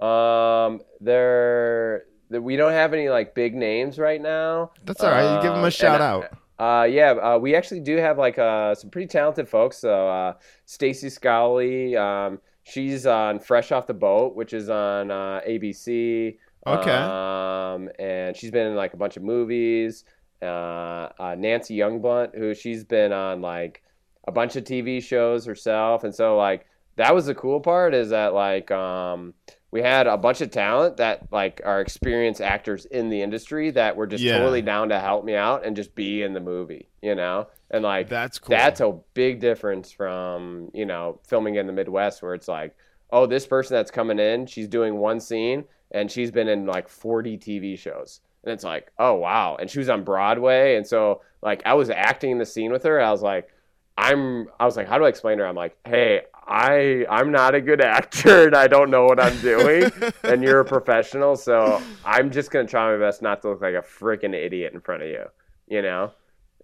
um, 0.00 0.80
there 1.00 2.04
we 2.40 2.56
don't 2.56 2.72
have 2.72 2.94
any 2.94 3.08
like 3.08 3.34
big 3.34 3.54
names 3.54 3.98
right 3.98 4.20
now. 4.20 4.70
That's 4.84 5.02
all 5.02 5.10
right. 5.10 5.36
You 5.36 5.42
give 5.42 5.52
them 5.52 5.60
Um, 5.60 5.64
a 5.64 5.70
shout 5.70 6.00
and, 6.00 6.02
out. 6.02 6.38
Uh, 6.58 6.84
yeah, 6.84 7.10
uh, 7.12 7.38
we 7.38 7.54
actually 7.56 7.80
do 7.80 7.96
have 7.96 8.18
like 8.18 8.38
uh, 8.38 8.74
some 8.74 8.90
pretty 8.90 9.08
talented 9.08 9.48
folks. 9.48 9.78
So 9.78 10.08
uh, 10.08 10.34
Stacy 10.64 11.08
Scowley, 11.08 11.96
um, 11.98 12.40
she's 12.62 13.04
on 13.06 13.40
Fresh 13.40 13.72
Off 13.72 13.86
the 13.86 13.94
Boat, 13.94 14.36
which 14.36 14.52
is 14.52 14.70
on 14.70 15.10
uh, 15.10 15.40
ABC. 15.48 16.36
Okay. 16.64 16.90
Um, 16.90 17.88
and 17.98 18.36
she's 18.36 18.52
been 18.52 18.68
in 18.68 18.76
like 18.76 18.94
a 18.94 18.96
bunch 18.96 19.16
of 19.16 19.24
movies. 19.24 20.04
Uh, 20.40 21.08
uh, 21.18 21.34
Nancy 21.38 21.76
Youngblut, 21.76 22.36
who 22.36 22.54
she's 22.54 22.84
been 22.84 23.12
on 23.12 23.40
like 23.40 23.82
a 24.28 24.32
bunch 24.32 24.54
of 24.56 24.62
TV 24.64 25.02
shows 25.02 25.44
herself, 25.44 26.04
and 26.04 26.14
so 26.14 26.36
like 26.36 26.66
that 26.96 27.14
was 27.14 27.26
the 27.26 27.34
cool 27.34 27.58
part 27.60 27.94
is 27.94 28.10
that 28.10 28.34
like 28.34 28.70
um 28.70 29.34
we 29.72 29.80
had 29.82 30.06
a 30.06 30.16
bunch 30.18 30.40
of 30.42 30.50
talent 30.50 30.98
that 30.98 31.32
like 31.32 31.60
are 31.64 31.80
experienced 31.80 32.40
actors 32.40 32.84
in 32.84 33.08
the 33.08 33.20
industry 33.22 33.70
that 33.70 33.96
were 33.96 34.06
just 34.06 34.22
Yeah. 34.22 34.38
totally 34.38 34.62
down 34.62 34.90
to 34.90 35.00
help 35.00 35.24
me 35.24 35.34
out 35.34 35.64
and 35.66 35.74
just 35.74 35.94
be 35.94 36.22
in 36.22 36.34
the 36.34 36.40
movie, 36.40 36.88
you 37.02 37.14
know? 37.14 37.48
And 37.70 37.82
like 37.82 38.08
That's 38.10 38.38
cool. 38.38 38.54
that's 38.54 38.80
a 38.80 38.92
big 39.14 39.40
difference 39.40 39.90
from, 39.90 40.70
you 40.74 40.84
know, 40.84 41.18
filming 41.26 41.54
in 41.56 41.66
the 41.66 41.72
Midwest 41.72 42.22
where 42.22 42.34
it's 42.34 42.48
like, 42.48 42.76
oh, 43.10 43.26
this 43.26 43.46
person 43.46 43.74
that's 43.74 43.90
coming 43.90 44.18
in, 44.18 44.46
she's 44.46 44.68
doing 44.68 44.98
one 44.98 45.18
scene 45.20 45.64
and 45.90 46.10
she's 46.10 46.30
been 46.30 46.48
in 46.48 46.66
like 46.66 46.88
40 46.88 47.38
TV 47.38 47.78
shows. 47.78 48.20
And 48.44 48.52
it's 48.52 48.64
like, 48.64 48.92
oh 48.98 49.14
wow. 49.14 49.56
And 49.58 49.70
she 49.70 49.78
was 49.78 49.88
on 49.88 50.04
Broadway. 50.04 50.76
And 50.76 50.86
so 50.86 51.22
like 51.42 51.62
I 51.64 51.72
was 51.74 51.88
acting 51.88 52.32
in 52.32 52.38
the 52.38 52.44
scene 52.46 52.72
with 52.72 52.82
her. 52.84 53.00
I 53.00 53.10
was 53.10 53.22
like, 53.22 53.48
I'm 53.96 54.48
I 54.60 54.66
was 54.66 54.76
like, 54.76 54.86
how 54.88 54.98
do 54.98 55.04
I 55.04 55.08
explain 55.08 55.38
to 55.38 55.44
her? 55.44 55.48
I'm 55.48 55.54
like, 55.56 55.76
hey, 55.86 56.22
I 56.46 57.06
I'm 57.08 57.30
not 57.30 57.54
a 57.54 57.60
good 57.60 57.80
actor 57.80 58.46
and 58.46 58.56
I 58.56 58.66
don't 58.66 58.90
know 58.90 59.04
what 59.04 59.20
I'm 59.20 59.38
doing. 59.40 59.90
and 60.24 60.42
you're 60.42 60.60
a 60.60 60.64
professional, 60.64 61.36
so 61.36 61.80
I'm 62.04 62.30
just 62.30 62.50
gonna 62.50 62.68
try 62.68 62.92
my 62.92 62.98
best 62.98 63.22
not 63.22 63.42
to 63.42 63.50
look 63.50 63.62
like 63.62 63.74
a 63.74 63.82
freaking 63.82 64.34
idiot 64.34 64.72
in 64.72 64.80
front 64.80 65.02
of 65.02 65.08
you. 65.08 65.24
You 65.68 65.82
know? 65.82 66.12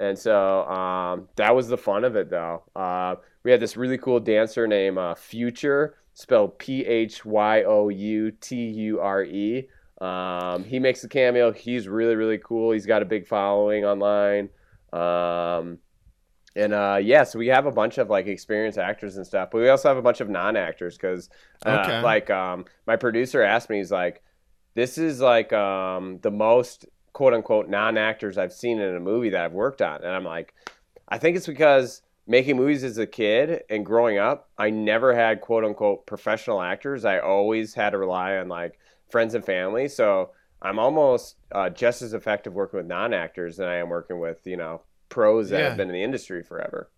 And 0.00 0.18
so 0.18 0.64
um, 0.66 1.28
that 1.36 1.54
was 1.54 1.68
the 1.68 1.76
fun 1.76 2.04
of 2.04 2.16
it, 2.16 2.30
though. 2.30 2.62
Uh, 2.74 3.16
we 3.42 3.50
had 3.50 3.60
this 3.60 3.76
really 3.76 3.98
cool 3.98 4.20
dancer 4.20 4.66
named 4.66 4.98
uh, 4.98 5.14
Future, 5.14 5.96
spelled 6.14 6.58
P 6.58 6.84
H 6.84 7.24
Y 7.24 7.62
O 7.64 7.88
U 7.88 8.30
T 8.30 8.56
U 8.56 9.00
R 9.00 9.24
E. 9.24 9.68
Um, 10.00 10.62
he 10.64 10.78
makes 10.78 11.02
a 11.02 11.08
cameo. 11.08 11.52
He's 11.52 11.88
really, 11.88 12.14
really 12.14 12.38
cool. 12.38 12.72
He's 12.72 12.86
got 12.86 13.02
a 13.02 13.04
big 13.04 13.26
following 13.26 13.84
online. 13.84 14.50
Um, 14.92 15.78
and 16.58 16.72
uh, 16.74 16.98
yeah, 17.02 17.24
so 17.24 17.38
we 17.38 17.48
have 17.48 17.66
a 17.66 17.72
bunch 17.72 17.98
of 17.98 18.10
like 18.10 18.26
experienced 18.26 18.78
actors 18.78 19.16
and 19.16 19.26
stuff, 19.26 19.50
but 19.52 19.58
we 19.60 19.68
also 19.68 19.88
have 19.88 19.96
a 19.98 20.02
bunch 20.02 20.20
of 20.20 20.28
non-actors 20.30 20.96
because, 20.96 21.30
uh, 21.64 21.92
Okay. 21.92 22.02
like, 22.02 22.30
um, 22.30 22.66
my 22.86 22.96
producer 22.96 23.42
asked 23.42 23.70
me, 23.70 23.78
he's 23.78 23.92
like, 23.92 24.22
"This 24.74 24.98
is 24.98 25.20
like 25.20 25.52
um, 25.52 26.18
the 26.22 26.30
most 26.30 26.86
quote 27.12 27.34
unquote 27.34 27.68
non-actors 27.68 28.38
I've 28.38 28.52
seen 28.52 28.78
in 28.80 28.94
a 28.96 29.00
movie 29.00 29.30
that 29.30 29.44
I've 29.44 29.52
worked 29.52 29.82
on," 29.82 30.02
and 30.02 30.12
I'm 30.12 30.24
like, 30.24 30.54
I 31.08 31.18
think 31.18 31.36
it's 31.36 31.46
because 31.46 32.02
making 32.26 32.56
movies 32.56 32.84
as 32.84 32.98
a 32.98 33.06
kid 33.06 33.62
and 33.70 33.86
growing 33.86 34.18
up, 34.18 34.50
I 34.58 34.70
never 34.70 35.14
had 35.14 35.40
quote 35.40 35.64
unquote 35.64 36.06
professional 36.06 36.60
actors. 36.62 37.04
I 37.04 37.18
always 37.20 37.74
had 37.74 37.90
to 37.90 37.98
rely 37.98 38.36
on 38.38 38.48
like 38.48 38.78
friends 39.10 39.34
and 39.34 39.44
family, 39.44 39.88
so 39.88 40.32
I'm 40.62 40.78
almost 40.78 41.36
uh, 41.52 41.70
just 41.70 42.02
as 42.02 42.14
effective 42.14 42.52
working 42.54 42.78
with 42.78 42.86
non-actors 42.86 43.56
than 43.58 43.68
I 43.68 43.76
am 43.76 43.88
working 43.90 44.18
with 44.18 44.46
you 44.46 44.56
know 44.56 44.82
pros 45.08 45.50
that 45.50 45.58
Yeah. 45.60 45.68
have 45.68 45.76
been 45.76 45.88
in 45.88 45.94
the 45.94 46.02
industry 46.02 46.42
forever. 46.42 46.90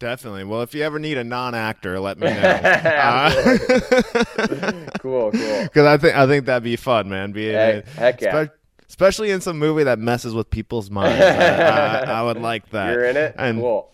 Definitely. 0.00 0.44
Well, 0.44 0.62
if 0.62 0.74
you 0.74 0.82
ever 0.82 0.98
need 0.98 1.16
a 1.18 1.24
non-actor, 1.24 2.00
let 2.00 2.18
me 2.18 2.26
know. 2.30 2.32
Uh, 2.32 3.30
Absolutely. 3.32 4.86
cool, 5.00 5.30
cool. 5.30 5.62
Because 5.62 5.86
I 5.86 5.96
think 5.96 6.16
I 6.16 6.26
think 6.26 6.46
that'd 6.46 6.62
be 6.64 6.76
fun, 6.76 7.08
man. 7.08 7.32
Being 7.32 7.54
Heck, 7.54 7.86
heck 7.88 8.20
yeah. 8.20 8.44
spe- 8.46 8.52
especially 8.88 9.30
in 9.30 9.40
some 9.40 9.58
movie 9.58 9.84
that 9.84 9.98
messes 9.98 10.34
with 10.34 10.50
people's 10.50 10.90
minds. 10.90 11.20
I, 11.22 12.00
I, 12.00 12.20
I 12.20 12.22
would 12.22 12.38
like 12.38 12.68
that. 12.70 12.92
You're 12.92 13.04
in 13.04 13.16
it. 13.16 13.34
And- 13.38 13.60
cool. 13.60 13.90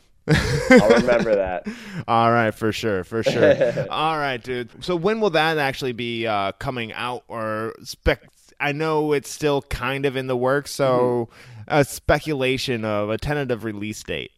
I'll 0.70 0.90
remember 0.90 1.34
that. 1.36 1.66
All 2.08 2.30
right, 2.30 2.52
for 2.54 2.72
sure, 2.72 3.04
for 3.04 3.22
sure. 3.22 3.86
All 3.90 4.16
right, 4.18 4.42
dude. 4.42 4.84
So 4.84 4.96
when 4.96 5.20
will 5.20 5.30
that 5.30 5.58
actually 5.58 5.92
be 5.92 6.26
uh, 6.26 6.52
coming 6.52 6.92
out 6.92 7.24
or 7.28 7.74
spec? 7.82 8.22
I 8.58 8.72
know 8.72 9.12
it's 9.12 9.30
still 9.30 9.62
kind 9.62 10.04
of 10.04 10.16
in 10.16 10.26
the 10.26 10.36
works, 10.36 10.70
so 10.70 11.28
Mm-hmm. 11.30 11.62
a 11.68 11.84
speculation 11.84 12.84
of 12.84 13.08
a 13.10 13.16
tentative 13.18 13.64
release 13.64 14.02
date. 14.02 14.32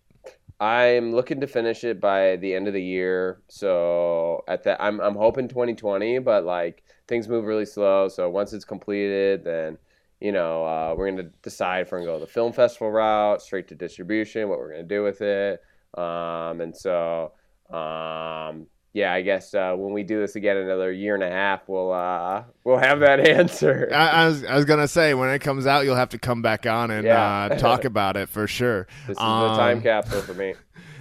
I'm 0.60 1.12
looking 1.12 1.40
to 1.40 1.46
finish 1.48 1.82
it 1.82 2.00
by 2.00 2.36
the 2.36 2.54
end 2.54 2.68
of 2.68 2.74
the 2.74 2.82
year. 2.82 3.40
So 3.48 4.44
at 4.46 4.62
that, 4.64 4.80
I'm 4.80 5.00
I'm 5.00 5.16
hoping 5.16 5.48
2020, 5.48 6.20
but 6.20 6.44
like 6.44 6.84
things 7.08 7.28
move 7.28 7.44
really 7.46 7.66
slow. 7.66 8.08
So 8.08 8.30
once 8.30 8.52
it's 8.52 8.64
completed, 8.64 9.42
then 9.44 9.78
you 10.20 10.30
know 10.30 10.64
uh, 10.64 10.94
we're 10.96 11.10
gonna 11.10 11.30
decide 11.42 11.80
if 11.82 11.92
we're 11.92 11.98
gonna 11.98 12.12
go 12.12 12.20
the 12.20 12.26
film 12.28 12.52
festival 12.52 12.90
route, 12.92 13.42
straight 13.42 13.66
to 13.68 13.74
distribution, 13.74 14.48
what 14.48 14.58
we're 14.58 14.70
gonna 14.70 14.84
do 14.84 15.02
with 15.02 15.20
it. 15.20 15.60
Um, 15.96 16.60
and 16.60 16.76
so 16.76 17.32
um, 17.70 18.66
yeah, 18.94 19.12
I 19.14 19.22
guess 19.22 19.54
uh, 19.54 19.72
when 19.74 19.94
we 19.94 20.02
do 20.02 20.20
this 20.20 20.36
again 20.36 20.58
another 20.58 20.92
year 20.92 21.14
and 21.14 21.24
a 21.24 21.30
half, 21.30 21.66
we'll 21.66 21.92
uh, 21.92 22.44
we'll 22.64 22.76
have 22.78 23.00
that 23.00 23.20
answer. 23.28 23.88
I, 23.92 24.08
I 24.08 24.26
was 24.28 24.44
I 24.44 24.54
was 24.56 24.64
gonna 24.66 24.88
say 24.88 25.14
when 25.14 25.30
it 25.30 25.38
comes 25.38 25.66
out, 25.66 25.84
you'll 25.84 25.96
have 25.96 26.10
to 26.10 26.18
come 26.18 26.42
back 26.42 26.66
on 26.66 26.90
and 26.90 27.06
Yeah. 27.06 27.44
uh, 27.50 27.56
talk 27.56 27.84
about 27.86 28.16
it 28.18 28.28
for 28.28 28.46
sure. 28.46 28.86
This 29.06 29.16
is 29.16 29.22
the 29.22 29.22
time 29.56 29.78
Um, 29.78 29.82
capsule 29.82 30.20
for 30.22 30.34
me. 30.34 30.54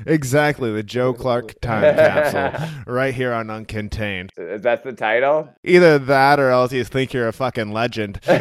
Exactly, 0.05 0.71
the 0.71 0.83
Joe 0.83 1.13
Clark 1.13 1.59
time 1.61 1.81
capsule, 1.95 2.69
right 2.87 3.13
here 3.13 3.33
on 3.33 3.47
Uncontained. 3.47 4.29
Is 4.37 4.61
that 4.63 4.83
the 4.83 4.93
title? 4.93 5.49
Either 5.63 5.99
that, 5.99 6.39
or 6.39 6.49
else 6.49 6.71
you 6.71 6.83
think 6.83 7.13
you're 7.13 7.27
a 7.27 7.33
fucking 7.33 7.71
legend. 7.71 8.19
you 8.27 8.33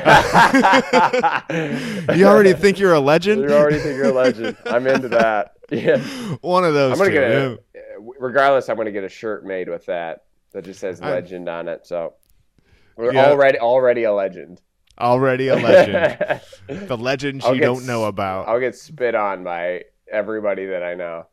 already 2.26 2.52
think 2.52 2.78
you're 2.78 2.94
a 2.94 3.00
legend. 3.00 3.42
You 3.42 3.52
already 3.52 3.78
think 3.78 3.96
you're 3.96 4.06
a 4.06 4.12
legend. 4.12 4.56
I'm 4.66 4.86
into 4.86 5.08
that. 5.08 5.52
Yeah. 5.72 5.98
One 6.40 6.64
of 6.64 6.74
those. 6.74 6.94
I'm 6.94 6.98
gonna 6.98 7.10
two. 7.10 7.14
get 7.14 7.30
a, 7.30 7.58
eh, 7.76 7.80
regardless. 8.18 8.68
I'm 8.68 8.76
gonna 8.76 8.90
get 8.90 9.04
a 9.04 9.08
shirt 9.08 9.46
made 9.46 9.68
with 9.68 9.86
that 9.86 10.24
that 10.52 10.64
just 10.64 10.80
says 10.80 11.00
legend 11.00 11.48
on 11.48 11.68
it. 11.68 11.86
So 11.86 12.14
we're 12.96 13.12
Yeah. 13.12 13.26
already 13.30 13.56
already 13.60 14.02
a 14.02 14.12
legend. 14.12 14.60
already 14.98 15.46
a 15.46 15.54
legend. 15.54 16.40
the 16.88 16.96
legend 16.98 17.42
I'll 17.44 17.54
you 17.54 17.60
don't 17.60 17.86
know 17.86 18.06
about. 18.06 18.48
I'll 18.48 18.58
get 18.58 18.74
spit 18.74 19.14
on 19.14 19.44
by 19.44 19.84
everybody 20.10 20.66
that 20.66 20.82
I 20.82 20.94
know. 20.94 21.26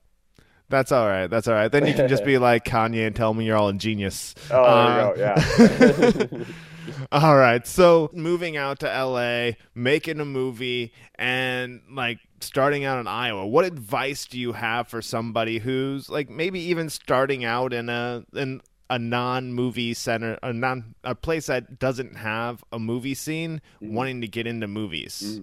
That's 0.69 0.91
all 0.91 1.07
right. 1.07 1.27
That's 1.27 1.47
all 1.47 1.53
right. 1.53 1.71
Then 1.71 1.85
you 1.87 1.93
can 1.93 2.07
just 2.09 2.25
be 2.25 2.37
like 2.49 2.65
Kanye 2.65 3.07
and 3.07 3.15
tell 3.15 3.33
me 3.33 3.45
you're 3.45 3.55
all 3.57 3.69
a 3.69 3.73
genius. 3.73 4.35
Oh, 4.51 4.63
Uh, 4.63 5.13
there 5.13 5.35
you 5.39 6.23
go. 6.23 6.37
Yeah. 6.39 6.43
All 7.11 7.35
right. 7.35 7.67
So 7.67 8.09
moving 8.13 8.55
out 8.55 8.79
to 8.79 8.85
LA, 8.87 9.51
making 9.75 10.21
a 10.21 10.25
movie, 10.25 10.93
and 11.15 11.81
like 11.91 12.19
starting 12.39 12.85
out 12.85 12.99
in 12.99 13.07
Iowa. 13.07 13.45
What 13.45 13.65
advice 13.65 14.25
do 14.25 14.39
you 14.39 14.53
have 14.53 14.87
for 14.87 15.01
somebody 15.01 15.59
who's 15.59 16.09
like 16.09 16.29
maybe 16.29 16.59
even 16.61 16.89
starting 16.89 17.43
out 17.43 17.73
in 17.73 17.89
a 17.89 18.23
in 18.33 18.61
a 18.89 18.97
non-movie 18.97 19.93
center, 19.95 20.39
a 20.41 20.53
non 20.53 20.95
a 21.03 21.13
place 21.13 21.47
that 21.47 21.77
doesn't 21.77 22.15
have 22.15 22.63
a 22.71 22.79
movie 22.79 23.15
scene, 23.15 23.61
Mm-hmm. 23.81 23.93
wanting 23.93 24.21
to 24.21 24.27
get 24.27 24.47
into 24.47 24.67
movies? 24.67 25.41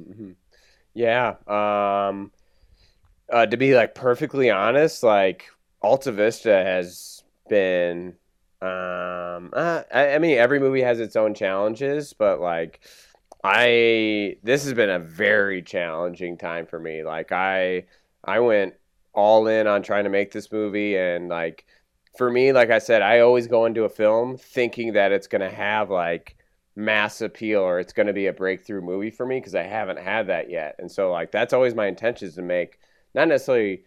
Yeah. 0.95 1.35
Um, 1.47 2.33
uh, 3.31 3.47
to 3.47 3.57
be 3.57 3.75
like 3.75 3.95
perfectly 3.95 4.51
honest, 4.51 5.03
like 5.03 5.47
Alta 5.83 6.13
Vista 6.13 6.51
has 6.51 7.23
been. 7.49 8.15
Um, 8.63 9.51
uh, 9.53 9.83
I, 9.93 10.15
I 10.15 10.19
mean, 10.19 10.39
every 10.39 10.59
movie 10.59 10.81
has 10.83 11.01
its 11.01 11.17
own 11.17 11.35
challenges, 11.35 12.13
but 12.15 12.41
like, 12.41 12.81
I 13.43 14.37
this 14.43 14.65
has 14.65 14.75
been 14.75 14.91
a 14.91 14.99
very 14.99 15.63
challenging 15.63 16.39
time 16.39 16.67
for 16.67 16.79
me. 16.79 17.05
Like, 17.05 17.33
I 17.33 17.87
I 18.25 18.41
went 18.41 18.75
all 19.13 19.47
in 19.47 19.67
on 19.67 19.83
trying 19.83 20.05
to 20.05 20.11
make 20.11 20.33
this 20.33 20.51
movie, 20.51 20.97
and 20.97 21.29
like, 21.29 21.67
for 22.17 22.31
me, 22.31 22.53
like 22.53 22.71
I 22.71 22.79
said, 22.79 23.03
I 23.03 23.21
always 23.21 23.47
go 23.47 23.67
into 23.67 23.85
a 23.85 23.89
film 23.89 24.37
thinking 24.39 24.95
that 24.95 25.13
it's 25.13 25.27
gonna 25.27 25.51
have 25.51 25.91
like 25.91 26.37
mass 26.77 27.21
appeal 27.21 27.61
or 27.61 27.79
it's 27.79 27.93
going 27.93 28.07
to 28.07 28.13
be 28.13 28.27
a 28.27 28.33
breakthrough 28.33 28.81
movie 28.81 29.11
for 29.11 29.25
me 29.27 29.39
because 29.39 29.55
I 29.55 29.63
haven't 29.63 29.99
had 29.99 30.27
that 30.27 30.51
yet. 30.51 30.75
And 30.79 30.91
so 30.91 31.11
like 31.13 31.31
that's 31.31 31.53
always 31.53 31.75
my 31.75 31.87
intention 31.87 32.29
is 32.29 32.35
to 32.35 32.43
make 32.43 32.79
not 33.15 33.29
necessarily 33.29 33.85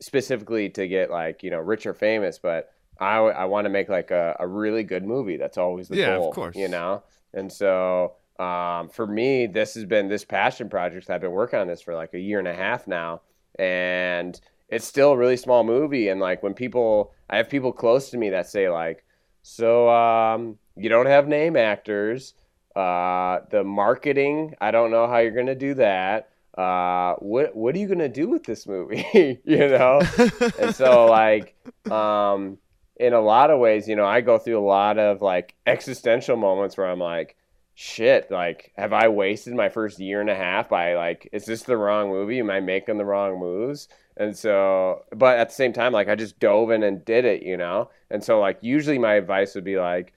specifically 0.00 0.68
to 0.70 0.88
get 0.88 1.10
like, 1.10 1.42
you 1.42 1.50
know, 1.50 1.58
rich 1.58 1.86
or 1.86 1.94
famous, 1.94 2.38
but 2.38 2.70
I, 2.98 3.16
I 3.18 3.44
want 3.46 3.64
to 3.66 3.70
make 3.70 3.88
like 3.88 4.10
a, 4.10 4.36
a 4.40 4.46
really 4.46 4.82
good 4.84 5.04
movie. 5.04 5.36
That's 5.36 5.58
always 5.58 5.88
the 5.88 5.96
Yeah, 5.96 6.16
of 6.16 6.20
goal, 6.20 6.30
course. 6.30 6.56
you 6.56 6.68
know? 6.68 7.02
And 7.34 7.52
so 7.52 8.14
um, 8.38 8.88
for 8.88 9.06
me, 9.06 9.46
this 9.46 9.74
has 9.74 9.84
been 9.84 10.08
this 10.08 10.24
passion 10.24 10.68
project. 10.68 11.10
I've 11.10 11.20
been 11.20 11.30
working 11.32 11.58
on 11.58 11.66
this 11.66 11.82
for 11.82 11.94
like 11.94 12.14
a 12.14 12.18
year 12.20 12.38
and 12.38 12.48
a 12.48 12.54
half 12.54 12.86
now. 12.86 13.22
And 13.58 14.40
it's 14.68 14.86
still 14.86 15.12
a 15.12 15.16
really 15.16 15.36
small 15.36 15.64
movie. 15.64 16.08
And 16.08 16.20
like 16.20 16.42
when 16.42 16.54
people, 16.54 17.12
I 17.28 17.36
have 17.36 17.48
people 17.50 17.72
close 17.72 18.10
to 18.10 18.18
me 18.18 18.30
that 18.30 18.48
say 18.48 18.68
like, 18.70 19.04
so 19.42 19.88
um, 19.90 20.58
you 20.76 20.88
don't 20.88 21.06
have 21.06 21.26
name 21.28 21.56
actors. 21.56 22.34
Uh, 22.76 23.40
the 23.50 23.64
marketing, 23.64 24.54
I 24.60 24.70
don't 24.70 24.90
know 24.90 25.06
how 25.08 25.18
you're 25.18 25.32
gonna 25.32 25.54
do 25.56 25.74
that. 25.74 26.30
Uh, 26.56 27.14
what 27.20 27.54
what 27.54 27.74
are 27.74 27.78
you 27.78 27.88
gonna 27.88 28.08
do 28.08 28.28
with 28.28 28.44
this 28.44 28.66
movie? 28.66 29.06
you 29.44 29.68
know, 29.68 30.00
and 30.58 30.74
so 30.74 31.06
like, 31.06 31.54
um, 31.90 32.58
in 32.96 33.12
a 33.12 33.20
lot 33.20 33.50
of 33.50 33.58
ways, 33.58 33.88
you 33.88 33.96
know, 33.96 34.04
I 34.04 34.20
go 34.20 34.38
through 34.38 34.58
a 34.58 34.66
lot 34.66 34.98
of 34.98 35.22
like 35.22 35.54
existential 35.66 36.36
moments 36.36 36.76
where 36.76 36.88
I'm 36.90 36.98
like, 36.98 37.36
shit, 37.74 38.30
like, 38.30 38.72
have 38.76 38.92
I 38.92 39.08
wasted 39.08 39.54
my 39.54 39.70
first 39.70 39.98
year 39.98 40.20
and 40.20 40.28
a 40.28 40.34
half 40.34 40.68
by 40.68 40.94
like, 40.94 41.28
is 41.32 41.46
this 41.46 41.62
the 41.62 41.78
wrong 41.78 42.10
movie? 42.10 42.38
Am 42.38 42.50
I 42.50 42.60
making 42.60 42.98
the 42.98 43.06
wrong 43.06 43.38
moves? 43.38 43.88
And 44.18 44.36
so, 44.36 45.04
but 45.16 45.38
at 45.38 45.48
the 45.48 45.54
same 45.54 45.72
time, 45.72 45.92
like, 45.92 46.08
I 46.08 46.14
just 46.14 46.38
dove 46.38 46.70
in 46.72 46.82
and 46.82 47.02
did 47.06 47.24
it, 47.24 47.42
you 47.42 47.56
know? 47.56 47.90
And 48.10 48.22
so, 48.22 48.38
like, 48.38 48.58
usually 48.60 48.98
my 48.98 49.14
advice 49.14 49.54
would 49.54 49.64
be 49.64 49.78
like, 49.78 50.12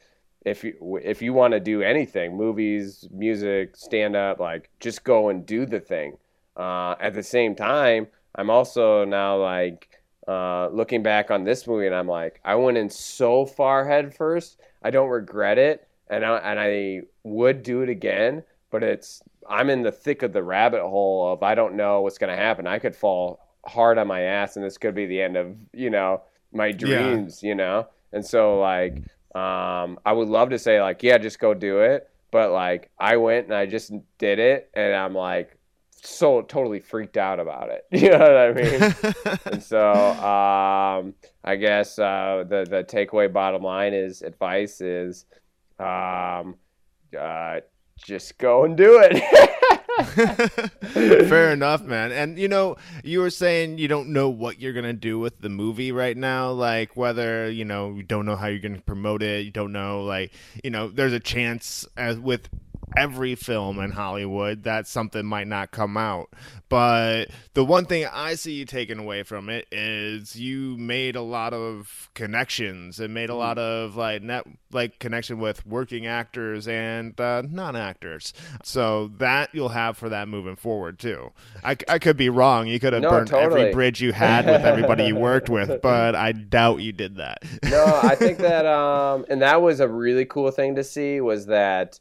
if 0.45 0.65
you 0.65 0.99
if 1.01 1.21
you 1.21 1.31
want 1.31 1.53
to 1.53 1.61
do 1.61 1.81
anything, 1.81 2.35
movies, 2.35 3.07
music, 3.11 3.77
stand 3.77 4.17
up, 4.17 4.39
like, 4.41 4.69
just 4.81 5.05
go 5.05 5.29
and 5.29 5.45
do 5.45 5.65
the 5.65 5.79
thing. 5.79 6.17
Uh, 6.55 6.95
at 6.99 7.13
the 7.13 7.23
same 7.23 7.55
time, 7.55 8.07
I'm 8.35 8.49
also 8.49 9.05
now 9.05 9.37
like 9.37 10.01
uh, 10.27 10.69
looking 10.69 11.03
back 11.03 11.31
on 11.31 11.43
this 11.43 11.67
movie, 11.67 11.85
and 11.85 11.95
I'm 11.95 12.07
like, 12.07 12.39
I 12.43 12.55
went 12.55 12.77
in 12.77 12.89
so 12.89 13.45
far 13.45 13.85
head 13.85 14.15
first. 14.15 14.59
I 14.83 14.91
don't 14.91 15.09
regret 15.09 15.57
it, 15.57 15.87
and 16.09 16.25
I, 16.25 16.37
and 16.37 16.59
I 16.59 17.01
would 17.23 17.63
do 17.63 17.81
it 17.81 17.89
again, 17.89 18.43
but 18.71 18.83
it's 18.83 19.21
I'm 19.49 19.69
in 19.69 19.81
the 19.81 19.91
thick 19.91 20.23
of 20.23 20.33
the 20.33 20.43
rabbit 20.43 20.81
hole 20.81 21.33
of 21.33 21.43
I 21.43 21.55
don't 21.55 21.75
know 21.75 22.01
what's 22.01 22.17
going 22.17 22.35
to 22.35 22.41
happen. 22.41 22.67
I 22.67 22.79
could 22.79 22.95
fall 22.95 23.39
hard 23.65 23.97
on 23.97 24.07
my 24.07 24.21
ass, 24.21 24.55
and 24.55 24.65
this 24.65 24.77
could 24.77 24.95
be 24.95 25.05
the 25.05 25.21
end 25.21 25.37
of 25.37 25.55
you 25.73 25.89
know 25.89 26.21
my 26.51 26.71
dreams, 26.71 27.41
yeah. 27.41 27.49
you 27.49 27.55
know. 27.55 27.87
And 28.11 28.25
so 28.25 28.59
like, 28.59 28.97
um, 29.35 29.99
I 30.05 30.13
would 30.13 30.27
love 30.27 30.51
to 30.51 30.59
say 30.59 30.81
like, 30.81 31.03
yeah, 31.03 31.17
just 31.17 31.39
go 31.39 31.53
do 31.53 31.79
it, 31.79 32.09
but 32.31 32.51
like 32.51 32.91
I 32.99 33.17
went 33.17 33.47
and 33.47 33.55
I 33.55 33.65
just 33.65 33.91
did 34.17 34.39
it, 34.39 34.69
and 34.73 34.93
I'm 34.95 35.15
like 35.15 35.57
so 36.05 36.41
totally 36.41 36.79
freaked 36.79 37.17
out 37.17 37.39
about 37.39 37.69
it. 37.69 37.85
You 38.03 38.09
know 38.09 38.19
what 38.19 38.37
I 38.37 38.51
mean? 38.51 38.95
and 39.53 39.63
so 39.63 39.91
um, 39.91 41.13
I 41.43 41.55
guess 41.55 41.97
uh, 41.97 42.43
the 42.47 42.65
the 42.69 42.83
takeaway 42.83 43.31
bottom 43.31 43.63
line 43.63 43.93
is 43.93 44.21
advice 44.21 44.81
is 44.81 45.25
um, 45.79 46.55
uh, 47.17 47.61
just 47.97 48.37
go 48.37 48.65
and 48.65 48.75
do 48.75 49.01
it. 49.01 49.23
Fair 51.29 51.51
enough, 51.53 51.83
man. 51.83 52.11
And 52.11 52.37
you 52.37 52.47
know, 52.47 52.75
you 53.03 53.19
were 53.19 53.29
saying 53.29 53.77
you 53.77 53.87
don't 53.87 54.09
know 54.09 54.29
what 54.29 54.59
you're 54.59 54.73
gonna 54.73 54.91
do 54.91 55.19
with 55.19 55.39
the 55.39 55.49
movie 55.49 55.91
right 55.91 56.17
now, 56.17 56.51
like 56.51 56.97
whether 56.97 57.49
you 57.49 57.63
know 57.63 57.93
you 57.93 58.03
don't 58.03 58.25
know 58.25 58.35
how 58.35 58.47
you're 58.47 58.59
gonna 58.59 58.81
promote 58.81 59.23
it. 59.23 59.45
You 59.45 59.51
don't 59.51 59.71
know, 59.71 60.03
like 60.03 60.33
you 60.63 60.71
know, 60.71 60.89
there's 60.89 61.13
a 61.13 61.19
chance 61.19 61.87
as 61.95 62.19
with 62.19 62.49
every 62.95 63.35
film 63.35 63.79
in 63.79 63.91
Hollywood 63.91 64.63
that 64.63 64.87
something 64.87 65.25
might 65.25 65.47
not 65.47 65.71
come 65.71 65.97
out. 65.97 66.29
But 66.69 67.25
the 67.53 67.63
one 67.63 67.85
thing 67.85 68.07
I 68.11 68.35
see 68.35 68.53
you 68.53 68.65
taking 68.65 68.97
away 68.97 69.23
from 69.23 69.49
it 69.49 69.67
is 69.71 70.35
you 70.35 70.75
made 70.77 71.15
a 71.15 71.21
lot 71.21 71.53
of 71.53 72.09
connections 72.15 72.99
and 72.99 73.13
made 73.13 73.29
a 73.29 73.35
lot 73.35 73.57
of 73.57 73.95
like 73.95 74.23
net 74.23 74.45
like 74.71 74.97
connection 74.97 75.39
with 75.39 75.65
working 75.67 76.07
actors 76.07 76.67
and 76.67 77.19
uh, 77.19 77.43
non-actors. 77.47 78.33
So 78.63 79.11
that 79.17 79.49
you'll 79.53 79.69
have 79.69 79.97
for 79.97 80.09
that 80.09 80.27
moving 80.27 80.55
forward 80.55 80.97
too. 80.97 81.31
I, 81.63 81.77
I 81.87 81.99
could 81.99 82.17
be 82.17 82.29
wrong. 82.29 82.67
You 82.67 82.79
could 82.79 82.93
have 82.93 83.03
no, 83.03 83.09
burned 83.09 83.27
totally. 83.27 83.61
every 83.61 83.73
bridge 83.73 84.01
you 84.01 84.11
had 84.11 84.45
with 84.45 84.65
everybody 84.65 85.05
you 85.05 85.15
worked 85.15 85.49
with, 85.49 85.79
but 85.83 86.15
I 86.15 86.31
doubt 86.31 86.79
you 86.79 86.91
did 86.91 87.17
that. 87.17 87.43
no, 87.65 87.99
I 88.01 88.15
think 88.15 88.37
that 88.43 88.65
um 88.65 89.25
and 89.29 89.41
that 89.41 89.61
was 89.61 89.79
a 89.79 89.87
really 89.87 90.25
cool 90.25 90.49
thing 90.49 90.75
to 90.75 90.83
see 90.83 91.21
was 91.21 91.45
that 91.45 91.99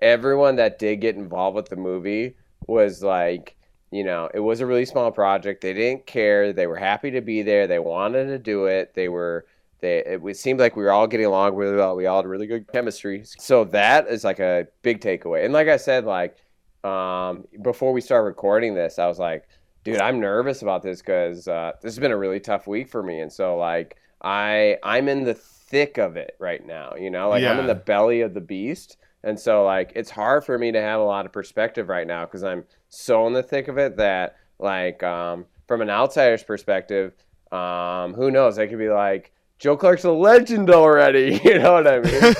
everyone 0.00 0.56
that 0.56 0.78
did 0.78 0.96
get 0.96 1.16
involved 1.16 1.56
with 1.56 1.68
the 1.68 1.76
movie 1.76 2.36
was 2.66 3.02
like, 3.02 3.56
you 3.90 4.04
know, 4.04 4.28
it 4.34 4.40
was 4.40 4.60
a 4.60 4.66
really 4.66 4.84
small 4.84 5.10
project. 5.10 5.60
They 5.60 5.72
didn't 5.72 6.06
care. 6.06 6.52
They 6.52 6.66
were 6.66 6.76
happy 6.76 7.10
to 7.12 7.20
be 7.20 7.42
there. 7.42 7.66
They 7.66 7.78
wanted 7.78 8.26
to 8.26 8.38
do 8.38 8.66
it. 8.66 8.94
They 8.94 9.08
were 9.08 9.46
they 9.80 9.98
it 9.98 10.36
seemed 10.36 10.60
like 10.60 10.76
we 10.76 10.82
were 10.82 10.90
all 10.90 11.06
getting 11.06 11.26
along 11.26 11.54
really 11.54 11.76
well. 11.76 11.94
We 11.94 12.06
all 12.06 12.22
had 12.22 12.26
really 12.26 12.46
good 12.46 12.66
chemistry. 12.72 13.22
So 13.24 13.64
that 13.66 14.08
is 14.08 14.24
like 14.24 14.40
a 14.40 14.66
big 14.82 15.00
takeaway. 15.00 15.44
And 15.44 15.52
like 15.52 15.68
I 15.68 15.76
said, 15.76 16.04
like 16.04 16.36
um, 16.82 17.46
before 17.62 17.92
we 17.92 18.00
start 18.00 18.24
recording 18.24 18.74
this, 18.74 18.98
I 18.98 19.06
was 19.06 19.18
like, 19.18 19.46
dude, 19.84 20.00
I'm 20.00 20.20
nervous 20.20 20.62
about 20.62 20.82
this 20.82 21.00
because 21.00 21.46
uh, 21.46 21.72
this 21.82 21.94
has 21.94 21.98
been 21.98 22.12
a 22.12 22.16
really 22.16 22.40
tough 22.40 22.66
week 22.66 22.88
for 22.88 23.02
me. 23.02 23.20
And 23.20 23.32
so 23.32 23.56
like 23.56 23.96
I 24.22 24.78
I'm 24.82 25.08
in 25.08 25.24
the 25.24 25.34
thick 25.34 25.98
of 25.98 26.16
it 26.16 26.34
right 26.38 26.66
now. 26.66 26.94
You 26.98 27.10
know, 27.10 27.28
like 27.28 27.42
yeah. 27.42 27.52
I'm 27.52 27.60
in 27.60 27.66
the 27.66 27.74
belly 27.74 28.22
of 28.22 28.34
the 28.34 28.40
beast. 28.40 28.96
And 29.24 29.40
so 29.40 29.64
like 29.64 29.92
it's 29.96 30.10
hard 30.10 30.44
for 30.44 30.56
me 30.58 30.70
to 30.70 30.80
have 30.80 31.00
a 31.00 31.04
lot 31.04 31.26
of 31.26 31.32
perspective 31.32 31.88
right 31.88 32.06
now 32.06 32.24
because 32.26 32.44
I'm 32.44 32.64
so 32.90 33.26
in 33.26 33.32
the 33.32 33.42
thick 33.42 33.68
of 33.68 33.78
it 33.78 33.96
that 33.96 34.36
like 34.58 35.02
um, 35.02 35.46
from 35.66 35.80
an 35.80 35.90
outsider's 35.90 36.42
perspective, 36.42 37.14
um, 37.50 38.14
who 38.14 38.30
knows? 38.30 38.58
I 38.58 38.66
could 38.66 38.78
be 38.78 38.90
like, 38.90 39.32
Joe 39.58 39.76
Clark's 39.76 40.04
a 40.04 40.12
legend 40.12 40.70
already. 40.70 41.40
You 41.44 41.58
know 41.58 41.72
what 41.72 41.86
I 41.86 42.00
mean? 42.00 42.34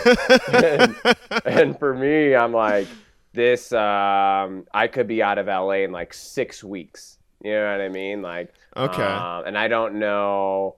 and, 0.52 1.16
and, 1.44 1.78
for 1.78 1.94
me, 1.94 2.34
I'm 2.34 2.52
like, 2.52 2.86
this. 3.32 3.72
Um, 3.72 4.66
I 4.72 4.88
could 4.88 5.06
be 5.06 5.22
out 5.22 5.38
of 5.38 5.46
LA 5.46 5.84
in 5.84 5.92
like 5.92 6.12
six 6.12 6.62
weeks. 6.62 7.18
You 7.42 7.52
know 7.52 7.70
what 7.72 7.80
I 7.80 7.88
mean? 7.88 8.22
Like, 8.22 8.54
okay. 8.76 9.02
Um, 9.02 9.44
and 9.46 9.58
I 9.58 9.68
don't 9.68 9.96
know. 9.96 10.76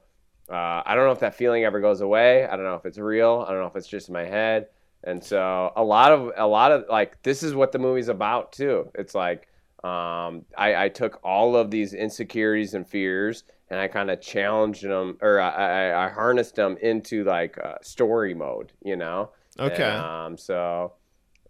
Uh, 0.48 0.82
I 0.84 0.94
don't 0.94 1.06
know 1.06 1.12
if 1.12 1.20
that 1.20 1.34
feeling 1.34 1.64
ever 1.64 1.80
goes 1.80 2.00
away. 2.00 2.44
I 2.44 2.56
don't 2.56 2.64
know 2.64 2.74
if 2.74 2.86
it's 2.86 2.98
real. 2.98 3.44
I 3.46 3.52
don't 3.52 3.60
know 3.60 3.66
if 3.66 3.76
it's 3.76 3.88
just 3.88 4.08
in 4.08 4.14
my 4.14 4.24
head. 4.24 4.68
And 5.06 5.22
so 5.22 5.72
a 5.76 5.84
lot 5.84 6.10
of 6.10 6.32
a 6.36 6.46
lot 6.46 6.72
of 6.72 6.84
like 6.90 7.22
this 7.22 7.44
is 7.44 7.54
what 7.54 7.70
the 7.70 7.78
movie's 7.78 8.08
about 8.08 8.52
too. 8.52 8.90
It's 8.96 9.14
like 9.14 9.48
um, 9.84 10.44
I, 10.58 10.84
I 10.84 10.88
took 10.88 11.20
all 11.22 11.54
of 11.54 11.70
these 11.70 11.94
insecurities 11.94 12.74
and 12.74 12.86
fears 12.86 13.44
and 13.70 13.78
I 13.78 13.86
kind 13.86 14.10
of 14.10 14.20
challenged 14.20 14.82
them 14.82 15.16
or 15.22 15.40
I, 15.40 16.06
I, 16.06 16.08
harnessed 16.08 16.56
them 16.56 16.76
into 16.82 17.22
like 17.22 17.56
uh, 17.58 17.76
story 17.82 18.34
mode, 18.34 18.72
you 18.82 18.96
know. 18.96 19.30
Okay. 19.60 19.84
And, 19.84 20.02
um, 20.02 20.38
so 20.38 20.94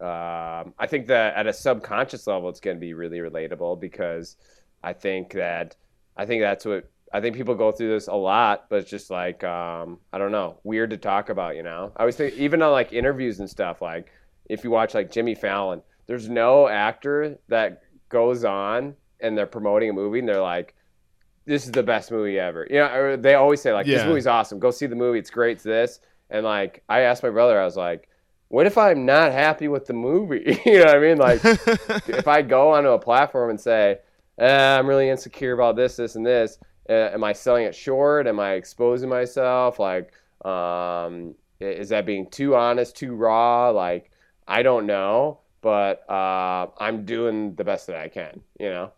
um, 0.00 0.74
I 0.78 0.86
think 0.86 1.06
that 1.06 1.34
at 1.34 1.46
a 1.46 1.52
subconscious 1.52 2.26
level, 2.26 2.50
it's 2.50 2.60
going 2.60 2.76
to 2.76 2.80
be 2.80 2.92
really 2.92 3.18
relatable 3.18 3.80
because 3.80 4.36
I 4.82 4.92
think 4.92 5.32
that 5.32 5.76
I 6.14 6.26
think 6.26 6.42
that's 6.42 6.66
what 6.66 6.90
I 7.12 7.20
think 7.20 7.36
people 7.36 7.54
go 7.54 7.72
through 7.72 7.90
this 7.90 8.08
a 8.08 8.14
lot, 8.14 8.66
but 8.68 8.80
it's 8.80 8.90
just 8.90 9.10
like 9.10 9.44
um, 9.44 9.98
I 10.12 10.18
don't 10.18 10.32
know, 10.32 10.58
weird 10.64 10.90
to 10.90 10.96
talk 10.96 11.28
about. 11.28 11.56
You 11.56 11.62
know, 11.62 11.92
I 11.96 12.00
always 12.00 12.16
think 12.16 12.34
even 12.34 12.62
on 12.62 12.72
like 12.72 12.92
interviews 12.92 13.40
and 13.40 13.48
stuff. 13.48 13.80
Like 13.80 14.10
if 14.48 14.64
you 14.64 14.70
watch 14.70 14.94
like 14.94 15.10
Jimmy 15.10 15.34
Fallon, 15.34 15.82
there's 16.06 16.28
no 16.28 16.68
actor 16.68 17.38
that 17.48 17.82
goes 18.08 18.44
on 18.44 18.94
and 19.20 19.36
they're 19.36 19.46
promoting 19.46 19.90
a 19.90 19.92
movie 19.92 20.18
and 20.18 20.28
they're 20.28 20.40
like, 20.40 20.74
"This 21.44 21.64
is 21.64 21.72
the 21.72 21.82
best 21.82 22.10
movie 22.10 22.38
ever." 22.38 22.66
You 22.68 22.76
know, 22.76 23.16
they 23.16 23.34
always 23.34 23.60
say 23.60 23.72
like, 23.72 23.86
yeah. 23.86 23.98
"This 23.98 24.06
movie's 24.06 24.26
awesome. 24.26 24.58
Go 24.58 24.70
see 24.70 24.86
the 24.86 24.96
movie. 24.96 25.18
It's 25.18 25.30
great. 25.30 25.52
It's 25.52 25.64
this." 25.64 26.00
And 26.30 26.44
like 26.44 26.82
I 26.88 27.00
asked 27.00 27.22
my 27.22 27.30
brother, 27.30 27.60
I 27.60 27.64
was 27.64 27.76
like, 27.76 28.08
"What 28.48 28.66
if 28.66 28.76
I'm 28.76 29.06
not 29.06 29.32
happy 29.32 29.68
with 29.68 29.86
the 29.86 29.94
movie?" 29.94 30.60
you 30.66 30.78
know 30.80 30.86
what 30.86 30.96
I 30.96 31.00
mean? 31.00 31.18
Like 31.18 31.40
if 31.44 32.26
I 32.26 32.42
go 32.42 32.70
onto 32.72 32.90
a 32.90 32.98
platform 32.98 33.50
and 33.50 33.60
say, 33.60 33.98
eh, 34.38 34.78
"I'm 34.78 34.88
really 34.88 35.08
insecure 35.08 35.52
about 35.52 35.76
this, 35.76 35.96
this, 35.96 36.16
and 36.16 36.26
this." 36.26 36.58
Uh, 36.88 37.10
am 37.12 37.24
I 37.24 37.32
selling 37.32 37.64
it 37.64 37.74
short? 37.74 38.26
Am 38.26 38.40
I 38.40 38.52
exposing 38.52 39.08
myself? 39.08 39.78
Like, 39.78 40.12
um, 40.44 41.34
is 41.60 41.88
that 41.88 42.06
being 42.06 42.28
too 42.30 42.54
honest, 42.54 42.96
too 42.96 43.14
raw? 43.14 43.70
Like, 43.70 44.10
I 44.46 44.62
don't 44.62 44.86
know, 44.86 45.40
but 45.60 46.08
uh, 46.10 46.68
I'm 46.78 47.04
doing 47.04 47.54
the 47.54 47.64
best 47.64 47.86
that 47.88 47.96
I 47.96 48.08
can, 48.08 48.40
you 48.60 48.68
know? 48.68 48.92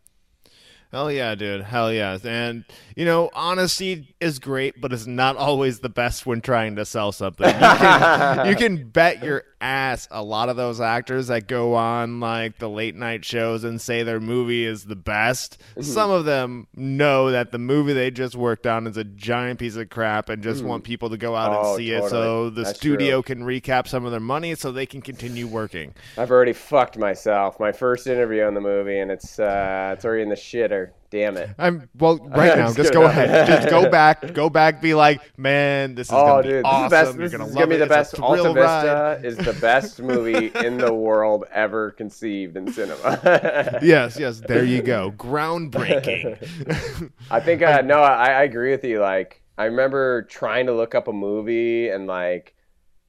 Hell 0.91 1.13
yeah, 1.13 1.35
dude. 1.35 1.63
Hell 1.63 1.93
yeah. 1.93 2.17
And, 2.25 2.65
you 2.97 3.05
know, 3.05 3.29
honesty 3.35 4.15
is 4.21 4.39
great, 4.39 4.81
but 4.81 4.91
it's 4.91 5.07
not 5.07 5.37
always 5.37 5.81
the 5.81 5.91
best 5.91 6.25
when 6.25 6.41
trying 6.41 6.77
to 6.77 6.87
sell 6.87 7.13
something. 7.13 7.47
You 7.47 7.53
can, 7.53 8.47
you 8.47 8.57
can 8.57 8.89
bet 8.89 9.23
your 9.23 9.45
ass 9.61 10.07
a 10.11 10.23
lot 10.23 10.49
of 10.49 10.57
those 10.57 10.81
actors 10.81 11.29
that 11.29 11.49
go 11.49 11.75
on 11.75 12.21
like 12.21 12.59
the 12.59 12.69
late 12.69 12.95
night 12.95 13.25
shows 13.25 13.65
and 13.65 13.81
say 13.81 14.03
their 14.03 14.21
movie 14.21 14.65
is 14.65 14.85
the 14.85 14.97
best. 14.97 15.59
Mm-hmm. 15.71 15.83
Some 15.83 16.11
of 16.11 16.25
them 16.25 16.67
know 16.75 17.31
that 17.31 17.53
the 17.53 17.59
movie 17.59 17.93
they 17.93 18.11
just 18.11 18.35
worked 18.35 18.67
on 18.67 18.87
is 18.87 18.97
a 18.97 19.05
giant 19.05 19.59
piece 19.59 19.77
of 19.77 19.89
crap 19.91 20.29
and 20.29 20.43
just 20.43 20.63
mm. 20.63 20.67
want 20.67 20.85
people 20.85 21.11
to 21.11 21.17
go 21.17 21.35
out 21.35 21.53
oh, 21.53 21.71
and 21.71 21.77
see 21.77 21.91
totally. 21.91 22.07
it 22.07 22.11
so 22.11 22.51
the 22.51 22.63
That's 22.63 22.79
studio 22.79 23.23
true. 23.23 23.35
can 23.35 23.45
recap 23.45 23.89
some 23.89 24.05
of 24.05 24.11
their 24.11 24.21
money 24.21 24.55
so 24.55 24.73
they 24.73 24.87
can 24.87 25.03
continue 25.03 25.47
working. 25.47 25.95
I've 26.17 26.31
already 26.31 26.53
fucked 26.53 26.99
myself. 26.99 27.59
My 27.59 27.73
first 27.73 28.07
interview 28.07 28.45
on 28.45 28.55
the 28.55 28.61
movie 28.61 28.99
and 28.99 29.11
it's 29.11 29.39
uh, 29.39 29.95
it's 29.97 30.05
already 30.05 30.23
in 30.23 30.29
the 30.29 30.35
shitter. 30.37 30.91
Damn 31.11 31.39
it. 31.39 31.51
I'm 31.59 31.89
well 31.99 32.19
right 32.19 32.59
now. 32.59 32.73
just 32.75 32.93
go 32.93 33.05
ahead. 33.05 33.47
Just 33.47 33.71
go 33.71 33.89
back. 33.89 34.35
Go 34.35 34.51
back. 34.51 34.83
Be 34.83 34.93
like, 34.95 35.23
man, 35.39 35.95
this 35.95 36.09
is 36.09 36.13
oh, 36.13 36.27
gonna 36.27 36.43
dude, 36.43 36.63
be 36.63 36.69
awesome. 36.69 36.91
This 36.91 37.09
is, 37.09 37.15
best, 37.15 37.19
You're 37.19 37.39
gonna 37.39 37.55
gonna 37.55 37.67
be 37.67 37.77
the 37.77 37.87
best. 37.87 38.21
Alta 38.21 38.53
Vista 38.53 39.21
is 39.25 39.39
the 39.39 39.55
best 39.55 40.01
movie 40.01 40.53
in 40.55 40.77
the 40.77 40.93
world 41.09 41.45
ever 41.51 41.93
conceived 41.93 42.59
in 42.59 42.71
cinema. 42.71 43.79
yes, 43.83 44.19
yes. 44.19 44.41
There 44.41 44.65
you 44.65 44.83
go. 44.83 45.13
Groundbreaking. 45.13 47.11
I 47.31 47.41
think 47.41 47.63
uh, 47.63 47.81
no, 47.81 48.01
I, 48.01 48.27
I 48.27 48.43
agree 48.43 48.71
with 48.71 48.85
you. 48.85 49.01
Like, 49.01 49.41
I 49.57 49.65
remember 49.65 50.23
trying 50.25 50.67
to 50.67 50.75
look 50.75 50.95
up 50.95 51.09
a 51.09 51.13
movie 51.13 51.89
and 51.89 52.07
like, 52.07 52.55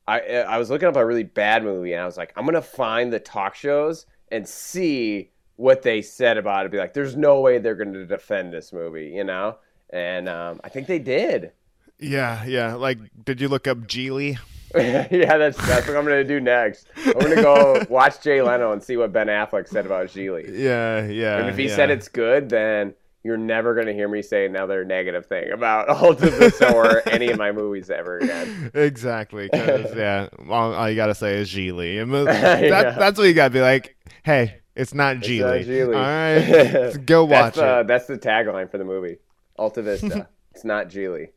I 0.08 0.20
I 0.20 0.58
was 0.58 0.70
looking 0.70 0.88
up 0.88 0.96
a 0.96 1.06
really 1.06 1.24
bad 1.24 1.64
movie 1.64 1.92
and 1.92 2.02
I 2.02 2.06
was 2.06 2.16
like, 2.16 2.32
I'm 2.38 2.46
gonna 2.46 2.62
find 2.62 3.12
the 3.12 3.20
talk 3.20 3.56
shows 3.56 4.06
and 4.32 4.48
see 4.48 5.32
what 5.60 5.82
they 5.82 6.02
said 6.02 6.38
about 6.38 6.66
it. 6.66 6.72
Be 6.72 6.78
like, 6.78 6.94
there's 6.94 7.18
no 7.18 7.42
way 7.42 7.58
they're 7.58 7.76
going 7.76 7.92
to 7.92 8.06
defend 8.06 8.54
this 8.54 8.72
movie, 8.72 9.12
you 9.14 9.26
know? 9.26 9.58
And 9.90 10.30
um, 10.30 10.62
I 10.64 10.70
think 10.70 10.88
they 10.88 11.00
did. 11.00 11.52
Yeah, 12.00 12.46
yeah. 12.46 12.76
Like, 12.76 12.98
did 13.26 13.42
you 13.42 13.50
look 13.50 13.68
up 13.68 13.80
Gigli? 13.80 14.38
yeah, 14.76 15.38
that's 15.38 15.58
that's 15.58 15.88
what 15.88 15.98
I'm 15.98 16.04
gonna 16.04 16.24
do 16.24 16.40
next. 16.40 16.90
I'm 17.04 17.14
gonna 17.14 17.42
go 17.42 17.84
watch 17.90 18.22
Jay 18.22 18.40
Leno 18.40 18.72
and 18.72 18.84
see 18.84 18.98
what 18.98 19.12
Ben 19.12 19.26
Affleck 19.26 19.68
said 19.68 19.88
about 19.88 20.10
Gigli. 20.10 20.46
Yeah, 20.48 21.08
yeah. 21.08 21.40
And 21.40 21.50
if 21.50 21.58
he 21.58 21.68
yeah. 21.68 21.76
said 21.76 21.90
it's 21.90 22.08
good, 22.08 22.50
then 22.50 22.94
you're 23.24 23.36
never 23.36 23.74
gonna 23.74 23.94
hear 23.94 24.08
me 24.08 24.22
say 24.22 24.46
another 24.46 24.86
negative 24.86 25.26
thing 25.26 25.52
about 25.52 25.90
Alta 26.04 26.30
Vista 26.30 26.72
or 26.72 27.02
any 27.10 27.30
of 27.32 27.40
my 27.40 27.52
movies 27.52 27.90
ever 27.90 28.20
again. 28.20 28.70
Exactly. 28.76 29.50
Yeah, 29.52 30.28
all, 30.48 30.76
all, 30.76 30.88
you 30.88 30.96
gotta 30.96 31.16
say 31.16 31.40
is 31.40 31.50
Gigli, 31.50 32.08
that, 32.26 32.64
yeah. 32.64 32.92
that's 32.92 33.18
what 33.18 33.26
you 33.26 33.34
gotta 33.34 33.52
be 33.52 33.62
like. 33.62 33.98
Hey, 34.22 34.62
it's 34.80 34.94
not 34.94 35.18
Gigli. 35.18 35.62
It's 35.62 35.92
not 35.92 35.96
All 35.96 36.94
right, 36.96 37.06
go 37.06 37.26
watch 37.26 37.56
that's, 37.56 37.58
uh, 37.58 37.80
it. 37.82 37.88
That's 37.88 38.08
the 38.08 38.18
tagline 38.18 38.70
for 38.72 38.78
the 38.78 38.86
movie. 38.86 39.18
Alta 39.58 39.82
Vista. 39.82 40.28
it's 40.56 40.64
not 40.64 40.88
Gigli. 40.90 41.30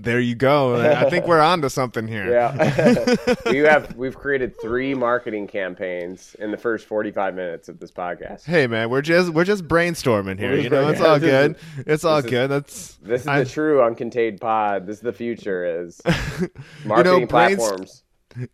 There 0.00 0.20
you 0.20 0.36
go. 0.36 0.76
I 0.80 1.10
think 1.10 1.26
we're 1.26 1.40
on 1.40 1.60
to 1.62 1.70
something 1.70 2.06
here. 2.06 2.30
Yeah, 2.30 3.16
we 3.50 3.58
have 3.58 3.96
we've 3.96 4.16
created 4.16 4.54
three 4.60 4.94
marketing 4.94 5.48
campaigns 5.48 6.36
in 6.38 6.52
the 6.52 6.56
first 6.56 6.86
forty 6.86 7.10
five 7.10 7.34
minutes 7.34 7.68
of 7.68 7.80
this 7.80 7.90
podcast. 7.90 8.44
Hey 8.44 8.68
man, 8.68 8.90
we're 8.90 9.02
just 9.02 9.30
we're 9.30 9.42
just 9.44 9.66
brainstorming 9.66 10.38
here. 10.38 10.52
We're 10.52 10.60
You 10.60 10.70
know, 10.70 10.88
it's 10.88 11.00
all 11.00 11.18
good. 11.18 11.56
is- 11.56 11.84
It's 11.86 12.04
all 12.04 12.18
is- 12.18 12.26
good. 12.26 12.48
That's 12.48 12.94
This 13.02 13.22
is 13.22 13.26
I- 13.26 13.40
the 13.42 13.50
true 13.50 13.78
uncontained 13.78 14.40
pod. 14.40 14.86
This 14.86 14.98
is 14.98 15.02
the 15.02 15.12
future. 15.12 15.64
Is 15.84 16.00
marketing 16.84 17.26
brains- 17.26 17.56
platforms. 17.58 18.04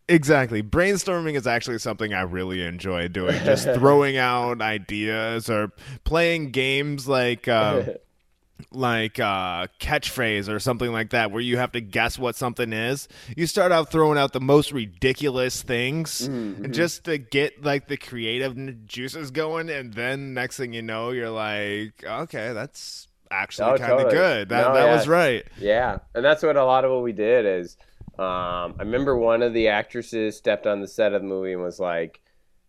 Exactly. 0.07 0.63
Brainstorming 0.63 1.35
is 1.35 1.45
actually 1.45 1.79
something 1.79 2.13
I 2.13 2.21
really 2.21 2.63
enjoy 2.63 3.07
doing. 3.07 3.35
Just 3.43 3.65
throwing 3.75 4.17
out 4.17 4.61
ideas 4.61 5.49
or 5.49 5.71
playing 6.05 6.51
games 6.51 7.07
like 7.07 7.47
uh, 7.47 7.83
like 8.71 9.19
uh, 9.19 9.67
catchphrase 9.79 10.47
or 10.47 10.59
something 10.59 10.91
like 10.91 11.09
that, 11.09 11.31
where 11.31 11.41
you 11.41 11.57
have 11.57 11.73
to 11.73 11.81
guess 11.81 12.17
what 12.17 12.35
something 12.37 12.71
is. 12.71 13.07
You 13.35 13.47
start 13.47 13.71
out 13.73 13.91
throwing 13.91 14.17
out 14.17 14.31
the 14.33 14.39
most 14.41 14.71
ridiculous 14.71 15.61
things, 15.61 16.27
Mm-hmm, 16.29 16.71
just 16.71 17.03
to 17.03 17.17
get 17.17 17.63
like 17.63 17.87
the 17.89 17.97
creative 17.97 18.85
juices 18.85 19.29
going, 19.31 19.69
and 19.69 19.93
then 19.93 20.33
next 20.33 20.55
thing 20.57 20.73
you 20.73 20.81
know, 20.83 21.11
you're 21.11 21.29
like, 21.29 22.01
okay, 22.03 22.53
that's 22.53 23.07
actually 23.29 23.71
Oh, 23.73 23.77
kind 23.77 23.91
of 23.91 23.97
totally. 24.03 24.13
good. 24.15 24.49
That 24.49 24.67
No, 24.69 24.73
that 24.73 24.85
yeah. 24.85 24.95
was 24.95 25.07
right. 25.07 25.43
Yeah, 25.59 25.97
and 26.13 26.23
that's 26.23 26.43
what 26.43 26.55
a 26.55 26.63
lot 26.63 26.85
of 26.85 26.91
what 26.91 27.03
we 27.03 27.11
did 27.11 27.45
is. 27.45 27.75
Um, 28.17 28.75
I 28.79 28.83
remember 28.83 29.17
one 29.17 29.41
of 29.41 29.53
the 29.53 29.67
actresses 29.67 30.37
stepped 30.37 30.65
on 30.65 30.81
the 30.81 30.87
set 30.87 31.13
of 31.13 31.21
the 31.21 31.27
movie 31.27 31.53
and 31.53 31.61
was 31.61 31.79
like, 31.79 32.21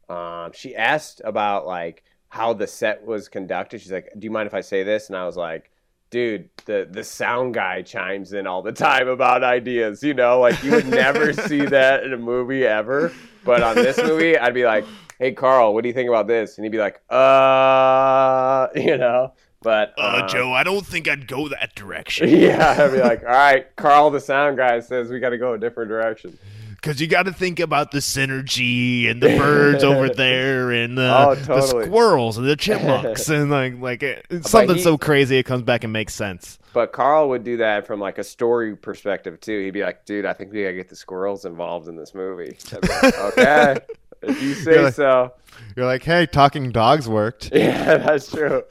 um, 0.09 0.51
she 0.53 0.74
asked 0.74 1.20
about 1.24 1.66
like 1.66 2.03
how 2.28 2.53
the 2.53 2.66
set 2.66 3.05
was 3.07 3.28
conducted. 3.28 3.80
She's 3.80 3.92
like, 3.92 4.09
"Do 4.18 4.24
you 4.24 4.30
mind 4.30 4.47
if 4.47 4.55
I 4.55 4.61
say 4.61 4.82
this?" 4.82 5.09
And 5.09 5.16
I 5.16 5.24
was 5.24 5.36
like, 5.36 5.70
"Dude, 6.11 6.51
the 6.64 6.88
the 6.90 7.05
sound 7.05 7.55
guy 7.55 7.82
chimes 7.82 8.32
in 8.32 8.47
all 8.47 8.62
the 8.62 8.72
time 8.72 9.09
about 9.09 9.44
ideas. 9.44 10.03
You 10.03 10.14
know, 10.14 10.40
like 10.40 10.62
you 10.62 10.72
would 10.72 10.88
never 10.88 11.32
see 11.49 11.64
that 11.66 12.05
in 12.05 12.12
a 12.12 12.18
movie 12.18 12.66
ever. 12.66 13.12
But 13.44 13.62
on 13.62 13.76
this 13.76 13.99
movie, 13.99 14.36
I'd 14.38 14.55
be 14.55 14.64
like." 14.64 14.84
Hey 15.18 15.32
Carl, 15.32 15.72
what 15.72 15.80
do 15.82 15.88
you 15.88 15.94
think 15.94 16.11
about 16.11 16.26
this? 16.26 16.59
And 16.59 16.64
he'd 16.66 16.72
be 16.72 16.76
like, 16.76 17.01
"Uh, 17.09 18.68
you 18.74 18.99
know." 18.99 19.32
But 19.67 19.95
Uh, 19.99 20.21
um, 20.23 20.29
Joe, 20.29 20.53
I 20.53 20.62
don't 20.62 20.87
think 20.87 21.09
I'd 21.09 21.27
go 21.27 21.49
that 21.49 21.75
direction. 21.75 22.29
yeah, 22.31 22.77
I'd 22.79 22.93
be 22.93 22.99
like, 23.01 23.23
all 23.25 23.29
right, 23.31 23.67
Carl, 23.75 24.11
the 24.12 24.21
sound 24.21 24.57
guy 24.57 24.79
says 24.79 25.11
we 25.11 25.19
got 25.19 25.31
to 25.31 25.39
go 25.39 25.55
a 25.55 25.59
different 25.59 25.89
direction. 25.89 26.39
Because 26.77 27.01
you 27.01 27.09
got 27.09 27.25
to 27.25 27.33
think 27.33 27.59
about 27.59 27.91
the 27.91 27.99
synergy 27.99 29.11
and 29.11 29.21
the 29.21 29.37
birds 29.37 29.83
over 29.83 30.09
there 30.14 30.71
and 30.71 30.97
the, 30.97 31.12
Oh, 31.12 31.35
the 31.35 31.62
squirrels 31.62 32.39
and 32.39 32.47
the 32.47 32.55
chipmunks 32.64 33.29
and 33.29 33.51
like 33.51 33.81
like 33.81 34.05
it, 34.05 34.25
something 34.47 34.77
he- 34.77 34.83
so 34.83 34.97
crazy 34.97 35.37
it 35.39 35.43
comes 35.43 35.62
back 35.62 35.83
and 35.83 35.93
makes 35.93 36.14
sense. 36.14 36.61
But 36.73 36.93
Carl 36.93 37.29
would 37.31 37.43
do 37.43 37.57
that 37.57 37.89
from 37.89 37.99
like 37.99 38.19
a 38.19 38.25
story 38.25 38.77
perspective 38.77 39.41
too. 39.41 39.64
He'd 39.64 39.73
be 39.73 39.83
like, 39.83 40.05
dude, 40.05 40.27
I 40.27 40.33
think 40.33 40.53
we 40.53 40.62
got 40.62 40.69
to 40.69 40.75
get 40.75 40.89
the 40.89 40.95
squirrels 40.95 41.45
involved 41.45 41.89
in 41.89 41.97
this 41.97 42.14
movie. 42.14 42.57
Like, 42.71 43.14
okay, 43.19 43.79
if 44.27 44.43
you 44.43 44.55
say 44.64 44.72
You're 44.74 44.83
like- 44.85 44.95
so. 44.95 45.33
You're 45.74 45.87
like, 45.87 46.03
hey, 46.03 46.27
talking 46.27 46.70
dogs 46.70 47.09
worked. 47.09 47.51
Yeah, 47.55 47.97
that's 47.99 48.31
true. 48.31 48.62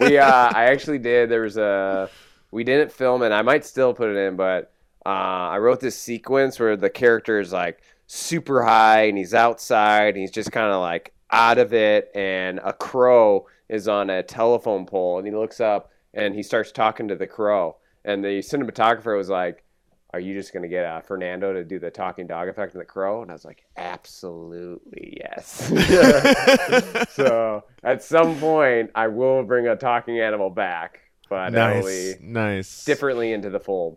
we 0.00 0.18
uh, 0.18 0.50
I 0.54 0.64
actually 0.66 0.98
did. 0.98 1.30
There 1.30 1.42
was 1.42 1.56
a 1.56 2.08
we 2.50 2.64
didn't 2.64 2.92
film 2.92 3.22
it. 3.22 3.30
I 3.32 3.42
might 3.42 3.64
still 3.64 3.92
put 3.94 4.08
it 4.10 4.16
in, 4.16 4.36
but 4.36 4.72
uh, 5.04 5.08
I 5.08 5.58
wrote 5.58 5.80
this 5.80 5.96
sequence 5.98 6.60
where 6.60 6.76
the 6.76 6.90
character 6.90 7.40
is 7.40 7.52
like 7.52 7.80
super 8.06 8.62
high 8.62 9.04
and 9.04 9.16
he's 9.18 9.34
outside 9.34 10.08
and 10.08 10.18
he's 10.18 10.30
just 10.30 10.52
kind 10.52 10.70
of 10.72 10.80
like 10.80 11.12
out 11.30 11.58
of 11.58 11.72
it, 11.72 12.10
and 12.14 12.60
a 12.62 12.72
crow 12.72 13.46
is 13.68 13.88
on 13.88 14.10
a 14.10 14.22
telephone 14.22 14.84
pole 14.86 15.18
and 15.18 15.26
he 15.26 15.32
looks 15.32 15.60
up 15.60 15.90
and 16.14 16.34
he 16.34 16.42
starts 16.42 16.70
talking 16.72 17.08
to 17.08 17.16
the 17.16 17.26
crow, 17.26 17.76
and 18.04 18.22
the 18.24 18.38
cinematographer 18.40 19.16
was 19.16 19.28
like. 19.28 19.64
Are 20.14 20.20
you 20.20 20.34
just 20.34 20.52
gonna 20.52 20.68
get 20.68 20.84
uh, 20.84 21.00
Fernando 21.00 21.52
to 21.54 21.64
do 21.64 21.78
the 21.78 21.90
talking 21.90 22.26
dog 22.26 22.48
effect 22.48 22.74
in 22.74 22.78
the 22.78 22.84
crow? 22.84 23.22
And 23.22 23.30
I 23.30 23.34
was 23.34 23.44
like, 23.44 23.64
absolutely 23.76 25.18
yes. 25.20 25.70
so 27.12 27.64
at 27.82 28.02
some 28.02 28.38
point 28.38 28.90
I 28.94 29.08
will 29.08 29.42
bring 29.42 29.66
a 29.68 29.76
talking 29.76 30.20
animal 30.20 30.50
back, 30.50 31.00
but 31.30 31.52
nice, 31.52 32.16
nice. 32.20 32.84
differently 32.84 33.32
into 33.32 33.48
the 33.48 33.60
fold. 33.60 33.96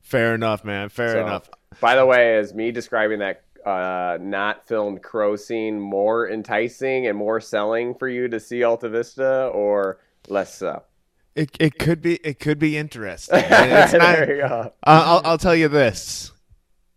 Fair 0.00 0.34
enough, 0.34 0.64
man. 0.64 0.88
Fair 0.88 1.12
So, 1.12 1.22
enough. 1.22 1.50
By 1.80 1.96
the 1.96 2.06
way, 2.06 2.38
is 2.38 2.54
me 2.54 2.70
describing 2.70 3.18
that 3.20 3.42
uh, 3.66 4.18
not 4.20 4.66
filmed 4.66 5.02
crow 5.02 5.36
scene 5.36 5.78
more 5.78 6.28
enticing 6.30 7.06
and 7.06 7.16
more 7.16 7.40
selling 7.40 7.94
for 7.94 8.08
you 8.08 8.28
to 8.28 8.40
see 8.40 8.62
Alta 8.62 8.88
Vista, 8.88 9.46
or 9.48 10.00
less 10.28 10.54
so? 10.54 10.82
It 11.34 11.50
it 11.58 11.78
could 11.78 12.02
be 12.02 12.16
it 12.16 12.38
could 12.40 12.58
be 12.58 12.76
interesting. 12.76 13.38
It's 13.46 13.92
not, 13.94 14.16
there 14.16 14.36
you 14.36 14.42
go. 14.42 14.46
Uh, 14.46 14.70
I'll 14.84 15.22
I'll 15.24 15.38
tell 15.38 15.56
you 15.56 15.68
this. 15.68 16.30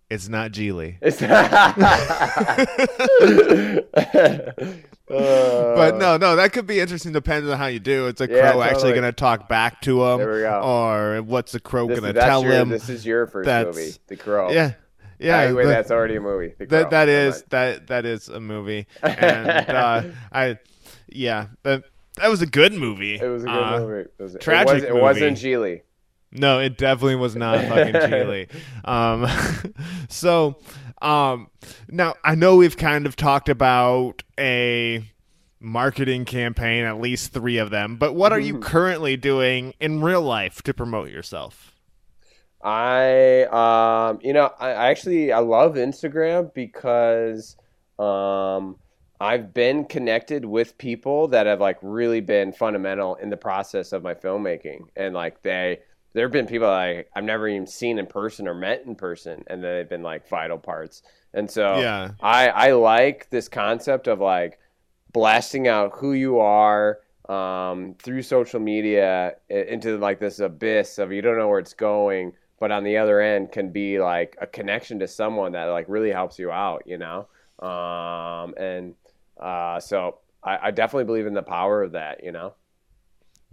It's 0.10 0.28
not 0.30 0.52
Gigli. 0.52 0.98
It's 1.02 1.22
But 5.08 5.98
no, 5.98 6.18
no, 6.18 6.36
that 6.36 6.52
could 6.52 6.66
be 6.66 6.80
interesting. 6.80 7.12
Depending 7.12 7.52
on 7.52 7.58
how 7.58 7.68
you 7.68 7.80
do. 7.80 8.08
It's 8.08 8.22
a 8.22 8.28
crow 8.28 8.38
Yeah, 8.38 8.50
actually 8.60 8.74
totally. 8.74 8.94
going 8.94 9.04
to 9.06 9.12
talk 9.12 9.48
back 9.48 9.82
to 9.82 10.04
him, 10.04 10.18
There 10.20 10.34
we 10.34 10.42
go. 10.42 10.62
or 10.62 11.22
what's 11.22 11.52
the 11.52 11.60
crow 11.60 11.88
This, 11.88 12.00
going 12.00 12.14
to 12.14 12.20
that's 12.20 12.26
tell 12.28 12.44
your, 12.44 12.52
him? 12.54 12.70
this 12.70 12.90
is 12.90 13.06
your 13.06 13.28
first 13.28 13.46
That's- 13.46 13.76
movie, 13.76 13.92
The 14.08 14.16
Crow. 14.16 14.52
yeah, 14.52 14.74
yeah. 15.20 15.40
Anyway, 15.42 15.64
the- 15.64 15.70
that's 15.70 15.92
already 15.92 16.16
a 16.16 16.22
movie. 16.22 16.54
The 16.58 16.66
Crow. 16.66 16.80
that 16.80 16.90
that 16.90 17.06
Never 17.08 17.28
is 17.30 17.34
mind. 17.36 17.44
that 17.50 17.88
that 17.88 18.06
is 18.06 18.30
a 18.30 18.40
movie, 18.40 18.88
and 19.04 19.70
uh, 19.70 20.04
I, 20.32 20.58
yeah, 21.08 21.48
that 21.64 21.84
that 22.18 22.30
was 22.30 22.42
a 22.42 22.46
good 22.46 22.74
movie. 22.74 23.16
It 23.16 23.28
was 23.28 23.44
a 23.44 23.48
good 23.48 23.54
Uh, 23.56 23.80
movie. 23.80 24.00
It, 24.02 24.14
was, 24.24 24.38
tragic 24.40 24.84
it, 24.84 24.94
was, 24.94 25.00
it 25.00 25.02
wasn't 25.02 25.44
movie. 25.44 25.56
Gigli. 25.56 25.82
No, 26.32 26.60
it 26.60 26.78
definitely 26.78 27.16
was 27.16 27.36
not 27.36 27.62
fucking 27.66 27.94
Gigli. 27.94 28.50
Um, 28.84 29.28
so, 30.10 30.58
um, 31.02 31.50
now 31.88 32.16
I 32.24 32.36
know 32.36 32.56
we've 32.58 32.78
kind 32.78 33.06
of 33.06 33.16
talked 33.16 33.50
about 33.50 34.24
a 34.40 35.10
marketing 35.60 36.26
campaign, 36.26 36.86
at 36.86 37.00
least 37.00 37.34
three 37.34 37.58
of 37.58 37.70
them. 37.70 37.96
But 37.98 38.14
what 38.14 38.32
are 38.32 38.40
you 38.40 38.60
currently 38.60 39.18
doing 39.18 39.74
in 39.80 40.02
real 40.02 40.22
life 40.22 40.62
to 40.64 40.74
promote 40.74 41.10
yourself? 41.10 41.72
I 42.62 43.44
um 43.44 44.20
you 44.24 44.34
know 44.34 44.52
I, 44.60 44.70
I 44.72 44.90
actually 44.90 45.32
I 45.32 45.40
love 45.40 45.76
Instagram 45.76 46.52
because 46.54 47.56
um 48.00 48.78
I've 49.20 49.54
been 49.54 49.86
connected 49.86 50.46
with 50.46 50.78
people 50.78 51.28
that 51.30 51.46
have 51.46 51.62
like 51.62 51.78
really 51.82 52.22
been 52.22 52.52
fundamental 52.52 53.16
in 53.16 53.30
the 53.30 53.38
process 53.38 53.94
of 53.94 54.04
my 54.04 54.14
filmmaking 54.14 54.88
and 54.96 55.14
like 55.14 55.42
they 55.42 55.80
there 56.14 56.26
have 56.26 56.32
been 56.34 56.48
people 56.48 56.68
I 56.68 57.06
I've 57.16 57.24
never 57.24 57.48
even 57.48 57.68
seen 57.68 58.00
in 58.00 58.08
person 58.08 58.48
or 58.48 58.54
met 58.54 58.84
in 58.86 58.96
person 58.96 59.44
and 59.48 59.64
they've 59.64 59.88
been 59.90 60.04
like 60.04 60.28
vital 60.28 60.58
parts 60.58 61.02
and 61.34 61.50
so 61.50 61.76
Yeah. 61.80 62.12
I 62.22 62.50
I 62.50 62.72
like 62.74 63.30
this 63.30 63.48
concept 63.50 64.08
of 64.08 64.20
like 64.20 64.60
blasting 65.14 65.68
out 65.68 65.94
who 65.96 66.14
you 66.14 66.40
are 66.40 67.00
um, 67.30 67.96
through 68.04 68.22
social 68.22 68.60
media 68.60 69.36
into 69.50 69.98
like 69.98 70.20
this 70.20 70.40
abyss 70.40 70.98
of 71.00 71.12
you 71.12 71.22
don't 71.22 71.38
know 71.38 71.48
where 71.48 71.60
it's 71.60 71.74
going, 71.74 72.34
but 72.60 72.72
on 72.72 72.84
the 72.84 72.98
other 72.98 73.20
end 73.22 73.52
can 73.52 73.72
be 73.72 74.00
like 74.00 74.38
a 74.42 74.48
connection 74.48 75.00
to 75.00 75.08
someone 75.08 75.54
that 75.54 75.66
like 75.66 75.86
really 75.90 76.12
helps 76.12 76.38
you 76.38 76.52
out, 76.52 76.84
you 76.86 76.98
know. 76.98 77.28
Um, 77.66 78.54
and 78.58 78.96
uh, 79.40 79.80
so 79.80 80.20
I, 80.44 80.68
I 80.68 80.72
definitely 80.72 81.06
believe 81.06 81.28
in 81.28 81.34
the 81.34 81.44
power 81.44 81.84
of 81.84 81.94
that, 81.94 82.24
you 82.24 82.32
know. 82.32 82.54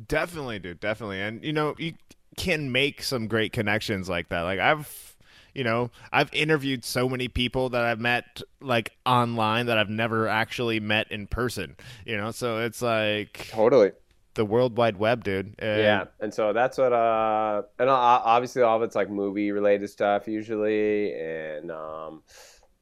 Definitely, 0.09 0.59
dude. 0.59 0.81
Definitely. 0.81 1.21
And, 1.21 1.45
you 1.45 1.53
know, 1.53 1.75
you 1.79 1.95
can 2.37 2.73
make 2.73 3.03
some 3.03 3.29
great 3.29 3.53
connections 3.53 4.09
like 4.09 4.29
that. 4.31 4.43
Like, 4.43 4.59
I've, 4.59 5.17
you 5.55 5.65
know, 5.65 5.91
I've 6.13 6.33
interviewed 6.33 6.85
so 6.85 7.09
many 7.09 7.29
people 7.29 7.69
that 7.71 7.85
I've 7.85 8.01
met, 8.01 8.43
like, 8.61 8.93
online 9.05 9.67
that 9.67 9.79
I've 9.79 9.91
never 9.91 10.29
actually 10.29 10.81
met 10.81 11.11
in 11.13 11.27
person, 11.27 11.77
you 12.07 12.17
know? 12.17 12.31
So 12.31 12.61
it's 12.61 12.83
like 12.83 13.49
Totally. 13.51 13.93
the 14.35 14.45
World 14.45 14.77
Wide 14.77 14.97
Web, 14.97 15.25
dude. 15.25 15.55
And 15.59 15.81
Yeah, 15.81 16.05
and 16.21 16.33
so 16.33 16.53
that's 16.53 16.79
what 16.79 16.93
uh, 16.93 17.63
and 17.79 17.89
uh, 17.89 17.93
obviously 17.93 18.63
all 18.63 18.79
of 18.79 18.83
it's 18.83 18.97
like 18.97 19.11
movie 19.11 19.53
related 19.53 19.89
stuff 19.91 20.27
usually, 20.27 21.13
and 21.15 21.71
um, 21.71 22.23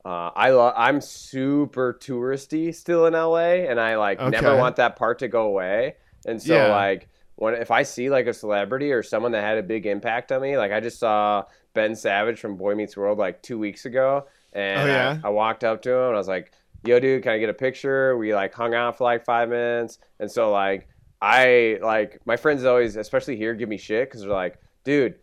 uh, 0.04 0.30
I 0.34 0.50
lo- 0.50 0.72
I'm 0.76 1.00
super 1.00 1.92
touristy 1.94 2.74
still 2.74 3.06
in 3.06 3.12
LA, 3.14 3.66
and 3.68 3.78
I 3.80 3.96
like 3.96 4.20
never 4.20 4.56
want 4.56 4.76
that 4.76 4.96
part 4.96 5.18
to 5.20 5.28
go 5.28 5.42
away, 5.46 5.96
and 6.26 6.40
so 6.42 6.54
Yeah. 6.54 6.68
like 6.72 7.08
when 7.36 7.54
if 7.54 7.70
I 7.70 7.82
see 7.82 8.10
like 8.10 8.26
a 8.26 8.34
celebrity 8.34 8.92
or 8.92 9.02
someone 9.02 9.32
that 9.32 9.42
had 9.42 9.58
a 9.58 9.62
big 9.62 9.86
impact 9.86 10.32
on 10.32 10.42
me, 10.42 10.56
like 10.58 10.72
I 10.72 10.80
just 10.80 10.98
saw 10.98 11.44
Ben 11.74 11.94
Savage 11.94 12.40
from 12.40 12.56
Boy 12.56 12.74
Meets 12.74 12.96
World 12.96 13.18
like 13.18 13.42
two 13.42 13.58
weeks 13.58 13.84
ago, 13.86 14.26
and 14.52 14.80
Oh, 14.82 14.86
yeah? 14.92 15.18
I, 15.22 15.28
I 15.28 15.30
walked 15.30 15.64
up 15.64 15.82
to 15.82 15.90
him 15.92 16.06
and 16.08 16.14
I 16.14 16.18
was 16.18 16.28
like, 16.28 16.52
"Yo, 16.84 16.98
dude, 17.00 17.22
can 17.22 17.32
I 17.32 17.38
get 17.38 17.48
a 17.50 17.54
picture?" 17.54 18.16
We 18.16 18.34
like 18.34 18.54
hung 18.54 18.74
out 18.74 18.96
for 18.98 19.04
like 19.04 19.24
five 19.24 19.48
minutes, 19.48 19.98
and 20.18 20.30
so 20.30 20.50
like. 20.50 20.86
I 21.22 21.78
like 21.82 22.18
my 22.24 22.38
friends 22.38 22.64
always, 22.64 22.96
especially 22.96 23.36
here, 23.36 23.52
give 23.54 23.68
me 23.68 23.76
shit 23.76 24.08
because 24.08 24.22
they're 24.22 24.30
like, 24.30 24.56
dude, 24.84 25.16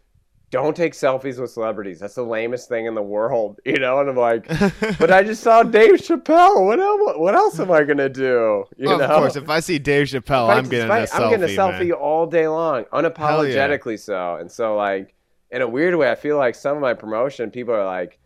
don't 0.50 0.76
take 0.76 0.94
selfies 0.94 1.40
with 1.40 1.52
celebrities. 1.52 2.00
That's 2.00 2.16
the 2.16 2.24
lamest 2.24 2.70
thing 2.70 2.86
in 2.86 2.96
the 2.96 3.02
world, 3.02 3.60
you 3.66 3.80
know. 3.80 4.00
And 4.00 4.10
I'm 4.10 4.16
like, 4.16 4.48
but 5.00 5.12
I 5.12 5.24
just 5.24 5.44
saw 5.44 5.64
Dave 5.64 5.96
Chappelle. 5.96 6.66
What 6.66 6.80
else? 6.80 7.18
What 7.18 7.36
else 7.36 7.60
am 7.60 7.72
I 7.72 7.84
gonna 7.84 8.10
do? 8.10 8.64
You 8.78 8.92
of 8.94 9.00
know? 9.00 9.08
course, 9.08 9.36
if 9.36 9.50
I 9.50 9.60
see 9.60 9.78
Dave 9.80 10.08
Chappelle, 10.08 10.50
I 10.50 10.58
I'm 10.58 10.70
getting 10.70 10.90
I- 10.92 11.00
a 11.00 11.08
selfie. 11.08 11.22
I'm 11.22 11.30
getting 11.32 11.44
a 11.56 11.60
selfie 11.60 11.90
man. 11.90 11.92
all 11.94 12.26
day 12.28 12.48
long, 12.48 12.86
unapologetically 12.86 14.00
so. 14.00 14.36
And 14.36 14.52
so, 14.52 14.76
like, 14.76 15.14
in 15.52 15.62
a 15.62 15.68
weird 15.68 15.96
way, 15.96 16.10
I 16.12 16.16
feel 16.16 16.38
like 16.38 16.56
some 16.56 16.76
of 16.78 16.82
my 16.82 16.94
promotion 16.94 17.52
people 17.52 17.74
are 17.74 17.86
like, 17.86 18.20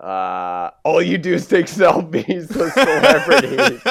uh, 0.00 0.70
all 0.82 1.02
you 1.02 1.18
do 1.18 1.34
is 1.34 1.46
take 1.46 1.66
selfies 1.66 2.48
with 2.56 2.72
celebrities. 2.72 3.82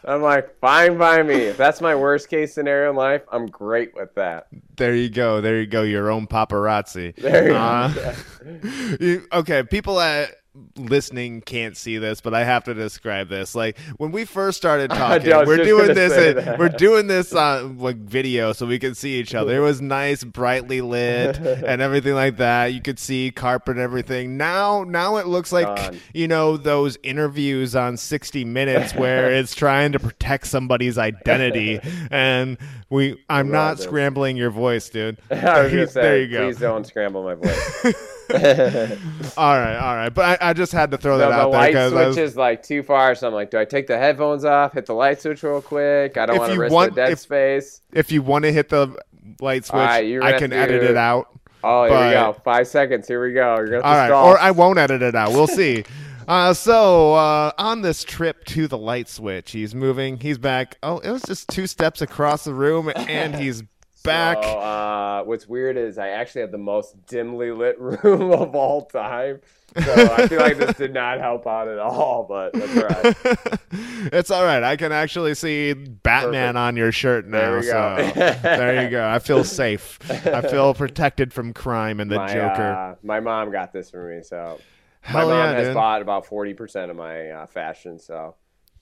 I'm 0.04 0.22
like, 0.22 0.58
fine 0.60 0.96
by 0.96 1.22
me. 1.22 1.34
If 1.34 1.56
that's 1.58 1.80
my 1.80 1.94
worst 1.94 2.28
case 2.30 2.54
scenario 2.54 2.90
in 2.90 2.96
life, 2.96 3.22
I'm 3.30 3.46
great 3.46 3.94
with 3.94 4.14
that. 4.14 4.46
There 4.76 4.94
you 4.94 5.10
go. 5.10 5.40
There 5.40 5.60
you 5.60 5.66
go. 5.66 5.82
Your 5.82 6.10
own 6.10 6.26
paparazzi. 6.26 7.14
There 7.16 7.48
you 7.48 7.54
Uh, 7.54 7.92
go. 7.92 9.20
Okay, 9.40 9.62
people 9.62 9.96
that 9.96 10.30
listening 10.76 11.40
can't 11.40 11.76
see 11.76 11.96
this, 11.98 12.20
but 12.20 12.34
I 12.34 12.44
have 12.44 12.64
to 12.64 12.74
describe 12.74 13.28
this. 13.28 13.54
Like 13.54 13.78
when 13.96 14.12
we 14.12 14.24
first 14.24 14.58
started 14.58 14.90
talking, 14.90 15.30
we're 15.46 15.64
doing 15.64 15.94
this. 15.94 16.12
in- 16.12 16.58
We're 16.58 16.68
doing 16.68 17.06
this 17.06 17.32
on 17.32 17.78
like 17.78 17.96
video, 17.96 18.52
so 18.52 18.66
we 18.66 18.78
can 18.78 18.94
see 18.94 19.18
each 19.18 19.34
other. 19.34 19.56
It 19.56 19.60
was 19.60 19.80
nice, 19.80 20.24
brightly 20.24 20.80
lit, 20.80 21.38
and 21.38 21.80
everything 21.82 22.14
like 22.14 22.36
that. 22.36 22.74
You 22.74 22.82
could 22.82 22.98
see 22.98 23.30
carpet 23.30 23.76
and 23.76 23.80
everything. 23.80 24.36
Now, 24.36 24.84
now 24.84 25.16
it 25.16 25.26
looks 25.26 25.52
like 25.52 25.66
Gone. 25.66 25.98
you 26.12 26.28
know 26.28 26.56
those 26.56 26.98
interviews 27.02 27.74
on 27.74 27.96
60 27.96 28.44
Minutes 28.44 28.94
where 28.94 29.32
it's 29.38 29.54
trying 29.54 29.92
to 29.92 29.98
protect 29.98 30.46
somebody's 30.46 30.98
identity, 30.98 31.80
and 32.10 32.58
we. 32.90 33.22
I'm 33.30 33.50
not 33.50 33.78
scrambling 33.80 34.36
your 34.36 34.50
voice, 34.50 34.90
dude. 34.90 35.18
I 35.30 35.62
was 35.62 35.72
gonna 35.72 35.86
say, 35.86 36.02
there 36.02 36.20
you 36.22 36.28
go. 36.28 36.46
please 36.46 36.58
don't 36.58 36.86
scramble 36.86 37.22
my 37.22 37.34
voice. 37.34 37.94
All 39.36 39.58
right, 39.58 39.76
all 39.76 39.96
right, 39.96 40.08
but 40.10 40.42
I, 40.42 40.50
I 40.50 40.52
just 40.52 40.72
had 40.72 40.90
to 40.90 40.98
throw 40.98 41.16
the, 41.18 41.24
that 41.24 41.30
the 41.30 41.34
out 41.42 41.50
there 41.52 41.60
light 41.60 41.72
because 41.72 42.14
switch 42.14 42.24
is 42.24 42.36
like 42.36 42.62
too 42.62 42.82
far, 42.82 43.14
so 43.14 43.28
I'm 43.28 43.34
like, 43.34 43.50
do 43.50 43.58
I 43.58 43.64
take 43.64 43.86
the 43.86 43.96
headphones 43.98 44.44
off, 44.44 44.72
hit 44.74 44.86
the 44.86 44.94
light 44.94 45.20
switch 45.22 45.42
real 45.42 45.62
quick? 45.62 46.16
I 46.16 46.26
don't 46.26 46.36
If 46.36 46.40
want 46.40 46.50
to 46.50 46.54
you 46.54 46.60
risk 46.60 46.72
want- 46.74 46.94
the 46.94 47.00
dead 47.02 47.12
if- 47.12 47.18
space. 47.20 47.80
if 47.92 48.12
you 48.12 48.22
want 48.22 48.44
to 48.44 48.52
hit 48.52 48.68
the 48.68 48.96
light 49.40 49.64
switch, 49.64 49.78
right, 49.78 50.22
I 50.22 50.38
can 50.38 50.50
to- 50.50 50.56
edit 50.56 50.82
it 50.82 50.96
out. 50.96 51.28
Oh, 51.64 51.84
here 51.84 51.90
but- 51.92 52.06
we 52.08 52.12
go. 52.12 52.40
Five 52.44 52.66
seconds. 52.68 53.06
Here 53.08 53.22
we 53.24 53.32
go. 53.32 53.56
You're 53.56 53.80
gonna 53.80 53.82
All 53.82 53.94
right, 53.94 54.10
or 54.10 54.38
I 54.38 54.50
won't 54.50 54.78
edit 54.78 55.00
it 55.02 55.14
out. 55.14 55.30
We'll 55.30 55.46
see. 55.46 55.84
Uh, 56.28 56.54
so 56.54 57.14
uh, 57.14 57.50
on 57.58 57.82
this 57.82 58.04
trip 58.04 58.44
to 58.44 58.68
the 58.68 58.78
light 58.78 59.08
switch, 59.08 59.50
he's 59.50 59.74
moving. 59.74 60.16
He's 60.20 60.38
back. 60.38 60.78
Oh, 60.80 60.98
it 60.98 61.10
was 61.10 61.20
just 61.22 61.48
two 61.48 61.66
steps 61.66 62.00
across 62.00 62.44
the 62.44 62.54
room, 62.54 62.92
and 62.94 63.34
he's 63.34 63.64
back. 64.02 64.42
So, 64.42 64.58
uh, 64.58 65.22
what's 65.24 65.46
weird 65.48 65.76
is 65.76 65.98
I 65.98 66.08
actually 66.08 66.42
had 66.42 66.52
the 66.52 66.58
most 66.58 67.06
dimly 67.06 67.50
lit 67.50 67.78
room 67.80 68.32
of 68.32 68.54
all 68.54 68.86
time. 68.86 69.40
So 69.74 69.90
I 69.90 70.28
feel 70.28 70.40
like 70.40 70.58
this 70.58 70.76
did 70.76 70.92
not 70.92 71.18
help 71.20 71.46
out 71.46 71.66
at 71.66 71.78
all, 71.78 72.26
but 72.28 72.52
that's 72.52 72.76
all 72.76 72.82
right. 72.82 73.48
it's 74.12 74.30
all 74.30 74.44
right. 74.44 74.62
I 74.62 74.76
can 74.76 74.92
actually 74.92 75.34
see 75.34 75.72
Batman 75.72 76.54
Perfect. 76.54 76.56
on 76.58 76.76
your 76.76 76.92
shirt 76.92 77.26
now. 77.26 77.60
There. 77.60 77.62
So 77.62 78.40
there 78.42 78.84
you 78.84 78.90
go. 78.90 79.08
I 79.08 79.18
feel 79.18 79.44
safe. 79.44 79.98
I 80.26 80.42
feel 80.42 80.74
protected 80.74 81.32
from 81.32 81.54
crime 81.54 82.00
and 82.00 82.10
the 82.10 82.16
my, 82.16 82.26
Joker. 82.32 82.72
Uh, 82.72 82.94
my 83.02 83.20
mom 83.20 83.50
got 83.50 83.72
this 83.72 83.90
for 83.90 84.14
me, 84.14 84.22
so 84.22 84.60
Hell 85.00 85.26
my 85.28 85.34
mom 85.34 85.50
yeah, 85.50 85.58
has 85.58 85.66
dude. 85.68 85.74
bought 85.74 86.02
about 86.02 86.26
forty 86.26 86.52
percent 86.52 86.90
of 86.90 86.96
my 86.98 87.30
uh, 87.30 87.46
fashion. 87.46 87.98
So 87.98 88.34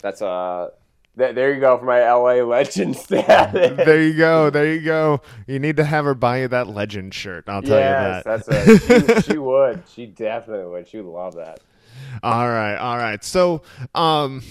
that's 0.03 0.21
uh, 0.23 0.71
th- 0.71 0.80
there 1.17 1.53
you 1.53 1.61
go 1.61 1.79
for 1.79 1.85
my 1.85 2.01
LA 2.01 2.43
legend 2.43 2.97
status. 2.97 3.77
there 3.77 4.03
you 4.03 4.15
go. 4.15 4.51
There 4.51 4.73
you 4.73 4.81
go. 4.81 5.21
You 5.47 5.59
need 5.59 5.77
to 5.77 5.85
have 5.85 6.05
her 6.05 6.15
buy 6.15 6.41
you 6.43 6.49
that 6.49 6.69
legend 6.69 7.15
shirt. 7.15 7.45
I'll 7.49 7.63
tell 7.63 7.79
yes, 7.79 8.25
you 8.25 8.31
that. 8.31 8.47
that's 8.47 9.09
a, 9.09 9.23
she, 9.23 9.33
she 9.33 9.39
would. 9.39 9.83
She 9.93 10.07
definitely 10.07 10.67
would. 10.67 10.89
She 10.89 10.99
would 11.01 11.11
love 11.11 11.35
that. 11.37 11.61
All 12.23 12.49
right, 12.49 12.77
all 12.77 12.97
right. 12.97 13.23
So, 13.23 13.63
um, 13.95 14.43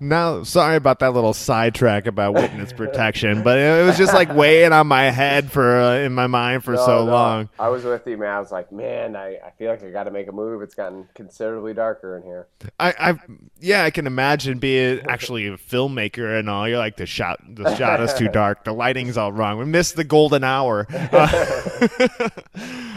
now 0.00 0.42
sorry 0.42 0.76
about 0.76 0.98
that 1.00 1.12
little 1.14 1.34
sidetrack 1.34 2.06
about 2.06 2.34
witness 2.34 2.72
protection, 2.72 3.42
but 3.42 3.58
it 3.58 3.84
was 3.84 3.96
just 3.98 4.14
like 4.14 4.32
weighing 4.34 4.72
on 4.72 4.86
my 4.86 5.10
head 5.10 5.50
for 5.50 5.80
uh, 5.80 5.96
in 5.98 6.12
my 6.14 6.26
mind 6.26 6.64
for 6.64 6.72
No, 6.72 6.86
so 6.86 7.04
no, 7.04 7.12
long. 7.12 7.48
I 7.58 7.68
was 7.68 7.84
with 7.84 8.06
you, 8.06 8.16
man. 8.16 8.30
I 8.34 8.40
was 8.40 8.52
like, 8.52 8.72
man, 8.72 9.16
I, 9.16 9.36
I 9.44 9.50
feel 9.58 9.70
like 9.70 9.82
I 9.82 9.90
got 9.90 10.04
to 10.04 10.10
make 10.10 10.28
a 10.28 10.32
move. 10.32 10.62
It's 10.62 10.74
gotten 10.74 11.08
considerably 11.14 11.74
darker 11.74 12.16
in 12.16 12.22
here. 12.22 12.46
I, 12.78 12.94
I, 12.98 13.18
yeah, 13.60 13.84
I 13.84 13.90
can 13.90 14.06
imagine 14.06 14.58
being 14.58 15.00
actually 15.08 15.46
a 15.46 15.56
filmmaker 15.56 16.38
and 16.38 16.48
all. 16.50 16.68
You're 16.68 16.78
like 16.78 16.96
the 16.96 17.06
shot, 17.06 17.40
the 17.46 17.74
shot 17.76 18.00
is 18.00 18.14
too 18.14 18.28
dark. 18.28 18.64
The 18.64 18.72
lighting's 18.72 19.16
all 19.16 19.32
wrong. 19.32 19.58
We 19.58 19.64
missed 19.64 19.96
the 19.96 20.04
golden 20.04 20.44
hour. 20.44 20.86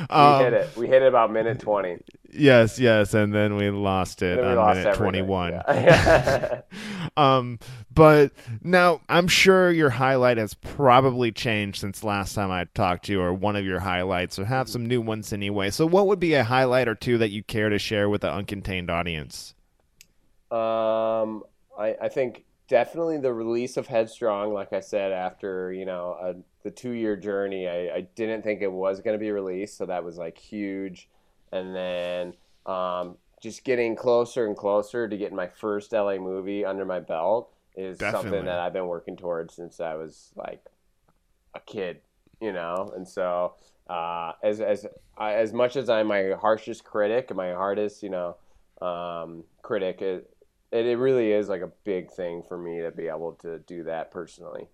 We 0.10 0.16
Um, 0.16 0.44
hit 0.44 0.54
it. 0.54 0.78
We 0.78 0.88
hit 0.88 1.02
it 1.02 1.08
about 1.08 1.32
minute 1.34 1.60
twenty. 1.60 1.98
Yes, 2.38 2.80
yes, 2.80 3.14
and 3.14 3.34
then 3.34 3.56
we 3.56 3.70
lost 3.70 4.22
it 4.22 4.38
we 4.38 4.46
on 4.46 4.56
lost 4.56 4.78
minute 4.78 4.96
21. 4.96 5.52
Yeah. 5.54 6.62
Um, 7.18 7.58
but 7.92 8.32
now 8.62 9.02
I'm 9.10 9.28
sure 9.28 9.72
your 9.72 9.90
highlight 9.90 10.38
has 10.38 10.54
probably 10.54 11.32
changed 11.32 11.80
since 11.80 12.04
last 12.04 12.36
time 12.36 12.52
I 12.52 12.66
talked 12.76 13.06
to 13.06 13.12
you, 13.14 13.22
or 13.22 13.34
one 13.34 13.56
of 13.56 13.66
your 13.66 13.80
highlights, 13.80 14.38
or 14.38 14.46
have 14.46 14.70
some 14.70 14.86
new 14.86 15.02
ones 15.02 15.34
anyway. 15.34 15.72
So, 15.72 15.88
what 15.88 16.06
would 16.06 16.20
be 16.20 16.36
a 16.36 16.44
highlight 16.44 16.88
or 16.88 16.94
two 16.94 17.18
that 17.18 17.32
you 17.32 17.42
care 17.42 17.70
to 17.70 17.80
share 17.80 18.08
with 18.08 18.22
the 18.22 18.28
uncontained 18.28 18.92
audience? 18.92 19.56
Um, 20.52 21.44
I, 21.78 21.96
I 22.00 22.10
think 22.10 22.46
definitely 22.68 23.18
the 23.18 23.34
release 23.34 23.78
of 23.78 23.88
Headstrong, 23.88 24.54
like 24.54 24.74
I 24.74 24.82
said, 24.82 25.12
after 25.12 25.74
you 25.74 25.86
know 25.86 26.18
a, 26.22 26.36
the 26.64 26.72
two 26.72 26.92
year 26.92 27.16
journey, 27.16 27.68
I, 27.68 27.96
I 27.96 28.02
didn't 28.14 28.44
think 28.44 28.62
it 28.62 28.72
was 28.72 29.02
going 29.02 29.16
to 29.16 29.20
be 29.20 29.32
released, 29.32 29.76
so 29.78 29.88
that 29.88 30.04
was 30.04 30.18
like 30.18 30.38
huge. 30.38 31.10
And 31.52 31.76
then 31.76 32.34
um, 32.66 33.18
just 33.42 33.64
getting 33.64 33.96
closer 33.96 34.46
and 34.46 34.56
closer 34.56 35.08
to 35.08 35.18
getting 35.18 35.36
my 35.36 35.48
first 35.48 35.94
LA 35.94 36.18
movie 36.18 36.66
under 36.66 36.86
my 36.86 37.00
belt 37.00 37.54
is 37.76 38.00
Definitely. 38.00 38.30
something 38.30 38.46
that 38.46 38.60
I've 38.60 38.74
been 38.74 38.88
working 38.88 39.16
towards 39.16 39.54
since 39.54 39.80
I 39.80 39.96
was 39.96 40.32
like 40.36 40.66
a 41.54 41.60
kid, 41.60 42.02
you 42.42 42.52
know. 42.52 42.92
And 42.96 43.08
so 43.08 43.54
uh, 43.88 44.34
as 44.44 44.60
as 44.60 44.86
I, 45.18 45.34
as 45.36 45.54
much 45.54 45.76
as 45.76 45.90
I'm 45.90 46.08
my 46.08 46.32
harshest 46.40 46.84
critic 46.84 47.28
and 47.30 47.38
my 47.38 47.54
hardest, 47.54 48.04
you 48.04 48.10
know, 48.10 48.38
um, 48.86 49.44
critic, 49.62 50.02
it, 50.02 50.30
it 50.72 50.86
it 50.86 50.98
really 50.98 51.32
is 51.32 51.50
like 51.50 51.62
a 51.62 51.72
big 51.84 52.12
thing 52.12 52.44
for 52.48 52.58
me 52.58 52.82
to 52.82 52.92
be 52.92 53.08
able 53.08 53.34
to 53.42 53.60
do 53.60 53.84
that 53.84 54.12
personally. 54.12 54.68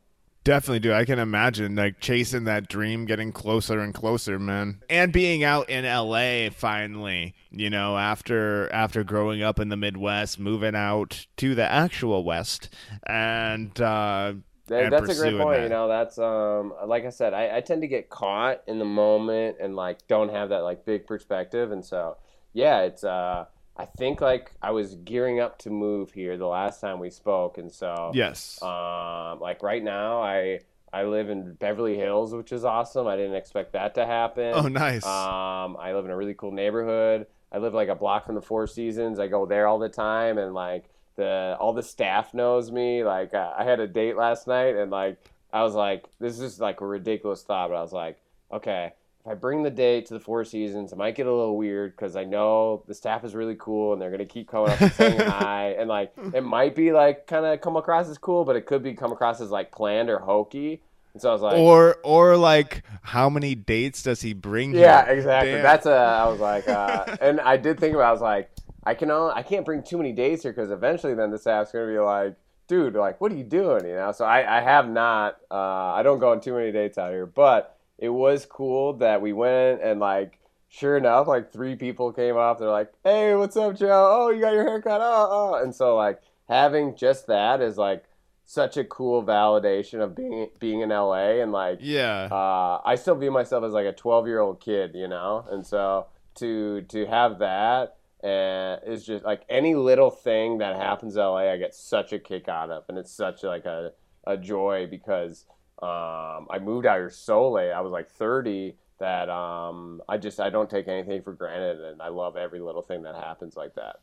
Definitely 0.44 0.80
do. 0.80 0.94
I 0.94 1.06
can 1.06 1.20
imagine 1.20 1.76
like 1.76 2.00
chasing 2.00 2.44
that 2.46 2.68
dream, 2.68 3.06
getting 3.06 3.32
closer 3.32 3.80
and 3.80 3.94
closer, 3.94 4.38
man. 4.38 4.82
And 4.89 5.14
being 5.14 5.44
out 5.44 5.70
in 5.70 5.86
LA 5.86 6.50
finally, 6.50 7.34
you 7.50 7.70
know, 7.70 7.98
after 7.98 8.72
after 8.74 9.04
growing 9.04 9.41
up 9.41 9.60
in 9.60 9.70
the 9.70 9.78
Midwest, 9.78 10.39
moving 10.39 10.76
out 10.76 11.28
to 11.38 11.56
the 11.56 11.70
actual 11.70 12.24
West 12.24 12.70
and 13.08 13.80
uh 13.80 14.34
and 14.70 14.94
that's 14.94 15.10
a 15.10 15.22
great 15.22 15.38
point. 15.38 15.58
that. 15.58 15.64
You 15.64 15.70
know, 15.70 15.88
that's 15.88 16.18
um, 16.18 16.74
like 16.86 17.06
I 17.06 17.10
said, 17.10 17.34
I, 17.34 17.58
I 17.58 17.62
tend 17.62 17.82
to 17.82 17.88
get 17.88 18.10
caught 18.10 18.64
in 18.68 18.80
the 18.80 18.86
moment 18.86 19.58
and 19.60 19.76
like 19.76 20.08
don't 20.08 20.30
have 20.30 20.50
that 20.50 20.60
like 20.60 20.86
big 20.86 21.06
perspective, 21.06 21.72
and 21.72 21.84
so 21.84 22.18
yeah, 22.54 22.82
it's 22.82 23.04
uh, 23.04 23.46
I 23.76 23.86
think 23.86 24.21
like 24.21 24.51
I 24.61 24.71
was 24.71 24.95
gearing 24.95 25.39
up 25.39 25.57
to 25.59 25.69
move 25.69 26.11
here 26.11 26.38
the 26.38 26.47
last 26.47 26.80
time 26.80 26.99
we 26.99 27.09
spoke, 27.09 27.57
and 27.57 27.71
so 27.71 28.11
Yes. 28.13 28.61
Um, 28.61 29.39
like 29.39 29.63
right 29.63 29.84
now, 29.84 30.21
I 30.21 30.59
I 30.91 31.05
live 31.05 31.30
in 31.30 31.53
Beverly 31.53 31.97
Hills, 31.97 32.36
which 32.36 32.51
is 32.51 32.63
awesome. 32.63 33.07
I 33.07 33.15
didn't 33.15 33.36
expect 33.36 33.74
that 33.74 33.95
to 33.95 34.05
happen. 34.05 34.53
oh, 34.53 34.67
nice. 34.67 35.03
Um, 35.03 35.76
I 35.80 35.93
live 35.93 36.05
in 36.05 36.11
a 36.11 36.15
really 36.15 36.36
cool 36.36 36.51
neighborhood. 36.51 37.26
I 37.51 37.57
live 37.57 37.74
like 37.74 37.89
a 37.89 37.95
block 37.95 38.28
from 38.28 38.36
the 38.36 38.41
Four 38.41 38.67
Seasons. 38.67 39.19
I 39.19 39.28
go 39.28 39.45
there 39.47 39.67
all 39.67 39.80
the 39.80 39.89
time, 39.89 40.38
and 40.38 40.53
like 40.53 40.86
the 41.15 41.57
all 41.59 41.74
the 41.74 41.84
staff 41.84 42.34
knows 42.34 42.71
me. 42.71 43.03
Like 43.03 43.34
uh, 43.34 43.53
I 43.57 43.63
had 43.63 43.80
a 43.80 43.88
date 43.88 44.15
last 44.15 44.45
night, 44.47 44.76
and 44.76 44.91
like 44.91 45.17
I 45.51 45.63
was 45.63 45.74
like, 45.74 46.05
this 46.19 46.39
is 46.39 46.59
like 46.59 46.82
a 46.82 46.86
ridiculous 46.86 47.41
thought, 47.43 47.69
but 47.69 47.76
I 47.76 47.82
was 47.82 47.93
like, 47.93 48.19
okay, 48.51 48.93
if 49.26 49.32
I 49.32 49.36
bring 49.36 49.63
the 49.63 49.69
date 49.69 50.07
to 50.07 50.13
the 50.13 50.19
Four 50.19 50.43
Seasons, 50.43 50.91
it 50.91 50.97
might 50.97 51.15
get 51.15 51.28
a 51.28 51.32
little 51.32 51.55
weird 51.55 51.95
because 51.95 52.17
I 52.17 52.26
know 52.26 52.84
the 52.88 52.93
staff 52.93 53.24
is 53.24 53.34
really 53.34 53.55
cool, 53.57 53.93
and 53.93 54.01
they're 54.01 54.11
gonna 54.11 54.26
keep 54.26 54.49
coming 54.49 54.71
up 54.71 54.82
and 54.82 54.91
saying 54.91 55.19
hi, 55.30 55.76
and 55.80 55.88
like 55.88 56.11
it 56.34 56.43
might 56.43 56.76
be 56.76 56.91
like 56.91 57.26
kind 57.26 57.45
of 57.45 57.61
come 57.61 57.78
across 57.78 58.09
as 58.09 58.17
cool, 58.17 58.43
but 58.43 58.57
it 58.57 58.65
could 58.65 58.84
be 58.84 58.93
come 58.93 59.13
across 59.13 59.39
as 59.39 59.49
like 59.49 59.71
planned 59.71 60.09
or 60.09 60.19
hokey. 60.19 60.82
And 61.13 61.21
so 61.21 61.30
I 61.30 61.34
was 61.34 61.41
like, 61.41 61.57
or 61.57 61.97
or 62.03 62.36
like 62.36 62.84
how 63.01 63.30
many 63.30 63.55
dates 63.55 64.03
does 64.03 64.21
he 64.21 64.34
bring 64.34 64.74
Yeah, 64.74 65.05
exactly. 65.05 65.53
Damn. 65.53 65.63
That's 65.63 65.86
a. 65.86 65.93
I 65.93 66.28
was 66.28 66.41
like, 66.41 66.67
uh, 66.67 67.15
and 67.21 67.39
I 67.39 67.55
did 67.55 67.80
think 67.80 67.95
about. 67.95 68.07
it, 68.07 68.09
I 68.09 68.11
was 68.11 68.21
like, 68.21 68.51
I 68.84 68.93
can 68.93 69.09
only, 69.09 69.32
I 69.34 69.43
can't 69.43 69.63
bring 69.63 69.84
too 69.84 69.97
many 69.97 70.11
dates 70.11 70.43
here 70.43 70.51
because 70.51 70.69
eventually, 70.69 71.13
then 71.13 71.32
the 71.32 71.38
staff's 71.38 71.71
gonna 71.71 71.88
be 71.88 71.97
like, 71.97 72.36
dude, 72.67 72.95
like, 72.95 73.21
what 73.21 73.32
are 73.32 73.36
you 73.36 73.45
doing? 73.45 73.86
You 73.86 73.95
know. 73.95 74.11
So 74.11 74.26
I, 74.26 74.57
I 74.57 74.59
have 74.59 74.89
not. 74.89 75.38
Uh, 75.49 75.93
I 75.93 76.03
don't 76.03 76.19
go 76.19 76.32
on 76.32 76.41
too 76.41 76.53
many 76.55 76.74
dates 76.74 76.97
out 76.97 77.11
here, 77.11 77.26
but 77.26 77.78
it 77.98 78.10
was 78.10 78.46
cool 78.46 78.94
that 78.98 79.22
we 79.22 79.34
went 79.34 79.82
and 79.82 80.00
like. 80.00 80.39
Sure 80.70 80.98
enough, 80.98 81.28
like 81.28 81.54
three 81.54 81.76
people 81.76 82.12
came 82.12 82.36
up. 82.36 82.58
They're 82.58 82.68
like, 82.68 82.91
"Hey, 83.04 83.36
what's 83.36 83.56
up, 83.56 83.76
Joe? 83.76 84.10
Oh, 84.12 84.30
you 84.32 84.41
got 84.41 84.54
your 84.54 84.64
haircut? 84.64 85.02
Oh, 85.04 85.28
oh!" 85.30 85.64
And 85.64 85.76
so, 85.76 85.96
like, 85.96 86.20
having 86.50 86.96
just 86.96 87.28
that 87.28 87.62
is 87.62 87.78
like 87.78 88.06
such 88.46 88.78
a 88.78 88.84
cool 88.84 89.24
validation 89.24 90.02
of 90.02 90.16
being 90.16 90.50
being 90.60 90.82
in 90.82 90.89
LA 90.89 91.41
and 91.41 91.52
like 91.52 91.80
yeah. 91.82 92.28
uh, 92.32 92.82
I 92.84 92.96
still 92.96 93.16
view 93.16 93.32
myself 93.32 93.64
as 93.64 93.74
like 93.74 93.86
a 93.86 93.94
12 93.94 94.28
year 94.28 94.39
old 94.39 94.60
kid, 94.60 94.91
you 94.96 95.08
know, 95.08 95.46
and 95.50 95.66
so 95.66 96.08
to 96.36 96.82
to 96.84 97.06
have 97.06 97.39
that 97.39 97.98
uh, 98.24 98.78
is 98.86 99.06
just 99.06 99.26
like 99.26 99.44
any 99.50 99.76
little 99.76 100.10
thing 100.10 100.60
that 100.60 100.76
happens 100.76 101.16
in 101.16 101.22
LA, 101.22 101.52
I 101.52 101.58
get 101.58 101.74
such 101.74 102.14
a 102.14 102.20
kick 102.20 102.48
out 102.48 102.70
of, 102.70 102.84
and 102.89 102.98
it's 102.98 103.12
such 103.12 103.44
like 103.44 103.66
a, 103.66 103.91
a 104.26 104.38
joy 104.38 104.88
because 104.89 105.46
um, 105.84 106.48
I 106.50 106.60
moved 106.60 106.86
out 106.86 106.98
here 106.98 107.10
so 107.10 107.52
late. 107.52 107.72
I 107.72 107.82
was 107.82 107.92
like 107.92 108.10
30 108.10 108.76
that 109.00 109.30
um, 109.30 110.02
I 110.08 110.18
just 110.18 110.40
I 110.40 110.50
don't 110.50 110.70
take 110.70 110.88
anything 110.88 111.22
for 111.22 111.34
granted, 111.34 111.82
and 111.82 112.02
I 112.02 112.08
love 112.08 112.38
every 112.38 112.60
little 112.60 112.82
thing 112.82 113.04
that 113.04 113.16
happens 113.16 113.58
like 113.58 113.76
that. 113.76 113.98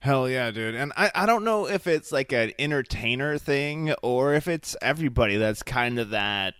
Hell 0.00 0.28
yeah, 0.28 0.50
dude. 0.50 0.74
And 0.74 0.92
I, 0.96 1.10
I 1.14 1.26
don't 1.26 1.44
know 1.44 1.66
if 1.66 1.86
it's 1.86 2.12
like 2.12 2.32
an 2.32 2.52
entertainer 2.58 3.38
thing 3.38 3.94
or 4.02 4.34
if 4.34 4.48
it's 4.48 4.76
everybody 4.82 5.36
that's 5.36 5.62
kind 5.62 5.98
of 5.98 6.10
that 6.10 6.54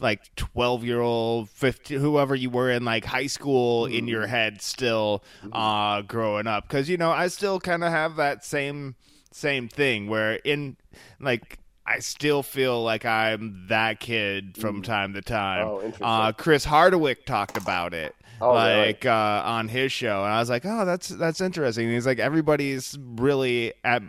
like 0.00 0.34
12 0.36 0.84
year 0.84 1.00
old 1.00 1.50
50 1.50 1.96
whoever 1.96 2.34
you 2.34 2.48
were 2.48 2.70
in 2.70 2.86
like 2.86 3.04
high 3.04 3.26
school 3.26 3.84
in 3.84 4.08
your 4.08 4.26
head 4.26 4.62
still 4.62 5.22
uh 5.52 6.00
growing 6.00 6.46
up 6.46 6.70
cuz 6.70 6.88
you 6.88 6.96
know 6.96 7.10
I 7.10 7.28
still 7.28 7.60
kind 7.60 7.84
of 7.84 7.92
have 7.92 8.16
that 8.16 8.42
same 8.42 8.94
same 9.30 9.68
thing 9.68 10.08
where 10.08 10.36
in 10.36 10.78
like 11.20 11.58
I 11.90 11.98
still 11.98 12.42
feel 12.42 12.82
like 12.82 13.04
I'm 13.04 13.66
that 13.68 14.00
kid 14.00 14.56
from 14.56 14.82
time 14.82 15.14
to 15.14 15.22
time. 15.22 15.66
Oh, 15.66 15.76
interesting. 15.82 16.06
uh, 16.06 16.32
Chris 16.32 16.64
Hardwick 16.64 17.26
talked 17.26 17.56
about 17.56 17.92
it, 17.94 18.14
Oh, 18.40 18.54
really? 18.54 18.86
like 18.88 19.06
uh, 19.06 19.42
on 19.44 19.68
his 19.68 19.90
show, 19.92 20.24
and 20.24 20.32
I 20.32 20.38
was 20.38 20.48
like, 20.50 20.64
"Oh, 20.64 20.84
that's 20.84 21.08
that's 21.08 21.40
interesting." 21.40 21.86
And 21.86 21.94
he's 21.94 22.06
like, 22.06 22.18
"Everybody's 22.20 22.96
really 23.00 23.72
at 23.84 24.02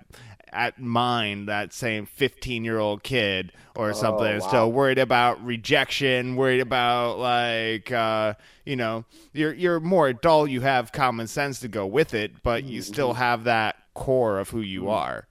at 0.54 0.80
mind 0.80 1.48
that 1.48 1.72
same 1.74 2.06
15 2.06 2.66
year 2.66 2.78
old 2.78 3.04
kid 3.04 3.54
or 3.74 3.94
something, 3.94 4.26
Oh, 4.28 4.40
wow. 4.40 4.48
still 4.50 4.72
worried 4.72 5.00
about 5.00 5.44
rejection, 5.44 6.36
worried 6.36 6.60
about 6.60 7.18
like 7.20 7.92
uh, 7.92 8.34
you 8.66 8.76
know, 8.76 9.06
you're 9.34 9.54
you're 9.54 9.80
more 9.80 10.08
adult, 10.10 10.50
you 10.50 10.62
have 10.62 10.92
common 10.92 11.26
sense 11.28 11.60
to 11.62 11.68
go 11.68 11.86
with 11.88 12.14
it, 12.14 12.44
but 12.44 12.64
you 12.66 12.82
Mm-hmm. 12.82 12.94
still 12.94 13.14
have 13.14 13.46
that 13.46 13.78
core 13.94 14.40
of 14.40 14.50
who 14.50 14.62
you 14.62 14.88
are." 14.90 15.26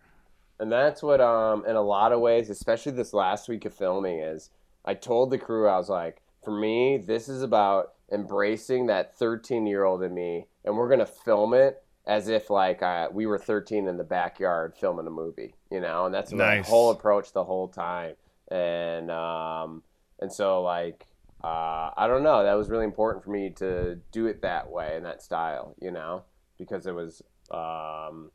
And 0.61 0.71
that's 0.71 1.03
what, 1.03 1.23
um, 1.23 1.65
in 1.67 1.75
a 1.75 1.83
lot 1.83 2.13
of 2.13 2.21
ways, 2.21 2.51
especially 2.51 2.93
this 2.93 3.15
last 3.15 3.49
week 3.49 3.65
of 3.65 3.73
filming, 3.75 4.19
is 4.19 4.51
I 4.85 4.93
told 4.93 5.31
the 5.31 5.39
crew, 5.39 5.67
I 5.67 5.79
was 5.79 5.89
like, 5.89 6.21
for 6.45 6.51
me, 6.53 6.99
this 6.99 7.31
is 7.31 7.43
about 7.43 7.95
embracing 8.13 8.87
that 8.87 9.17
13 9.17 9.67
year 9.67 9.85
old 9.85 10.03
in 10.03 10.13
me, 10.15 10.47
and 10.65 10.77
we're 10.77 10.89
going 10.89 11.01
to 11.01 11.07
film 11.07 11.55
it 11.55 11.83
as 12.07 12.29
if 12.29 12.51
like 12.51 12.83
uh, 12.83 13.09
we 13.11 13.25
were 13.25 13.39
13 13.39 13.87
in 13.87 13.97
the 13.97 14.05
backyard 14.05 14.75
filming 14.79 15.07
a 15.07 15.11
movie, 15.11 15.55
you 15.71 15.81
know? 15.81 16.05
And 16.05 16.15
that's 16.15 16.31
Nice. 16.31 16.67
the 16.67 16.71
whole 16.71 16.91
approach 16.91 17.33
the 17.33 17.45
whole 17.45 17.69
time. 17.69 18.15
And, 18.49 19.11
um, 19.11 19.83
and 20.19 20.31
so, 20.31 20.63
like, 20.63 21.07
uh, 21.43 21.91
I 21.97 22.07
don't 22.07 22.23
know, 22.23 22.43
that 22.43 22.55
was 22.55 22.69
really 22.69 22.85
important 22.85 23.25
for 23.25 23.31
me 23.31 23.49
to 23.57 23.97
do 24.13 24.27
it 24.27 24.43
that 24.43 24.71
way 24.71 24.95
in 24.97 25.05
that 25.05 25.23
style, 25.23 25.75
you 25.81 25.91
know? 25.91 26.25
Because 26.59 26.87
it 26.87 26.95
was. 26.95 27.23
Um, 27.51 28.31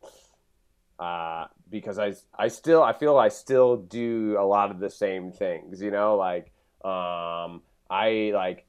uh, 0.99 1.45
because 1.69 1.99
I, 1.99 2.13
I 2.37 2.47
still 2.47 2.83
I 2.83 2.93
feel 2.93 3.17
I 3.17 3.29
still 3.29 3.77
do 3.77 4.37
a 4.39 4.45
lot 4.45 4.71
of 4.71 4.79
the 4.79 4.89
same 4.89 5.31
things, 5.31 5.81
you 5.81 5.91
know, 5.91 6.15
like 6.15 6.51
um, 6.83 7.61
I 7.89 8.31
like 8.33 8.65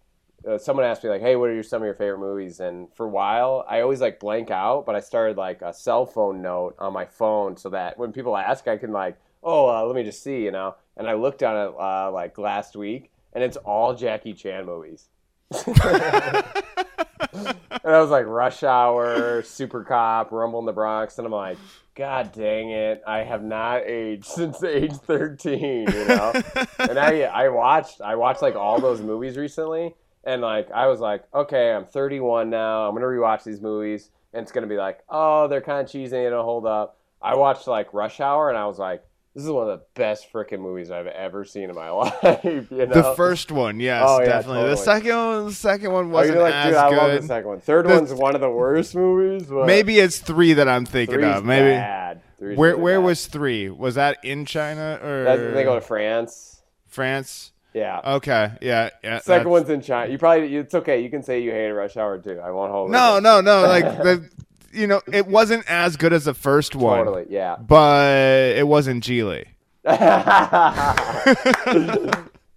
uh, 0.47 0.59
someone 0.59 0.85
asked 0.85 1.03
me 1.03 1.11
like, 1.11 1.21
hey, 1.21 1.37
what 1.37 1.49
are 1.51 1.55
your, 1.55 1.63
some 1.63 1.83
of 1.83 1.87
your 1.87 1.95
favorite 1.95 2.19
movies? 2.19 2.61
And 2.61 2.89
for 2.95 3.07
a 3.07 3.09
while, 3.09 3.65
I 3.69 3.81
always 3.81 4.01
like 4.01 4.21
blank 4.21 4.51
out, 4.51 4.87
but 4.87 4.95
I 4.95 5.01
started 5.01 5.37
like 5.37 5.63
a 5.63 5.73
cell 5.73 6.07
phone 6.07 6.41
note 6.43 6.77
on 6.79 6.93
my 6.93 7.05
phone 7.05 7.57
so 7.57 7.71
that 7.71 7.99
when 7.99 8.13
people 8.13 8.37
ask, 8.37 8.69
I 8.69 8.77
can 8.77 8.93
like, 8.93 9.17
oh, 9.43 9.69
uh, 9.69 9.85
let 9.85 9.97
me 9.97 10.05
just 10.05 10.23
see, 10.23 10.43
you 10.43 10.51
know. 10.51 10.77
And 10.97 11.09
I 11.09 11.15
looked 11.15 11.43
on 11.43 11.57
it 11.57 11.75
uh, 11.79 12.11
like 12.13 12.39
last 12.39 12.77
week, 12.77 13.11
and 13.33 13.43
it's 13.43 13.57
all 13.59 13.95
Jackie 13.95 14.35
Chan 14.35 14.67
movies. 14.67 15.09
And 17.37 17.95
I 17.95 18.01
was 18.01 18.11
like 18.11 18.27
Rush 18.27 18.63
Hour, 18.63 19.43
Super 19.43 19.85
Cop, 19.85 20.33
Rumble 20.33 20.59
in 20.61 20.67
the 20.67 20.73
Bronx, 20.73 21.19
and 21.19 21.27
I'm 21.27 21.33
like, 21.33 21.59
God 21.95 22.33
dang 22.33 22.71
it, 22.71 23.03
I 23.07 23.19
have 23.19 23.43
not 23.43 23.87
aged 23.87 24.25
since 24.27 24.63
age 24.63 24.93
13, 24.93 25.59
you 25.61 26.05
know. 26.09 26.33
and 26.79 26.99
I 26.99 27.23
I 27.23 27.49
watched 27.49 28.01
I 28.01 28.17
watched 28.17 28.43
like 28.43 28.55
all 28.55 28.81
those 28.81 29.01
movies 29.01 29.37
recently, 29.37 29.95
and 30.25 30.43
like 30.43 30.71
I 30.71 30.87
was 30.87 31.01
like, 31.01 31.25
okay, 31.35 31.73
I'm 31.73 31.87
31 31.87 32.51
now. 32.51 32.89
I'm 32.89 32.95
gonna 32.95 33.07
rewatch 33.07 33.45
these 33.45 33.61
movies, 33.61 34.11
and 34.33 34.43
it's 34.43 34.53
gonna 34.53 34.67
be 34.67 34.77
like, 34.77 35.01
oh, 35.09 35.49
they're 35.49 35.61
kind 35.61 35.85
of 35.85 35.91
cheesy, 35.91 36.25
don't 36.25 36.45
hold 36.45 36.67
up. 36.67 36.99
I 37.23 37.35
watched 37.37 37.67
like 37.67 37.95
Rush 37.95 38.21
Hour, 38.21 38.49
and 38.49 38.59
I 38.59 38.67
was 38.67 38.79
like, 38.79 39.03
this 39.37 39.45
is 39.45 39.51
one 39.51 39.69
of 39.69 39.79
the 39.79 39.85
best 39.95 40.33
freaking 40.33 40.61
movies 40.61 40.91
I've 40.91 41.07
ever 41.07 41.45
seen 41.45 41.69
in 41.69 41.75
my 41.77 41.91
life. 41.91 42.43
You 42.43 42.67
know, 42.71 42.87
The 42.87 43.13
first 43.19 43.53
one, 43.53 43.79
yes, 43.81 44.03
Oh, 44.09 44.19
yeah, 44.21 44.27
definitely. 44.27 44.71
The 44.71 44.77
second 44.77 45.15
one, 45.15 45.45
the 45.45 45.53
second 45.53 45.93
one 45.93 46.07
oh, 46.07 46.09
wasn't 46.09 46.37
you're 46.37 46.43
like, 46.43 46.55
as 46.55 46.75
I 46.75 46.89
good. 46.89 46.97
love 46.97 47.21
the 47.21 47.27
second 47.29 47.49
one. 47.51 47.61
Third 47.61 47.85
The- 47.85 47.91
one's 47.91 48.15
one 48.15 48.35
of 48.35 48.41
the 48.41 48.49
worst 48.51 48.95
movies. 48.95 49.47
But 49.47 49.67
Maybe 49.67 49.99
it's 49.99 50.19
three 50.21 50.55
that 50.55 50.69
I'm 50.71 50.87
thinking 50.87 51.23
of. 51.23 51.45
Maybe 51.45 51.67
bad. 51.77 52.23
Three's 52.39 52.57
where 52.57 52.71
really 52.71 52.83
where 52.83 52.99
bad. 53.01 53.05
was 53.07 53.27
three? 53.27 53.69
Was 53.69 53.97
that 53.97 54.19
in 54.25 54.47
China 54.47 54.99
or 55.03 55.25
That's, 55.25 55.55
they 55.55 55.65
go 55.65 55.75
to 55.75 55.81
France. 55.83 56.63
France? 56.87 57.53
Yeah. 57.75 58.01
Okay, 58.17 58.53
yeah, 58.63 58.89
yeah. 59.05 59.19
Second 59.19 59.27
that's- 59.29 59.47
one's 59.47 59.69
in 59.69 59.83
China. 59.83 60.11
You 60.11 60.17
probably 60.17 60.57
it's 60.57 60.75
okay. 60.75 61.03
You 61.03 61.11
can 61.11 61.23
say 61.23 61.41
you 61.43 61.51
hated 61.51 61.75
Rush 61.75 61.99
Hour 61.99 62.19
too. 62.19 62.41
I 62.43 62.51
won't 62.53 62.73
hold 62.73 62.89
it. 62.89 62.93
No, 62.93 63.19
no, 63.19 63.43
no. 63.43 63.63
Like 63.67 63.85
the, 63.85 64.31
you 64.77 64.87
know, 64.87 65.01
it 65.13 65.27
wasn't 65.27 65.65
as 65.69 65.97
good 65.97 66.13
as 66.13 66.25
the 66.27 66.35
first 66.35 66.75
one, 66.77 66.99
Totally, 67.05 67.27
yeah. 67.31 67.57
but 67.57 68.57
it 68.57 68.67
wasn't 68.67 69.03
Gigli. 69.03 69.47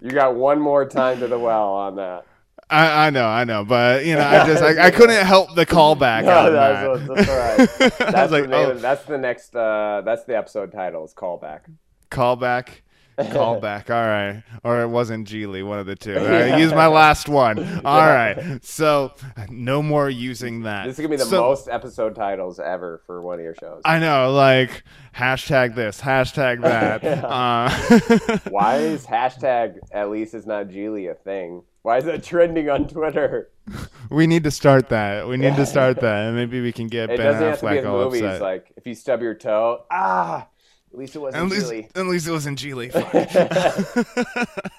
you 0.01 0.11
got 0.11 0.35
one 0.35 0.59
more 0.59 0.85
time 0.85 1.19
to 1.19 1.27
the 1.27 1.37
well 1.39 1.69
on 1.73 1.95
that. 1.97 2.25
I, 2.71 3.07
I 3.07 3.09
know, 3.09 3.25
I 3.25 3.45
know, 3.45 3.65
but 3.65 4.05
you 4.05 4.15
know, 4.15 4.25
I 4.25 4.45
just 4.45 4.61
I, 4.61 4.87
I 4.87 4.91
couldn't 4.91 5.25
help 5.25 5.55
the 5.55 5.65
callback 5.65 6.23
No, 6.23 6.51
that's, 6.51 7.07
that. 7.07 7.15
that's 7.15 7.29
all 7.29 7.37
right. 7.37 7.57
That's 8.13 8.31
the 8.31 8.41
like, 8.41 8.49
name 8.49 8.67
oh, 8.67 8.71
of- 8.71 8.81
that's 8.81 9.05
the 9.05 9.17
next. 9.17 9.55
Uh, 9.55 10.01
that's 10.05 10.25
the 10.25 10.37
episode 10.37 10.71
title. 10.71 11.03
Is 11.03 11.13
callback. 11.13 11.61
callback. 12.11 12.81
Callback. 13.27 13.89
All 13.89 14.05
right. 14.05 14.43
Or 14.63 14.81
it 14.81 14.87
wasn't 14.87 15.27
Gigli, 15.27 15.65
one 15.65 15.79
of 15.79 15.85
the 15.85 15.95
two. 15.95 16.15
All 16.19 16.25
right, 16.25 16.59
use 16.59 16.71
my 16.73 16.87
last 16.87 17.27
one. 17.29 17.59
All 17.85 17.99
right. 18.07 18.59
So 18.63 19.13
no 19.49 19.81
more 19.83 20.09
using 20.09 20.63
that. 20.63 20.85
This 20.85 20.93
is 20.93 20.99
gonna 20.99 21.09
be 21.09 21.15
the 21.17 21.25
So- 21.25 21.41
most 21.41 21.67
episode 21.67 22.15
titles 22.15 22.59
ever 22.59 23.01
for 23.05 23.21
one 23.21 23.39
of 23.39 23.43
your 23.43 23.55
shows. 23.55 23.81
I 23.85 23.99
know, 23.99 24.31
like 24.31 24.83
hashtag 25.15 25.75
this, 25.75 25.99
hashtag 26.01 26.61
that. 26.63 27.03
uh, 27.23 27.69
Why 28.49 28.77
is 28.77 29.05
hashtag 29.05 29.77
at 29.91 30.09
least 30.09 30.33
it's 30.33 30.45
not 30.45 30.67
Gigli 30.67 31.09
a 31.11 31.15
thing? 31.15 31.63
Why 31.81 31.97
is 31.97 32.05
that 32.05 32.23
trending 32.23 32.69
on 32.69 32.87
Twitter? 32.87 33.49
we 34.09 34.27
need 34.27 34.43
to 34.43 34.51
start 34.51 34.89
that. 34.89 35.27
We 35.27 35.37
need 35.37 35.55
to 35.55 35.65
start 35.65 35.99
that, 36.01 36.25
and 36.27 36.35
maybe 36.35 36.59
we 36.61 36.71
can 36.73 36.87
get 36.87 37.09
It 37.09 37.17
Ben 37.17 37.25
doesn't 37.33 37.41
have 37.47 37.59
to 37.59 37.65
be 37.65 37.71
Affleck 37.71 37.79
in 37.79 37.85
all 37.87 38.03
movies. 38.05 38.21
upset. 38.23 38.41
Like 38.41 38.73
if 38.75 38.85
you 38.85 38.95
stub 38.95 39.21
your 39.21 39.33
toe, 39.35 39.83
ah, 39.89 40.47
at 40.91 40.97
least 40.97 41.15
it 41.15 41.19
wasn't 41.19 41.43
at 41.43 41.49
least, 41.49 41.71
Gigli. 41.71 41.97
at 41.97 42.05
least 42.07 42.27
it 42.27 42.31
wasn't 42.31 42.59
Gigli. 42.59 42.91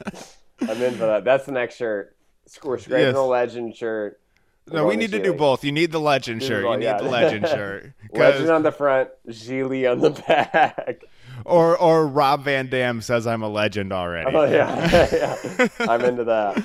I'm 0.63 0.83
in 0.83 0.93
for 0.95 1.07
that. 1.07 1.25
That's 1.25 1.47
the 1.47 1.53
next 1.53 1.77
shirt. 1.77 2.17
We're 2.65 2.79
scraping 2.79 3.07
Yes. 3.07 3.15
the 3.15 3.23
legend 3.23 3.77
shirt. 3.77 4.21
No, 4.67 4.87
we 4.87 4.97
need 4.97 5.11
to 5.13 5.23
do 5.23 5.33
both. 5.35 5.65
You 5.65 5.73
need 5.73 5.91
the 5.91 6.01
legend 6.01 6.43
shirt. 6.43 6.65
both, 6.65 6.75
You 6.75 6.79
need 6.81 6.85
yeah. 6.85 6.99
the 6.99 7.05
legend 7.05 7.49
shirt. 7.49 7.93
Legend 8.13 8.51
on 8.51 8.63
the 8.63 8.73
front, 8.73 9.09
Gigli 9.29 9.91
on 9.91 10.01
the 10.01 10.11
back. 10.11 11.03
or 11.45 11.77
or 11.79 12.07
Rob 12.07 12.45
Van 12.45 12.69
Dam 12.69 13.01
says 13.03 13.27
I'm 13.27 13.43
a 13.43 13.49
legend 13.49 13.93
already. 13.93 14.31
Oh 14.35 14.45
yeah, 14.45 15.09
yeah. 15.13 15.69
I'm 15.81 16.03
into 16.03 16.25
that. 16.25 16.63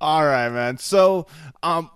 All 0.00 0.24
right, 0.26 0.50
man. 0.50 0.78
So, 0.78 1.26
um, 1.62 1.90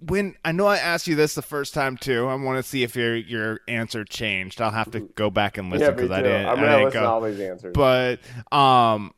when 0.00 0.34
I 0.44 0.52
know 0.52 0.66
I 0.66 0.76
asked 0.78 1.06
you 1.06 1.14
this 1.14 1.34
the 1.34 1.42
first 1.42 1.74
time 1.74 1.96
too, 1.96 2.26
I 2.26 2.34
want 2.34 2.58
to 2.58 2.62
see 2.62 2.82
if 2.82 2.96
your 2.96 3.14
your 3.16 3.60
answer 3.68 4.04
changed. 4.04 4.60
I'll 4.60 4.70
have 4.70 4.90
to 4.92 5.00
go 5.00 5.30
back 5.30 5.58
and 5.58 5.70
listen 5.70 5.94
because 5.94 6.08
too. 6.08 6.14
I 6.14 6.22
didn't. 6.22 6.46
I'm 6.46 6.54
gonna 6.56 6.66
didn't 6.68 6.84
listen 6.84 7.00
go. 7.00 7.04
to 7.04 7.10
all 7.10 7.20
these 7.20 7.40
answers. 7.40 7.72
But 7.74 8.20
um, 8.56 9.12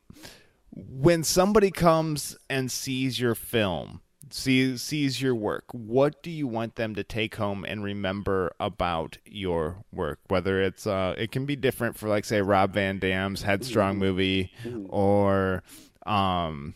when 0.73 1.25
somebody 1.25 1.71
comes 1.71 2.37
and 2.49 2.71
sees 2.71 3.19
your 3.19 3.35
film, 3.35 4.01
sees 4.31 4.83
sees 4.83 5.21
your 5.21 5.35
work, 5.35 5.65
what 5.73 6.23
do 6.23 6.31
you 6.31 6.47
want 6.47 6.77
them 6.77 6.95
to 6.95 7.03
take 7.05 7.35
home 7.37 7.65
and 7.67 7.83
remember 7.83 8.53
about 8.61 9.19
your 9.25 9.85
work? 9.93 10.21
Whether 10.29 10.63
it's 10.63 10.87
uh, 10.87 11.15
it 11.19 11.33
can 11.33 11.47
be 11.47 11.57
different 11.57 11.97
for 11.97 12.09
like 12.09 12.25
say 12.25 12.41
Rob 12.43 12.75
Van 12.75 12.99
Dam's 12.99 13.43
Headstrong 13.43 13.95
Mm-hmm. 13.95 13.99
movie 14.05 14.53
or 14.89 15.63
um, 16.07 16.75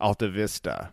Alta 0.00 0.28
Vista. 0.28 0.92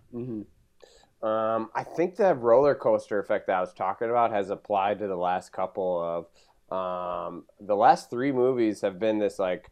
Um, 1.22 1.70
I 1.76 1.84
think 1.84 2.16
that 2.16 2.40
roller 2.40 2.76
coaster 2.76 3.20
effect 3.20 3.48
that 3.48 3.58
I 3.58 3.62
was 3.62 3.74
talking 3.74 4.10
about 4.10 4.32
has 4.32 4.50
applied 4.50 5.00
to 5.00 5.08
the 5.08 5.18
last 5.18 5.52
couple 5.52 6.02
of 6.02 6.28
um, 6.72 7.46
the 7.60 7.76
last 7.76 8.10
three 8.10 8.32
movies 8.32 8.82
have 8.82 9.00
been 9.00 9.18
this 9.18 9.40
like 9.40 9.70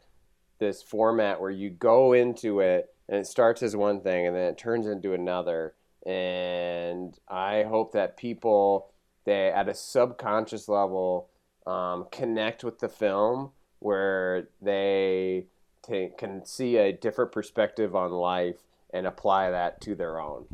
this 0.59 0.81
format 0.81 1.39
where 1.39 1.51
you 1.51 1.69
go 1.69 2.13
into 2.13 2.59
it 2.59 2.93
and 3.07 3.19
it 3.19 3.27
starts 3.27 3.61
as 3.61 3.75
one 3.75 4.01
thing 4.01 4.27
and 4.27 4.35
then 4.35 4.43
it 4.43 4.57
turns 4.57 4.87
into 4.87 5.13
another. 5.13 5.73
And 6.05 7.17
I 7.27 7.63
hope 7.63 7.93
that 7.93 8.17
people 8.17 8.91
they 9.25 9.51
at 9.51 9.69
a 9.69 9.73
subconscious 9.73 10.67
level 10.67 11.29
um, 11.65 12.07
connect 12.11 12.63
with 12.63 12.79
the 12.79 12.89
film 12.89 13.51
where 13.79 14.47
they 14.61 15.45
ta- 15.81 16.15
can 16.17 16.45
see 16.45 16.77
a 16.77 16.93
different 16.93 17.31
perspective 17.31 17.95
on 17.95 18.11
life 18.11 18.63
and 18.93 19.05
apply 19.05 19.51
that 19.51 19.81
to 19.81 19.95
their 19.95 20.19
own. 20.19 20.45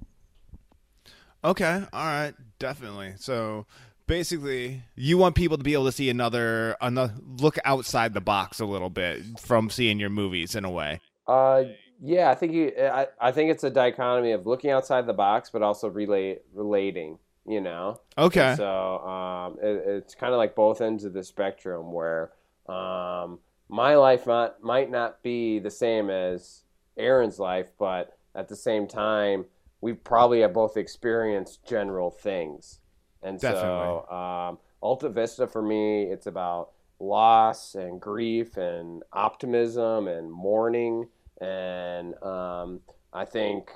Okay, 1.44 1.84
all 1.91 2.06
right, 2.06 2.34
definitely. 2.60 3.14
So 3.18 3.66
basically, 4.08 4.84
you 4.96 5.18
want 5.18 5.36
people 5.36 5.58
to 5.58 5.64
be 5.64 5.74
able 5.74 5.86
to 5.86 5.91
see 5.91 6.10
another 6.10 6.78
another 6.82 7.14
look 7.22 7.58
outside 7.66 8.14
the 8.14 8.22
box 8.22 8.60
a 8.60 8.66
little 8.66 8.89
bit 8.89 9.22
from 9.39 9.70
seeing 9.70 10.00
your 10.00 10.10
movies 10.10 10.56
in 10.56 10.66
a 10.66 10.72
way. 10.72 11.00
Uh, 11.28 11.64
Yeah, 12.02 12.30
I 12.30 12.36
think 12.36 12.54
you. 12.54 12.74
I, 12.78 13.08
I 13.20 13.32
think 13.32 13.52
it's 13.52 13.64
a 13.64 13.70
dichotomy 13.70 14.32
of 14.32 14.46
looking 14.46 14.72
outside 14.72 15.06
the 15.08 15.14
box, 15.14 15.50
but 15.50 15.62
also 15.62 15.88
relate 15.88 16.41
relating. 16.54 17.18
You 17.46 17.62
know. 17.62 18.00
Okay. 18.18 18.56
So 18.58 19.00
um, 19.00 19.58
it, 19.62 19.84
it's 19.86 20.16
kind 20.16 20.34
of 20.34 20.38
like 20.38 20.56
both 20.56 20.82
ends 20.82 21.04
of 21.04 21.14
the 21.14 21.24
spectrum 21.24 21.91
where 21.91 22.32
um, 22.70 23.39
my 23.68 23.96
life 23.96 24.26
not, 24.28 24.64
might 24.64 24.89
not 24.89 25.22
be 25.24 25.60
the 25.60 25.72
same 25.72 26.10
as 26.10 26.64
Aaron's 26.98 27.39
life, 27.39 27.68
but 27.78 28.18
at 28.34 28.48
the 28.48 28.56
same 28.56 28.88
time, 28.88 29.46
we 29.84 29.92
probably 29.94 30.40
have 30.42 30.54
both 30.54 30.78
experienced 30.78 31.66
general 31.68 32.10
things. 32.10 32.80
And 33.22 33.40
so, 33.40 34.06
um, 34.10 34.60
Alta 34.82 35.10
Vista 35.10 35.46
for 35.48 35.62
me, 35.62 36.04
it's 36.04 36.28
about 36.28 36.70
loss 37.00 37.76
and 37.76 38.00
grief 38.00 38.56
and 38.56 39.04
optimism 39.12 40.08
and 40.08 40.32
mourning. 40.32 41.10
And 41.42 42.16
um, 42.24 42.80
I 43.12 43.26
think 43.26 43.72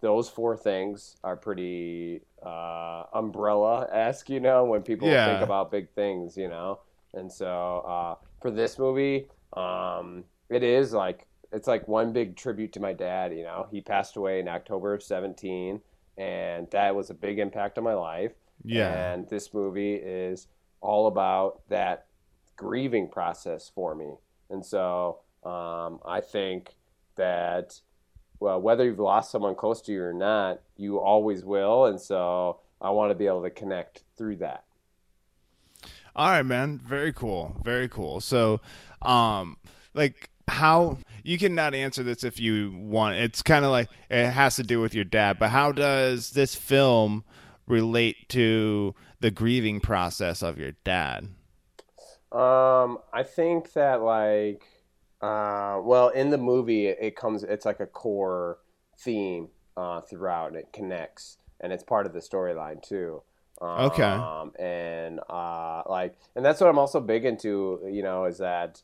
those 0.00 0.30
four 0.30 0.56
things 0.56 1.16
are 1.22 1.36
pretty 1.36 2.22
uh, 2.44 3.04
umbrella 3.12 3.86
esque, 3.92 4.30
you 4.30 4.40
know, 4.40 4.64
when 4.64 4.82
people 4.82 5.08
Yeah. 5.08 5.24
think 5.24 5.42
about 5.42 5.70
big 5.70 5.90
things, 5.90 6.36
you 6.38 6.48
know. 6.48 6.80
And 7.12 7.30
so 7.30 7.84
uh, 7.86 8.14
for 8.40 8.50
this 8.50 8.78
movie, 8.78 9.28
um, 9.52 10.24
it 10.48 10.62
is 10.62 10.94
like 10.94 11.26
it's 11.52 11.66
like 11.66 11.88
one 11.88 12.12
big 12.12 12.36
tribute 12.36 12.72
to 12.74 12.80
my 12.80 12.92
dad. 12.92 13.32
You 13.32 13.42
know, 13.42 13.66
he 13.70 13.80
passed 13.80 14.16
away 14.16 14.40
in 14.40 14.48
October 14.48 14.94
of 14.94 15.02
seventeen, 15.02 15.80
and 16.16 16.70
that 16.70 16.94
was 16.94 17.10
a 17.10 17.14
big 17.14 17.38
impact 17.38 17.78
on 17.78 17.84
my 17.84 17.94
life. 17.94 18.32
Yeah. 18.64 19.12
And 19.12 19.28
this 19.28 19.54
movie 19.54 19.94
is 19.94 20.46
all 20.80 21.06
about 21.06 21.60
that 21.68 22.06
grieving 22.56 23.08
process 23.08 23.70
for 23.74 23.94
me. 23.94 24.12
And 24.50 24.64
so 24.64 25.20
um, 25.44 26.00
I 26.06 26.20
think 26.20 26.74
that, 27.16 27.80
well, 28.38 28.60
whether 28.60 28.84
you've 28.84 28.98
lost 28.98 29.30
someone 29.30 29.54
close 29.54 29.80
to 29.82 29.92
you 29.92 30.02
or 30.02 30.12
not, 30.12 30.60
you 30.76 30.98
always 30.98 31.44
will. 31.44 31.86
And 31.86 32.00
so 32.00 32.60
I 32.80 32.90
want 32.90 33.10
to 33.10 33.14
be 33.14 33.26
able 33.26 33.42
to 33.42 33.50
connect 33.50 34.02
through 34.16 34.36
that. 34.36 34.64
All 36.16 36.30
right, 36.30 36.42
man. 36.42 36.78
Very 36.78 37.12
cool. 37.12 37.60
Very 37.64 37.88
cool. 37.88 38.20
So, 38.20 38.60
um, 39.02 39.56
like 39.94 40.29
how 40.50 40.98
you 41.22 41.38
cannot 41.38 41.74
answer 41.74 42.02
this 42.02 42.24
if 42.24 42.40
you 42.40 42.72
want. 42.76 43.16
It's 43.16 43.42
kind 43.42 43.64
of 43.64 43.70
like 43.70 43.88
it 44.08 44.30
has 44.30 44.56
to 44.56 44.62
do 44.62 44.80
with 44.80 44.94
your 44.94 45.04
dad, 45.04 45.38
but 45.38 45.50
how 45.50 45.72
does 45.72 46.30
this 46.30 46.54
film 46.54 47.24
relate 47.66 48.28
to 48.30 48.94
the 49.20 49.30
grieving 49.30 49.80
process 49.80 50.42
of 50.42 50.58
your 50.58 50.72
dad? 50.84 51.28
Um, 52.32 52.98
I 53.12 53.22
think 53.24 53.72
that 53.72 54.02
like, 54.02 54.64
uh, 55.20 55.80
well, 55.82 56.08
in 56.08 56.30
the 56.30 56.38
movie, 56.38 56.86
it, 56.86 57.16
comes. 57.16 57.42
It's 57.42 57.66
like 57.66 57.80
a 57.80 57.86
core 57.86 58.58
theme 58.98 59.48
uh, 59.76 60.00
throughout, 60.00 60.48
and 60.48 60.56
it 60.56 60.72
connects, 60.72 61.38
and 61.60 61.72
it's 61.72 61.82
part 61.82 62.06
of 62.06 62.12
the 62.12 62.20
storyline 62.20 62.82
too. 62.82 63.22
Um, 63.60 63.90
Okay. 63.90 64.62
And 64.64 65.20
uh, 65.28 65.82
like, 65.86 66.16
and 66.34 66.44
that's 66.44 66.60
what 66.60 66.70
I'm 66.70 66.78
also 66.78 67.00
big 67.00 67.24
into. 67.24 67.80
You 67.90 68.02
know, 68.02 68.24
is 68.24 68.38
that 68.38 68.82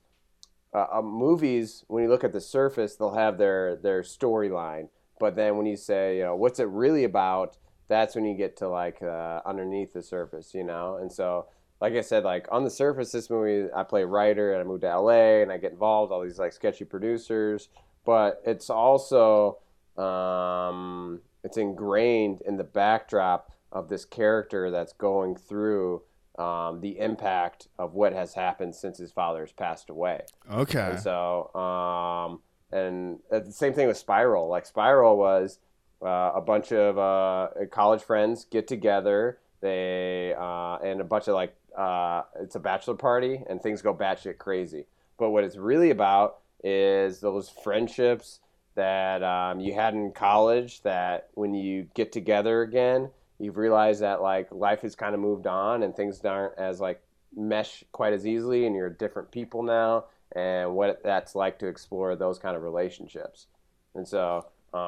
uh, 0.76 0.98
uh, 0.98 1.02
movies 1.02 1.84
when 1.88 2.02
you 2.02 2.10
look 2.10 2.22
at 2.22 2.34
the 2.34 2.40
surface, 2.40 2.96
they'll 2.96 3.14
have 3.14 3.38
their 3.38 3.76
their 3.76 4.02
storyline, 4.02 4.88
but 5.18 5.34
then 5.34 5.56
when 5.56 5.64
you 5.64 5.76
say, 5.76 6.18
you 6.18 6.22
know, 6.22 6.36
what's 6.36 6.60
it 6.60 6.68
really 6.68 7.04
about? 7.04 7.56
That's 7.88 8.14
when 8.14 8.26
you 8.26 8.36
get 8.36 8.58
to 8.58 8.68
like 8.68 9.02
uh, 9.02 9.40
underneath 9.46 9.94
the 9.94 10.02
surface, 10.02 10.52
you 10.52 10.64
know. 10.64 10.98
And 11.00 11.10
so, 11.10 11.46
like 11.80 11.94
I 11.94 12.02
said, 12.02 12.24
like 12.24 12.46
on 12.52 12.62
the 12.62 12.70
surface, 12.70 13.10
this 13.10 13.30
movie, 13.30 13.72
I 13.74 13.84
play 13.84 14.04
writer 14.04 14.52
and 14.52 14.60
I 14.60 14.64
moved 14.64 14.82
to 14.82 15.00
LA 15.00 15.40
and 15.40 15.50
I 15.50 15.56
get 15.56 15.72
involved 15.72 16.12
all 16.12 16.22
these 16.22 16.38
like 16.38 16.52
sketchy 16.52 16.84
producers, 16.84 17.70
but 18.04 18.42
it's 18.44 18.68
also 18.68 19.58
um, 19.96 21.22
it's 21.42 21.56
ingrained 21.56 22.42
in 22.42 22.58
the 22.58 22.64
backdrop 22.64 23.50
of 23.72 23.88
this 23.88 24.04
character 24.04 24.70
that's 24.70 24.92
going 24.92 25.36
through 25.36 26.02
um, 26.38 26.80
the 26.80 26.98
impact 26.98 27.68
of 27.78 27.94
what 27.94 28.12
has 28.12 28.34
happened 28.34 28.74
since 28.74 28.98
his 28.98 29.10
father's 29.10 29.52
passed 29.52 29.90
away. 29.90 30.22
Okay. 30.50 30.90
And 30.90 31.00
so, 31.00 31.54
um, 31.54 32.40
and 32.72 33.18
uh, 33.30 33.40
the 33.40 33.52
same 33.52 33.72
thing 33.72 33.86
with 33.86 33.96
Spiral. 33.96 34.48
Like 34.48 34.66
Spiral 34.66 35.16
was 35.16 35.58
uh, 36.02 36.32
a 36.34 36.40
bunch 36.40 36.72
of 36.72 36.98
uh, 36.98 37.48
college 37.70 38.02
friends 38.02 38.44
get 38.44 38.66
together. 38.66 39.38
They 39.60 40.34
uh, 40.38 40.76
and 40.76 41.00
a 41.00 41.04
bunch 41.04 41.28
of 41.28 41.34
like 41.34 41.54
uh, 41.76 42.22
it's 42.40 42.54
a 42.54 42.60
bachelor 42.60 42.94
party 42.94 43.42
and 43.48 43.62
things 43.62 43.82
go 43.82 43.94
batshit 43.94 44.38
crazy. 44.38 44.86
But 45.18 45.30
what 45.30 45.44
it's 45.44 45.56
really 45.56 45.90
about 45.90 46.38
is 46.62 47.20
those 47.20 47.48
friendships 47.48 48.40
that 48.74 49.22
um, 49.22 49.60
you 49.60 49.74
had 49.74 49.94
in 49.94 50.12
college. 50.12 50.82
That 50.82 51.28
when 51.34 51.54
you 51.54 51.88
get 51.94 52.12
together 52.12 52.62
again, 52.62 53.10
you've 53.38 53.56
realized 53.56 54.00
that 54.02 54.22
like 54.22 54.48
life 54.52 54.80
has 54.82 54.94
kind 54.94 55.14
of 55.14 55.20
moved 55.20 55.46
on 55.46 55.82
and 55.82 55.94
things 55.94 56.24
aren't 56.24 56.58
as 56.58 56.80
like 56.80 57.02
mesh 57.36 57.84
quite 57.92 58.12
as 58.12 58.26
easily, 58.26 58.66
and 58.66 58.74
you're 58.74 58.88
different 58.90 59.30
people 59.30 59.62
now, 59.62 60.04
and 60.34 60.74
what 60.74 61.02
that's 61.02 61.34
like 61.34 61.58
to 61.58 61.66
explore 61.66 62.16
those 62.16 62.38
kind 62.38 62.56
of 62.56 62.62
relationships. 62.62 63.46
And 63.94 64.06
so, 64.06 64.46
um, 64.72 64.80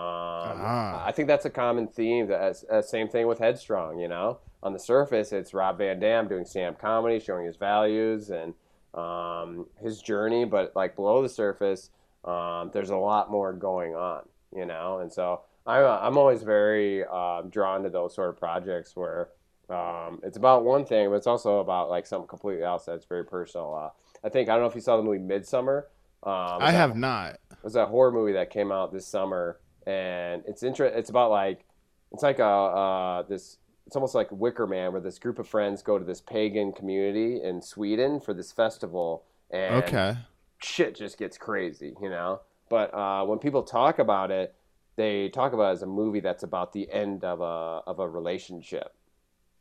Ah. 0.61 1.05
I 1.07 1.13
think 1.13 1.29
that's 1.29 1.45
a 1.45 1.51
common 1.51 1.89
theme. 1.89 2.27
That 2.29 2.57
uh, 2.71 2.83
same 2.83 3.09
thing 3.09 3.27
with 3.27 3.39
Headstrong. 3.39 3.99
You 3.99 4.09
know, 4.09 4.39
on 4.63 4.73
the 4.73 4.79
surface, 4.79 5.33
it's 5.33 5.53
Rob 5.55 5.79
Van 5.79 6.01
Dam 6.01 6.29
doing 6.29 6.45
stand-up 6.45 6.81
comedy, 6.81 7.21
showing 7.21 7.47
his 7.47 7.57
values 7.57 8.31
and 8.31 8.55
um, 8.95 9.67
his 9.83 10.01
journey, 10.01 10.45
but 10.45 10.75
like 10.75 10.97
below 10.97 11.23
the 11.23 11.29
surface, 11.29 11.91
um, 12.25 12.71
there's 12.73 12.91
a 12.91 12.97
lot 12.97 13.31
more 13.31 13.53
going 13.53 13.95
on. 13.95 14.23
You 14.55 14.65
know, 14.65 14.99
and 15.01 15.13
so 15.13 15.43
I'm 15.69 15.85
I'm 15.85 16.19
always 16.19 16.43
very 16.43 17.05
um, 17.05 17.51
drawn 17.51 17.83
to 17.85 17.91
those 17.91 18.15
sort 18.15 18.31
of 18.31 18.37
projects 18.39 18.97
where 18.97 19.29
um, 19.69 20.21
it's 20.23 20.37
about 20.39 20.65
one 20.65 20.85
thing, 20.85 21.09
but 21.11 21.17
it's 21.17 21.27
also 21.27 21.59
about 21.61 21.91
like 21.91 22.07
something 22.07 22.27
completely 22.29 22.65
else 22.65 22.87
that's 22.87 23.05
very 23.05 23.25
personal. 23.25 23.75
Uh, 23.75 23.91
I 24.27 24.31
think 24.31 24.49
I 24.49 24.53
don't 24.55 24.63
know 24.63 24.69
if 24.69 24.75
you 24.75 24.81
saw 24.81 24.97
the 24.97 25.03
movie 25.03 25.19
Midsommar. 25.19 25.85
Um, 26.23 26.33
I 26.33 26.55
it's 26.55 26.61
that- 26.73 26.73
have 26.79 26.97
not. 26.97 27.35
it 27.35 27.41
was 27.63 27.77
a 27.77 27.87
horror 27.87 28.11
movie 28.11 28.33
that 28.33 28.51
came 28.51 28.73
out 28.73 28.93
this 28.93 29.07
summer, 29.07 29.61
and 29.87 30.43
it's 30.47 30.63
inter- 30.63 30.87
It's 30.87 31.11
about 31.11 31.31
like 31.31 31.65
it's 32.13 32.23
like 32.23 32.39
a 32.39 32.45
uh, 32.45 33.23
this. 33.23 33.59
It's 33.87 33.97
almost 33.97 34.15
like 34.15 34.31
Wicker 34.33 34.67
Man, 34.67 34.93
where 34.93 35.01
this 35.01 35.19
group 35.19 35.39
of 35.39 35.49
friends 35.49 35.81
go 35.83 35.99
to 35.99 36.05
this 36.05 36.21
pagan 36.21 36.73
community 36.73 37.43
in 37.43 37.63
Sweden 37.63 38.21
for 38.21 38.35
this 38.35 38.53
festival, 38.53 39.25
and 39.51 39.83
Okay. 39.85 40.15
shit 40.59 40.95
just 40.95 41.19
gets 41.19 41.39
crazy, 41.39 41.95
you 42.03 42.11
know. 42.11 42.41
But 42.69 42.93
uh, 42.93 43.25
when 43.25 43.39
people 43.39 43.63
talk 43.63 43.99
about 43.99 44.31
it, 44.31 44.55
they 44.99 45.31
talk 45.31 45.55
about 45.55 45.71
it 45.71 45.75
as 45.75 45.83
a 45.85 45.89
movie 45.89 46.21
that's 46.21 46.45
about 46.45 46.75
the 46.75 46.93
end 46.93 47.25
of 47.25 47.41
a 47.43 47.83
of 47.89 48.01
a 48.01 48.09
relationship. 48.09 48.95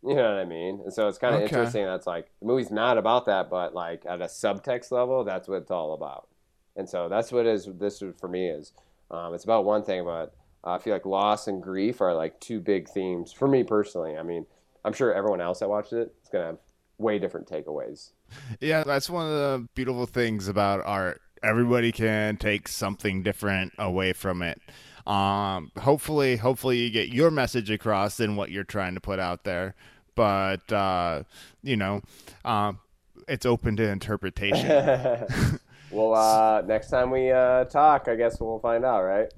You 0.03 0.15
know 0.15 0.23
what 0.29 0.39
I 0.39 0.45
mean? 0.45 0.81
And 0.83 0.93
so 0.93 1.07
it's 1.07 1.17
kind 1.17 1.35
of 1.35 1.41
Okay. 1.41 1.41
interesting. 1.41 1.85
That's 1.85 2.07
like 2.07 2.29
the 2.39 2.45
movie's 2.47 2.71
not 2.71 2.97
about 2.97 3.25
that, 3.25 3.49
but 3.49 3.73
like 3.73 4.03
at 4.07 4.21
a 4.21 4.25
subtext 4.25 4.91
level, 4.91 5.23
that's 5.23 5.47
what 5.47 5.63
it's 5.63 5.71
all 5.71 5.93
about. 5.93 6.27
And 6.75 6.87
so 6.89 7.09
that's 7.09 7.31
what 7.31 7.47
is 7.47 7.67
this 7.79 8.03
for 8.19 8.27
me 8.27 8.47
is 8.47 8.73
um, 9.11 9.33
it's 9.33 9.43
about 9.43 9.65
one 9.65 9.83
thing, 9.83 10.05
but 10.05 10.35
uh, 10.63 10.73
I 10.73 10.79
feel 10.79 10.93
like 10.93 11.05
loss 11.05 11.47
and 11.47 11.61
grief 11.63 12.01
are 12.01 12.13
like 12.15 12.39
two 12.39 12.59
big 12.59 12.87
themes 12.89 13.33
for 13.33 13.47
me 13.47 13.63
personally. 13.63 14.17
I 14.17 14.23
mean, 14.23 14.45
I'm 14.85 14.93
sure 14.93 15.13
everyone 15.13 15.41
else 15.41 15.59
that 15.59 15.69
watched 15.69 15.93
it 15.93 16.13
is 16.23 16.29
gonna 16.31 16.45
have 16.45 16.59
way 16.99 17.19
different 17.19 17.47
takeaways. 17.47 18.11
Yeah, 18.59 18.83
that's 18.83 19.09
one 19.09 19.25
of 19.25 19.31
the 19.31 19.67
beautiful 19.75 20.05
things 20.05 20.47
about 20.47 20.81
art. 20.85 21.21
Everybody 21.43 21.91
can 21.91 22.37
take 22.37 22.67
something 22.67 23.23
different 23.23 23.73
away 23.77 24.13
from 24.13 24.41
it. 24.41 24.61
Um, 25.07 25.71
hopefully, 25.79 26.35
hopefully 26.35 26.77
you 26.77 26.89
get 26.89 27.09
your 27.09 27.31
message 27.31 27.71
across 27.71 28.19
in 28.19 28.35
what 28.35 28.51
you're 28.51 28.65
trying 28.65 28.93
to 28.95 28.99
put 28.99 29.19
out 29.19 29.45
there. 29.45 29.73
But 30.15 30.71
uh, 30.71 31.23
you 31.63 31.77
know, 31.77 32.01
um, 32.43 32.79
it's 33.27 33.45
open 33.45 33.77
to 33.77 33.87
interpretation. 33.87 34.67
well, 35.91 36.13
uh, 36.13 36.61
next 36.61 36.89
time 36.89 37.09
we 37.09 37.31
uh, 37.31 37.65
talk, 37.65 38.07
I 38.09 38.15
guess 38.15 38.39
we'll 38.39 38.59
find 38.59 38.83
out, 38.83 39.03
right? 39.03 39.31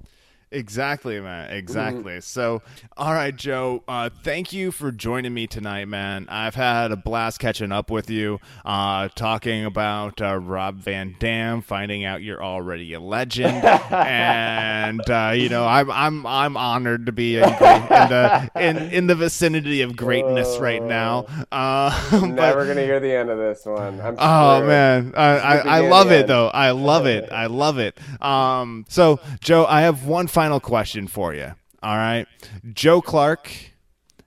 Exactly, 0.52 1.20
man. 1.20 1.52
Exactly. 1.52 2.20
So, 2.20 2.60
all 2.96 3.12
right, 3.12 3.34
Joe. 3.36 3.84
Uh, 3.86 4.10
thank 4.24 4.52
you 4.52 4.72
for 4.72 4.90
joining 4.90 5.32
me 5.32 5.46
tonight, 5.46 5.84
man. 5.86 6.26
I've 6.28 6.56
had 6.56 6.90
a 6.90 6.96
blast 6.96 7.38
catching 7.38 7.70
up 7.70 7.88
with 7.88 8.10
you, 8.10 8.40
uh, 8.64 9.10
talking 9.14 9.64
about 9.64 10.20
uh, 10.20 10.36
Rob 10.38 10.78
Van 10.78 11.14
Dam, 11.20 11.62
finding 11.62 12.04
out 12.04 12.22
you're 12.24 12.42
already 12.42 12.92
a 12.94 12.98
legend, 13.00 13.64
and 13.64 15.08
uh, 15.08 15.32
you 15.36 15.48
know, 15.48 15.64
I'm 15.68 15.88
I'm 15.88 16.26
I'm 16.26 16.56
honored 16.56 17.06
to 17.06 17.12
be 17.12 17.36
in 17.36 17.42
the, 17.42 18.50
in 18.56 18.76
in 18.76 19.06
the 19.06 19.14
vicinity 19.14 19.82
of 19.82 19.96
greatness 19.96 20.58
right 20.58 20.82
now. 20.82 21.26
Uh, 21.52 21.90
but- 22.10 22.26
Never 22.26 22.66
gonna 22.66 22.80
hear 22.82 22.98
the 22.98 23.12
end 23.12 23.30
of 23.30 23.38
this 23.38 23.64
one. 23.66 24.00
I'm 24.00 24.16
Oh 24.18 24.56
screwed. 24.56 24.68
man, 24.68 25.12
I, 25.16 25.24
I, 25.38 25.56
I 25.58 25.80
love 25.88 26.10
it 26.10 26.22
end. 26.22 26.28
though. 26.28 26.48
I 26.48 26.72
love 26.72 27.06
it. 27.06 27.30
I 27.30 27.46
love 27.46 27.78
it. 27.78 27.96
Um, 28.20 28.84
so 28.88 29.20
Joe, 29.40 29.64
I 29.64 29.82
have 29.82 30.06
one 30.06 30.26
final 30.26 30.39
question 30.62 31.06
for 31.06 31.34
you. 31.34 31.54
All 31.82 31.96
right, 31.96 32.26
Joe 32.72 33.02
Clark, 33.02 33.50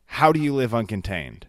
how 0.05 0.31
do 0.31 0.39
you 0.39 0.53
live 0.53 0.71
uncontained? 0.71 1.43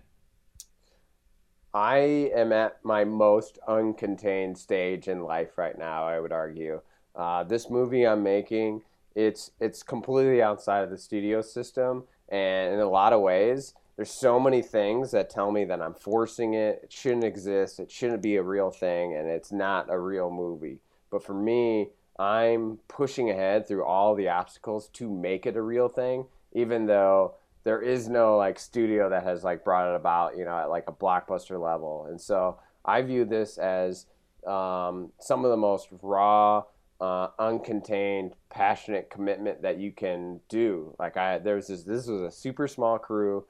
I 1.74 2.30
am 2.34 2.52
at 2.52 2.84
my 2.84 3.04
most 3.04 3.58
uncontained 3.68 4.56
stage 4.56 5.08
in 5.08 5.24
life 5.24 5.58
right 5.58 5.76
now. 5.76 6.06
I 6.06 6.20
would 6.20 6.32
argue. 6.32 6.80
Uh, 7.14 7.44
this 7.44 7.68
movie 7.68 8.06
I'm 8.06 8.22
making 8.22 8.82
it's 9.14 9.52
it's 9.60 9.82
completely 9.82 10.42
outside 10.42 10.82
of 10.82 10.90
the 10.90 10.98
studio 10.98 11.40
system, 11.40 12.04
and 12.28 12.74
in 12.74 12.80
a 12.80 12.88
lot 12.88 13.12
of 13.12 13.20
ways, 13.20 13.74
there's 13.96 14.10
so 14.10 14.40
many 14.40 14.60
things 14.60 15.12
that 15.12 15.30
tell 15.30 15.52
me 15.52 15.64
that 15.66 15.80
I'm 15.80 15.94
forcing 15.94 16.54
it. 16.54 16.80
It 16.84 16.92
shouldn't 16.92 17.24
exist. 17.24 17.78
It 17.78 17.90
shouldn't 17.90 18.22
be 18.22 18.36
a 18.36 18.42
real 18.42 18.70
thing, 18.70 19.14
and 19.14 19.28
it's 19.28 19.52
not 19.52 19.90
a 19.90 19.98
real 19.98 20.30
movie. 20.30 20.80
But 21.10 21.22
for 21.22 21.34
me, 21.34 21.90
I'm 22.18 22.78
pushing 22.88 23.30
ahead 23.30 23.66
through 23.66 23.84
all 23.84 24.14
the 24.14 24.28
obstacles 24.28 24.88
to 24.94 25.10
make 25.10 25.46
it 25.46 25.56
a 25.56 25.62
real 25.62 25.88
thing, 25.88 26.26
even 26.52 26.86
though 26.86 27.34
there 27.64 27.80
is 27.80 28.08
no 28.08 28.36
like 28.36 28.58
studio 28.58 29.08
that 29.10 29.24
has 29.24 29.42
like 29.42 29.64
brought 29.64 29.92
it 29.92 29.96
about, 29.96 30.36
you 30.36 30.44
know, 30.44 30.56
at 30.56 30.70
like 30.70 30.84
a 30.88 30.92
blockbuster 30.92 31.60
level. 31.60 32.06
And 32.08 32.20
so 32.20 32.58
I 32.84 33.02
view 33.02 33.24
this 33.24 33.58
as 33.58 34.06
um, 34.46 35.10
some 35.18 35.44
of 35.44 35.50
the 35.50 35.56
most 35.56 35.88
raw, 36.02 36.64
uh, 37.00 37.28
uncontained, 37.40 38.32
passionate 38.50 39.10
commitment 39.10 39.62
that 39.62 39.78
you 39.78 39.90
can 39.90 40.40
do. 40.48 40.94
Like 40.98 41.16
I, 41.16 41.38
there's 41.38 41.66
this. 41.66 41.82
This 41.82 42.06
was 42.06 42.22
a 42.22 42.30
super 42.30 42.68
small 42.68 42.98
crew. 42.98 43.44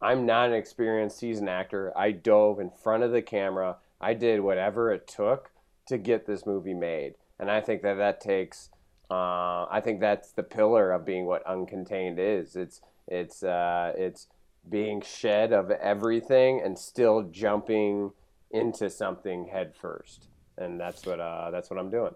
I'm 0.00 0.26
not 0.26 0.48
an 0.48 0.54
experienced 0.54 1.18
seasoned 1.18 1.48
actor. 1.48 1.92
I 1.96 2.12
dove 2.12 2.60
in 2.60 2.70
front 2.70 3.02
of 3.02 3.12
the 3.12 3.22
camera. 3.22 3.76
I 4.00 4.14
did 4.14 4.40
whatever 4.40 4.92
it 4.92 5.06
took 5.06 5.50
to 5.86 5.98
get 5.98 6.26
this 6.26 6.46
movie 6.46 6.74
made, 6.74 7.14
and 7.38 7.50
I 7.50 7.60
think 7.60 7.82
that 7.82 7.94
that 7.94 8.20
takes. 8.20 8.70
Uh, 9.10 9.64
I 9.70 9.80
think 9.82 10.00
that's 10.00 10.32
the 10.32 10.42
pillar 10.42 10.92
of 10.92 11.06
being 11.06 11.24
what 11.24 11.44
uncontained 11.46 12.18
is. 12.18 12.56
It's 12.56 12.80
it's 13.06 13.42
uh, 13.42 13.92
it's 13.96 14.28
being 14.68 15.00
shed 15.00 15.52
of 15.52 15.70
everything 15.70 16.60
and 16.62 16.78
still 16.78 17.22
jumping 17.22 18.12
into 18.50 18.90
something 18.90 19.46
head 19.46 19.74
first, 19.74 20.28
and 20.56 20.78
that's 20.78 21.06
what 21.06 21.20
uh, 21.20 21.50
that's 21.50 21.70
what 21.70 21.78
I'm 21.78 21.90
doing. 21.90 22.14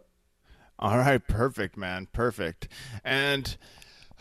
All 0.79 0.99
right, 0.99 1.27
perfect, 1.27 1.77
man, 1.77 2.09
perfect. 2.13 2.69
And 3.05 3.57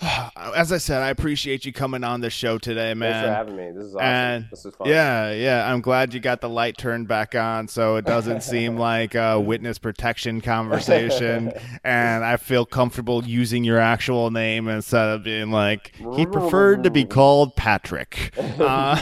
as 0.56 0.72
I 0.72 0.78
said, 0.78 1.02
I 1.02 1.10
appreciate 1.10 1.66
you 1.66 1.72
coming 1.72 2.04
on 2.04 2.22
the 2.22 2.30
show 2.30 2.58
today, 2.58 2.94
man. 2.94 3.12
Thanks 3.12 3.28
for 3.28 3.34
having 3.34 3.56
me. 3.56 3.72
This 3.72 3.86
is 3.86 3.96
awesome. 3.96 4.06
And 4.08 4.48
this 4.50 4.66
is 4.66 4.76
fun. 4.76 4.88
Yeah, 4.88 5.32
yeah. 5.32 5.72
I'm 5.72 5.82
glad 5.82 6.14
you 6.14 6.20
got 6.20 6.42
the 6.42 6.50
light 6.50 6.78
turned 6.78 7.08
back 7.08 7.36
on 7.36 7.68
so 7.68 7.98
it 7.98 8.06
doesn't 8.06 8.42
seem 8.44 8.78
like 8.78 9.16
a 9.16 9.40
witness 9.40 9.78
protection 9.78 10.42
conversation. 10.42 11.54
and 11.84 12.24
I 12.24 12.38
feel 12.38 12.66
comfortable 12.66 13.24
using 13.24 13.64
your 13.64 13.80
actual 13.80 14.32
name 14.32 14.68
instead 14.68 15.10
of 15.10 15.24
being 15.24 15.52
like, 15.52 15.94
he 16.16 16.26
preferred 16.26 16.84
to 16.84 16.90
be 16.90 17.06
called 17.06 17.56
Patrick. 17.56 18.34
Uh, 18.62 19.02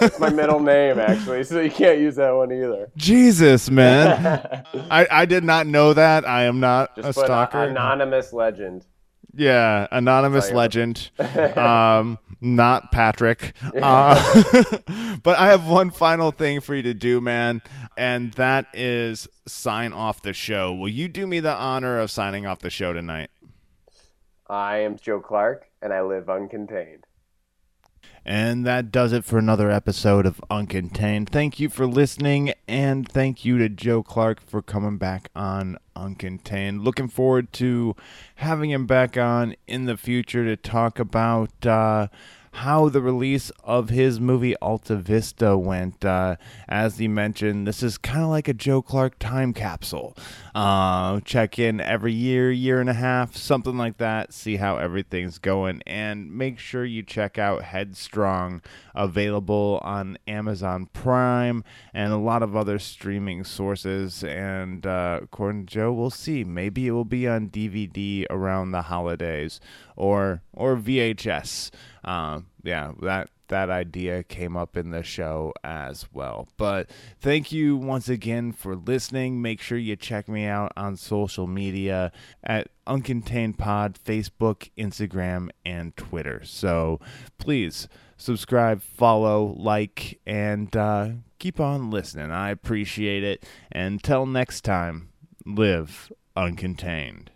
it's 0.00 0.18
my 0.18 0.30
middle 0.30 0.58
name, 0.58 0.98
actually, 0.98 1.44
so 1.44 1.60
you 1.60 1.70
can't 1.70 1.98
use 1.98 2.16
that 2.16 2.30
one 2.32 2.50
either. 2.50 2.90
Jesus, 2.96 3.70
man. 3.70 4.64
I, 4.90 5.06
I 5.10 5.26
did 5.26 5.44
not 5.44 5.66
know 5.66 5.92
that. 5.92 6.26
I 6.26 6.44
am 6.44 6.58
not 6.58 6.96
Just 6.96 7.10
a 7.10 7.12
stalker. 7.12 7.62
anonymous 7.62 8.32
legend. 8.32 8.84
Yeah, 9.36 9.86
anonymous 9.90 10.50
legend. 10.50 11.10
um, 11.18 12.18
not 12.40 12.92
Patrick. 12.92 13.54
Uh, 13.62 14.42
but 15.22 15.38
I 15.38 15.48
have 15.48 15.66
one 15.66 15.90
final 15.90 16.30
thing 16.30 16.60
for 16.60 16.74
you 16.74 16.82
to 16.82 16.94
do, 16.94 17.20
man, 17.20 17.62
and 17.96 18.32
that 18.34 18.66
is 18.72 19.28
sign 19.46 19.92
off 19.92 20.22
the 20.22 20.32
show. 20.32 20.72
Will 20.72 20.88
you 20.88 21.08
do 21.08 21.26
me 21.26 21.40
the 21.40 21.54
honor 21.54 21.98
of 21.98 22.10
signing 22.10 22.46
off 22.46 22.60
the 22.60 22.70
show 22.70 22.92
tonight? 22.92 23.30
I 24.48 24.78
am 24.78 24.96
Joe 24.96 25.20
Clark, 25.20 25.66
and 25.82 25.92
I 25.92 26.02
live 26.02 26.26
uncontained. 26.26 27.02
And 28.28 28.66
that 28.66 28.90
does 28.90 29.12
it 29.12 29.24
for 29.24 29.38
another 29.38 29.70
episode 29.70 30.26
of 30.26 30.40
Uncontained. 30.50 31.28
Thank 31.28 31.60
you 31.60 31.68
for 31.68 31.86
listening, 31.86 32.54
and 32.66 33.08
thank 33.08 33.44
you 33.44 33.56
to 33.58 33.68
Joe 33.68 34.02
Clark 34.02 34.40
for 34.40 34.62
coming 34.62 34.98
back 34.98 35.30
on 35.36 35.78
Uncontained. 35.94 36.82
Looking 36.82 37.06
forward 37.06 37.52
to 37.52 37.94
having 38.34 38.70
him 38.70 38.84
back 38.84 39.16
on 39.16 39.54
in 39.68 39.84
the 39.84 39.96
future 39.96 40.44
to 40.44 40.56
talk 40.56 40.98
about 40.98 41.64
uh, 41.64 42.08
how 42.56 42.88
the 42.88 43.02
release 43.02 43.50
of 43.64 43.90
his 43.90 44.18
movie 44.18 44.56
Alta 44.56 44.96
Vista 44.96 45.58
went. 45.58 46.04
Uh, 46.04 46.36
as 46.68 46.96
he 46.96 47.06
mentioned, 47.06 47.66
this 47.66 47.82
is 47.82 47.98
kind 47.98 48.22
of 48.22 48.30
like 48.30 48.48
a 48.48 48.54
Joe 48.54 48.80
Clark 48.80 49.18
time 49.18 49.52
capsule. 49.52 50.16
Uh, 50.54 51.20
check 51.20 51.58
in 51.58 51.82
every 51.82 52.14
year, 52.14 52.50
year 52.50 52.80
and 52.80 52.88
a 52.88 52.94
half, 52.94 53.36
something 53.36 53.76
like 53.76 53.98
that, 53.98 54.32
see 54.32 54.56
how 54.56 54.78
everything's 54.78 55.38
going, 55.38 55.82
and 55.86 56.32
make 56.32 56.58
sure 56.58 56.82
you 56.82 57.02
check 57.02 57.36
out 57.36 57.62
Headstrong, 57.62 58.62
available 58.94 59.78
on 59.82 60.16
Amazon 60.26 60.86
Prime 60.94 61.62
and 61.92 62.10
a 62.10 62.16
lot 62.16 62.42
of 62.42 62.56
other 62.56 62.78
streaming 62.78 63.44
sources. 63.44 64.24
And 64.24 64.86
uh, 64.86 65.20
according 65.22 65.66
to 65.66 65.74
Joe, 65.74 65.92
we'll 65.92 66.08
see. 66.08 66.42
Maybe 66.42 66.86
it 66.86 66.92
will 66.92 67.04
be 67.04 67.28
on 67.28 67.50
DVD 67.50 68.24
around 68.30 68.70
the 68.70 68.82
holidays 68.82 69.60
or 69.96 70.42
or 70.52 70.76
VHS. 70.76 71.70
Uh, 72.04 72.40
yeah, 72.62 72.92
that 73.02 73.30
that 73.48 73.70
idea 73.70 74.22
came 74.22 74.56
up 74.56 74.76
in 74.76 74.90
the 74.90 75.02
show 75.02 75.52
as 75.62 76.06
well. 76.12 76.48
But 76.56 76.90
thank 77.20 77.52
you 77.52 77.76
once 77.76 78.08
again 78.08 78.52
for 78.52 78.76
listening. 78.76 79.40
Make 79.40 79.60
sure 79.60 79.78
you 79.78 79.96
check 79.96 80.28
me 80.28 80.46
out 80.46 80.72
on 80.76 80.96
social 80.96 81.46
media 81.46 82.12
at 82.42 82.68
Uncontained 82.86 83.58
Pod, 83.58 83.98
Facebook, 84.04 84.70
Instagram, 84.76 85.50
and 85.64 85.96
Twitter. 85.96 86.42
So 86.44 87.00
please 87.38 87.88
subscribe, 88.16 88.82
follow, 88.82 89.54
like, 89.58 90.20
and 90.26 90.74
uh, 90.76 91.10
keep 91.38 91.60
on 91.60 91.90
listening. 91.90 92.30
I 92.30 92.50
appreciate 92.50 93.24
it. 93.24 93.44
Until 93.72 94.26
next 94.26 94.62
time, 94.62 95.10
live 95.44 96.12
uncontained. 96.36 97.28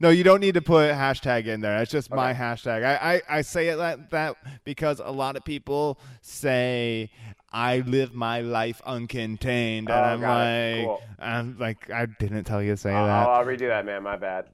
No, 0.00 0.08
you 0.10 0.24
don't 0.24 0.40
need 0.40 0.54
to 0.54 0.62
put 0.62 0.90
hashtag 0.92 1.46
in 1.46 1.60
there. 1.60 1.78
That's 1.78 1.90
just 1.90 2.10
my 2.10 2.32
hashtag. 2.32 2.84
I, 2.84 3.14
I, 3.14 3.38
I 3.38 3.40
say 3.42 3.68
it 3.68 3.76
like 3.76 4.10
that 4.10 4.36
because 4.64 5.00
a 5.00 5.10
lot 5.10 5.36
of 5.36 5.44
people 5.44 5.98
say 6.22 7.10
I 7.52 7.78
live 7.80 8.14
my 8.14 8.40
life 8.40 8.80
uncontained, 8.86 9.88
and 9.88 9.90
Oh, 9.90 9.94
I'm 9.94 10.20
like. 10.20 10.84
Cool. 10.86 11.02
I'm 11.18 11.58
like, 11.58 11.90
I 11.90 12.06
didn't 12.06 12.44
tell 12.44 12.62
you 12.62 12.72
to 12.72 12.76
say 12.76 12.92
I'll. 12.92 13.30
I'll 13.30 13.44
redo 13.44 13.68
that, 13.68 13.84
man. 13.86 14.02
My 14.02 14.16
bad. 14.16 14.46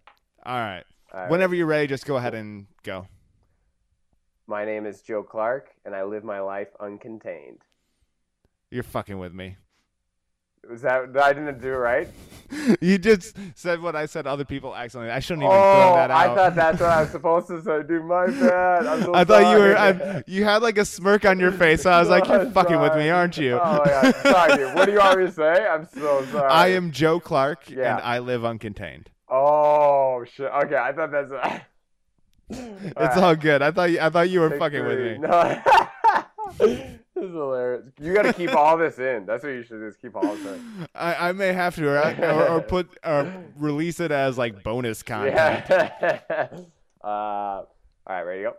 All 0.45 0.59
right. 0.59 0.85
All 1.13 1.21
right. 1.21 1.31
Whenever 1.31 1.55
you're 1.55 1.67
ready, 1.67 1.87
just 1.87 2.07
go 2.07 2.17
ahead 2.17 2.35
and 2.35 2.67
go. 2.83 3.07
My 4.47 4.65
name 4.65 4.85
is 4.87 5.01
Joe 5.03 5.23
Clark, 5.23 5.71
and 5.85 5.95
I 5.95 6.03
live 6.05 6.25
my 6.25 6.41
life 6.41 6.69
uncontained. 6.81 7.59
You're 8.71 8.83
fucking 8.83 9.19
with 9.19 9.33
me. 9.33 9.57
Was 10.69 10.83
that 10.83 11.17
I 11.21 11.33
didn't 11.33 11.61
do 11.61 11.69
it 11.69 11.77
right? 11.77 12.09
you 12.81 12.99
just 12.99 13.37
said 13.55 13.81
what 13.81 13.95
I 13.97 14.07
said 14.07 14.27
other 14.27 14.45
people 14.45 14.75
accidentally. 14.75 15.13
I 15.13 15.21
shouldn't 15.21 15.45
even 15.45 15.55
Oh, 15.57 15.61
throw 15.61 15.95
that 15.97 16.11
oh, 16.11 16.15
out. 16.15 16.31
I 16.31 16.35
thought 16.35 16.55
that's 16.57 16.81
what 16.81 16.91
I 16.91 17.01
was 17.03 17.11
supposed 17.13 17.47
to 17.49 17.63
say. 17.63 17.83
Dude, 17.83 18.05
my 18.05 18.27
bad. 18.27 19.05
So 19.05 19.15
I 19.15 19.25
thought 19.25 19.53
you 19.57 19.59
were. 19.63 19.77
I, 19.77 20.23
you 20.27 20.45
had 20.45 20.61
like 20.63 20.77
a 20.79 20.85
smirk 20.85 21.25
on 21.25 21.39
your 21.41 21.53
face. 21.53 21.83
So 21.83 21.91
I 21.91 22.01
was 22.01 22.09
like, 22.09 22.27
"You're 22.29 22.41
I'm 22.43 22.53
fucking 22.53 22.81
with 22.81 22.95
me, 22.97 23.09
aren't 23.09 23.37
you?" 23.37 23.59
Oh 23.63 23.83
yeah, 23.87 24.11
sorry. 24.23 24.57
Dude. 24.57 24.75
What 24.75 24.87
do 24.87 24.93
you 24.93 24.99
want 24.99 25.19
me 25.21 25.27
to 25.27 25.33
say? 25.33 25.67
I'm 25.67 25.87
so 25.87 26.25
sorry. 26.27 26.51
I 26.51 26.69
am 26.69 26.91
Joe 26.91 27.21
Clark, 27.21 27.71
Yeah. 27.71 27.97
and 27.97 28.05
I 28.05 28.19
live 28.19 28.43
uncontained. 28.43 29.07
Oh 29.29 30.25
shit. 30.25 30.51
Okay, 30.51 30.77
I 30.77 30.93
thought 30.93 31.11
that's. 31.13 31.33
It's 32.53 33.17
all 33.17 33.37
good. 33.37 33.63
I 33.63 33.71
thought 33.71 33.91
you, 33.93 34.01
I 34.01 34.11
thought 34.11 34.29
you 34.29 34.41
were 34.41 34.59
fucking 34.59 34.85
with 34.85 34.99
me. 34.99 35.19
No. 35.19 35.63
This 37.21 37.29
is 37.29 37.35
hilarious. 37.35 37.83
You 38.01 38.15
got 38.15 38.23
to 38.23 38.33
keep 38.33 38.55
all 38.55 38.77
this 38.77 38.99
in. 38.99 39.27
That's 39.27 39.43
what 39.43 39.51
you 39.51 39.63
should 39.63 39.81
do. 39.81 39.87
Is 39.87 39.97
keep 39.97 40.17
all 40.17 40.35
this 40.35 40.47
in. 40.47 40.87
I, 40.95 41.29
I 41.29 41.33
may 41.33 41.53
have 41.53 41.75
to, 41.77 41.89
or, 41.89 42.25
or, 42.25 42.49
or 42.49 42.61
put 42.69 42.89
or 43.05 43.45
release 43.57 44.01
it 44.01 44.11
as 44.11 44.39
like 44.39 44.63
bonus 44.63 45.03
content. 45.03 45.65
Yeah. 45.69 46.21
uh, 47.05 47.07
all 47.07 47.67
right, 48.09 48.23
ready 48.23 48.43
to 48.45 48.51
go. 48.51 48.57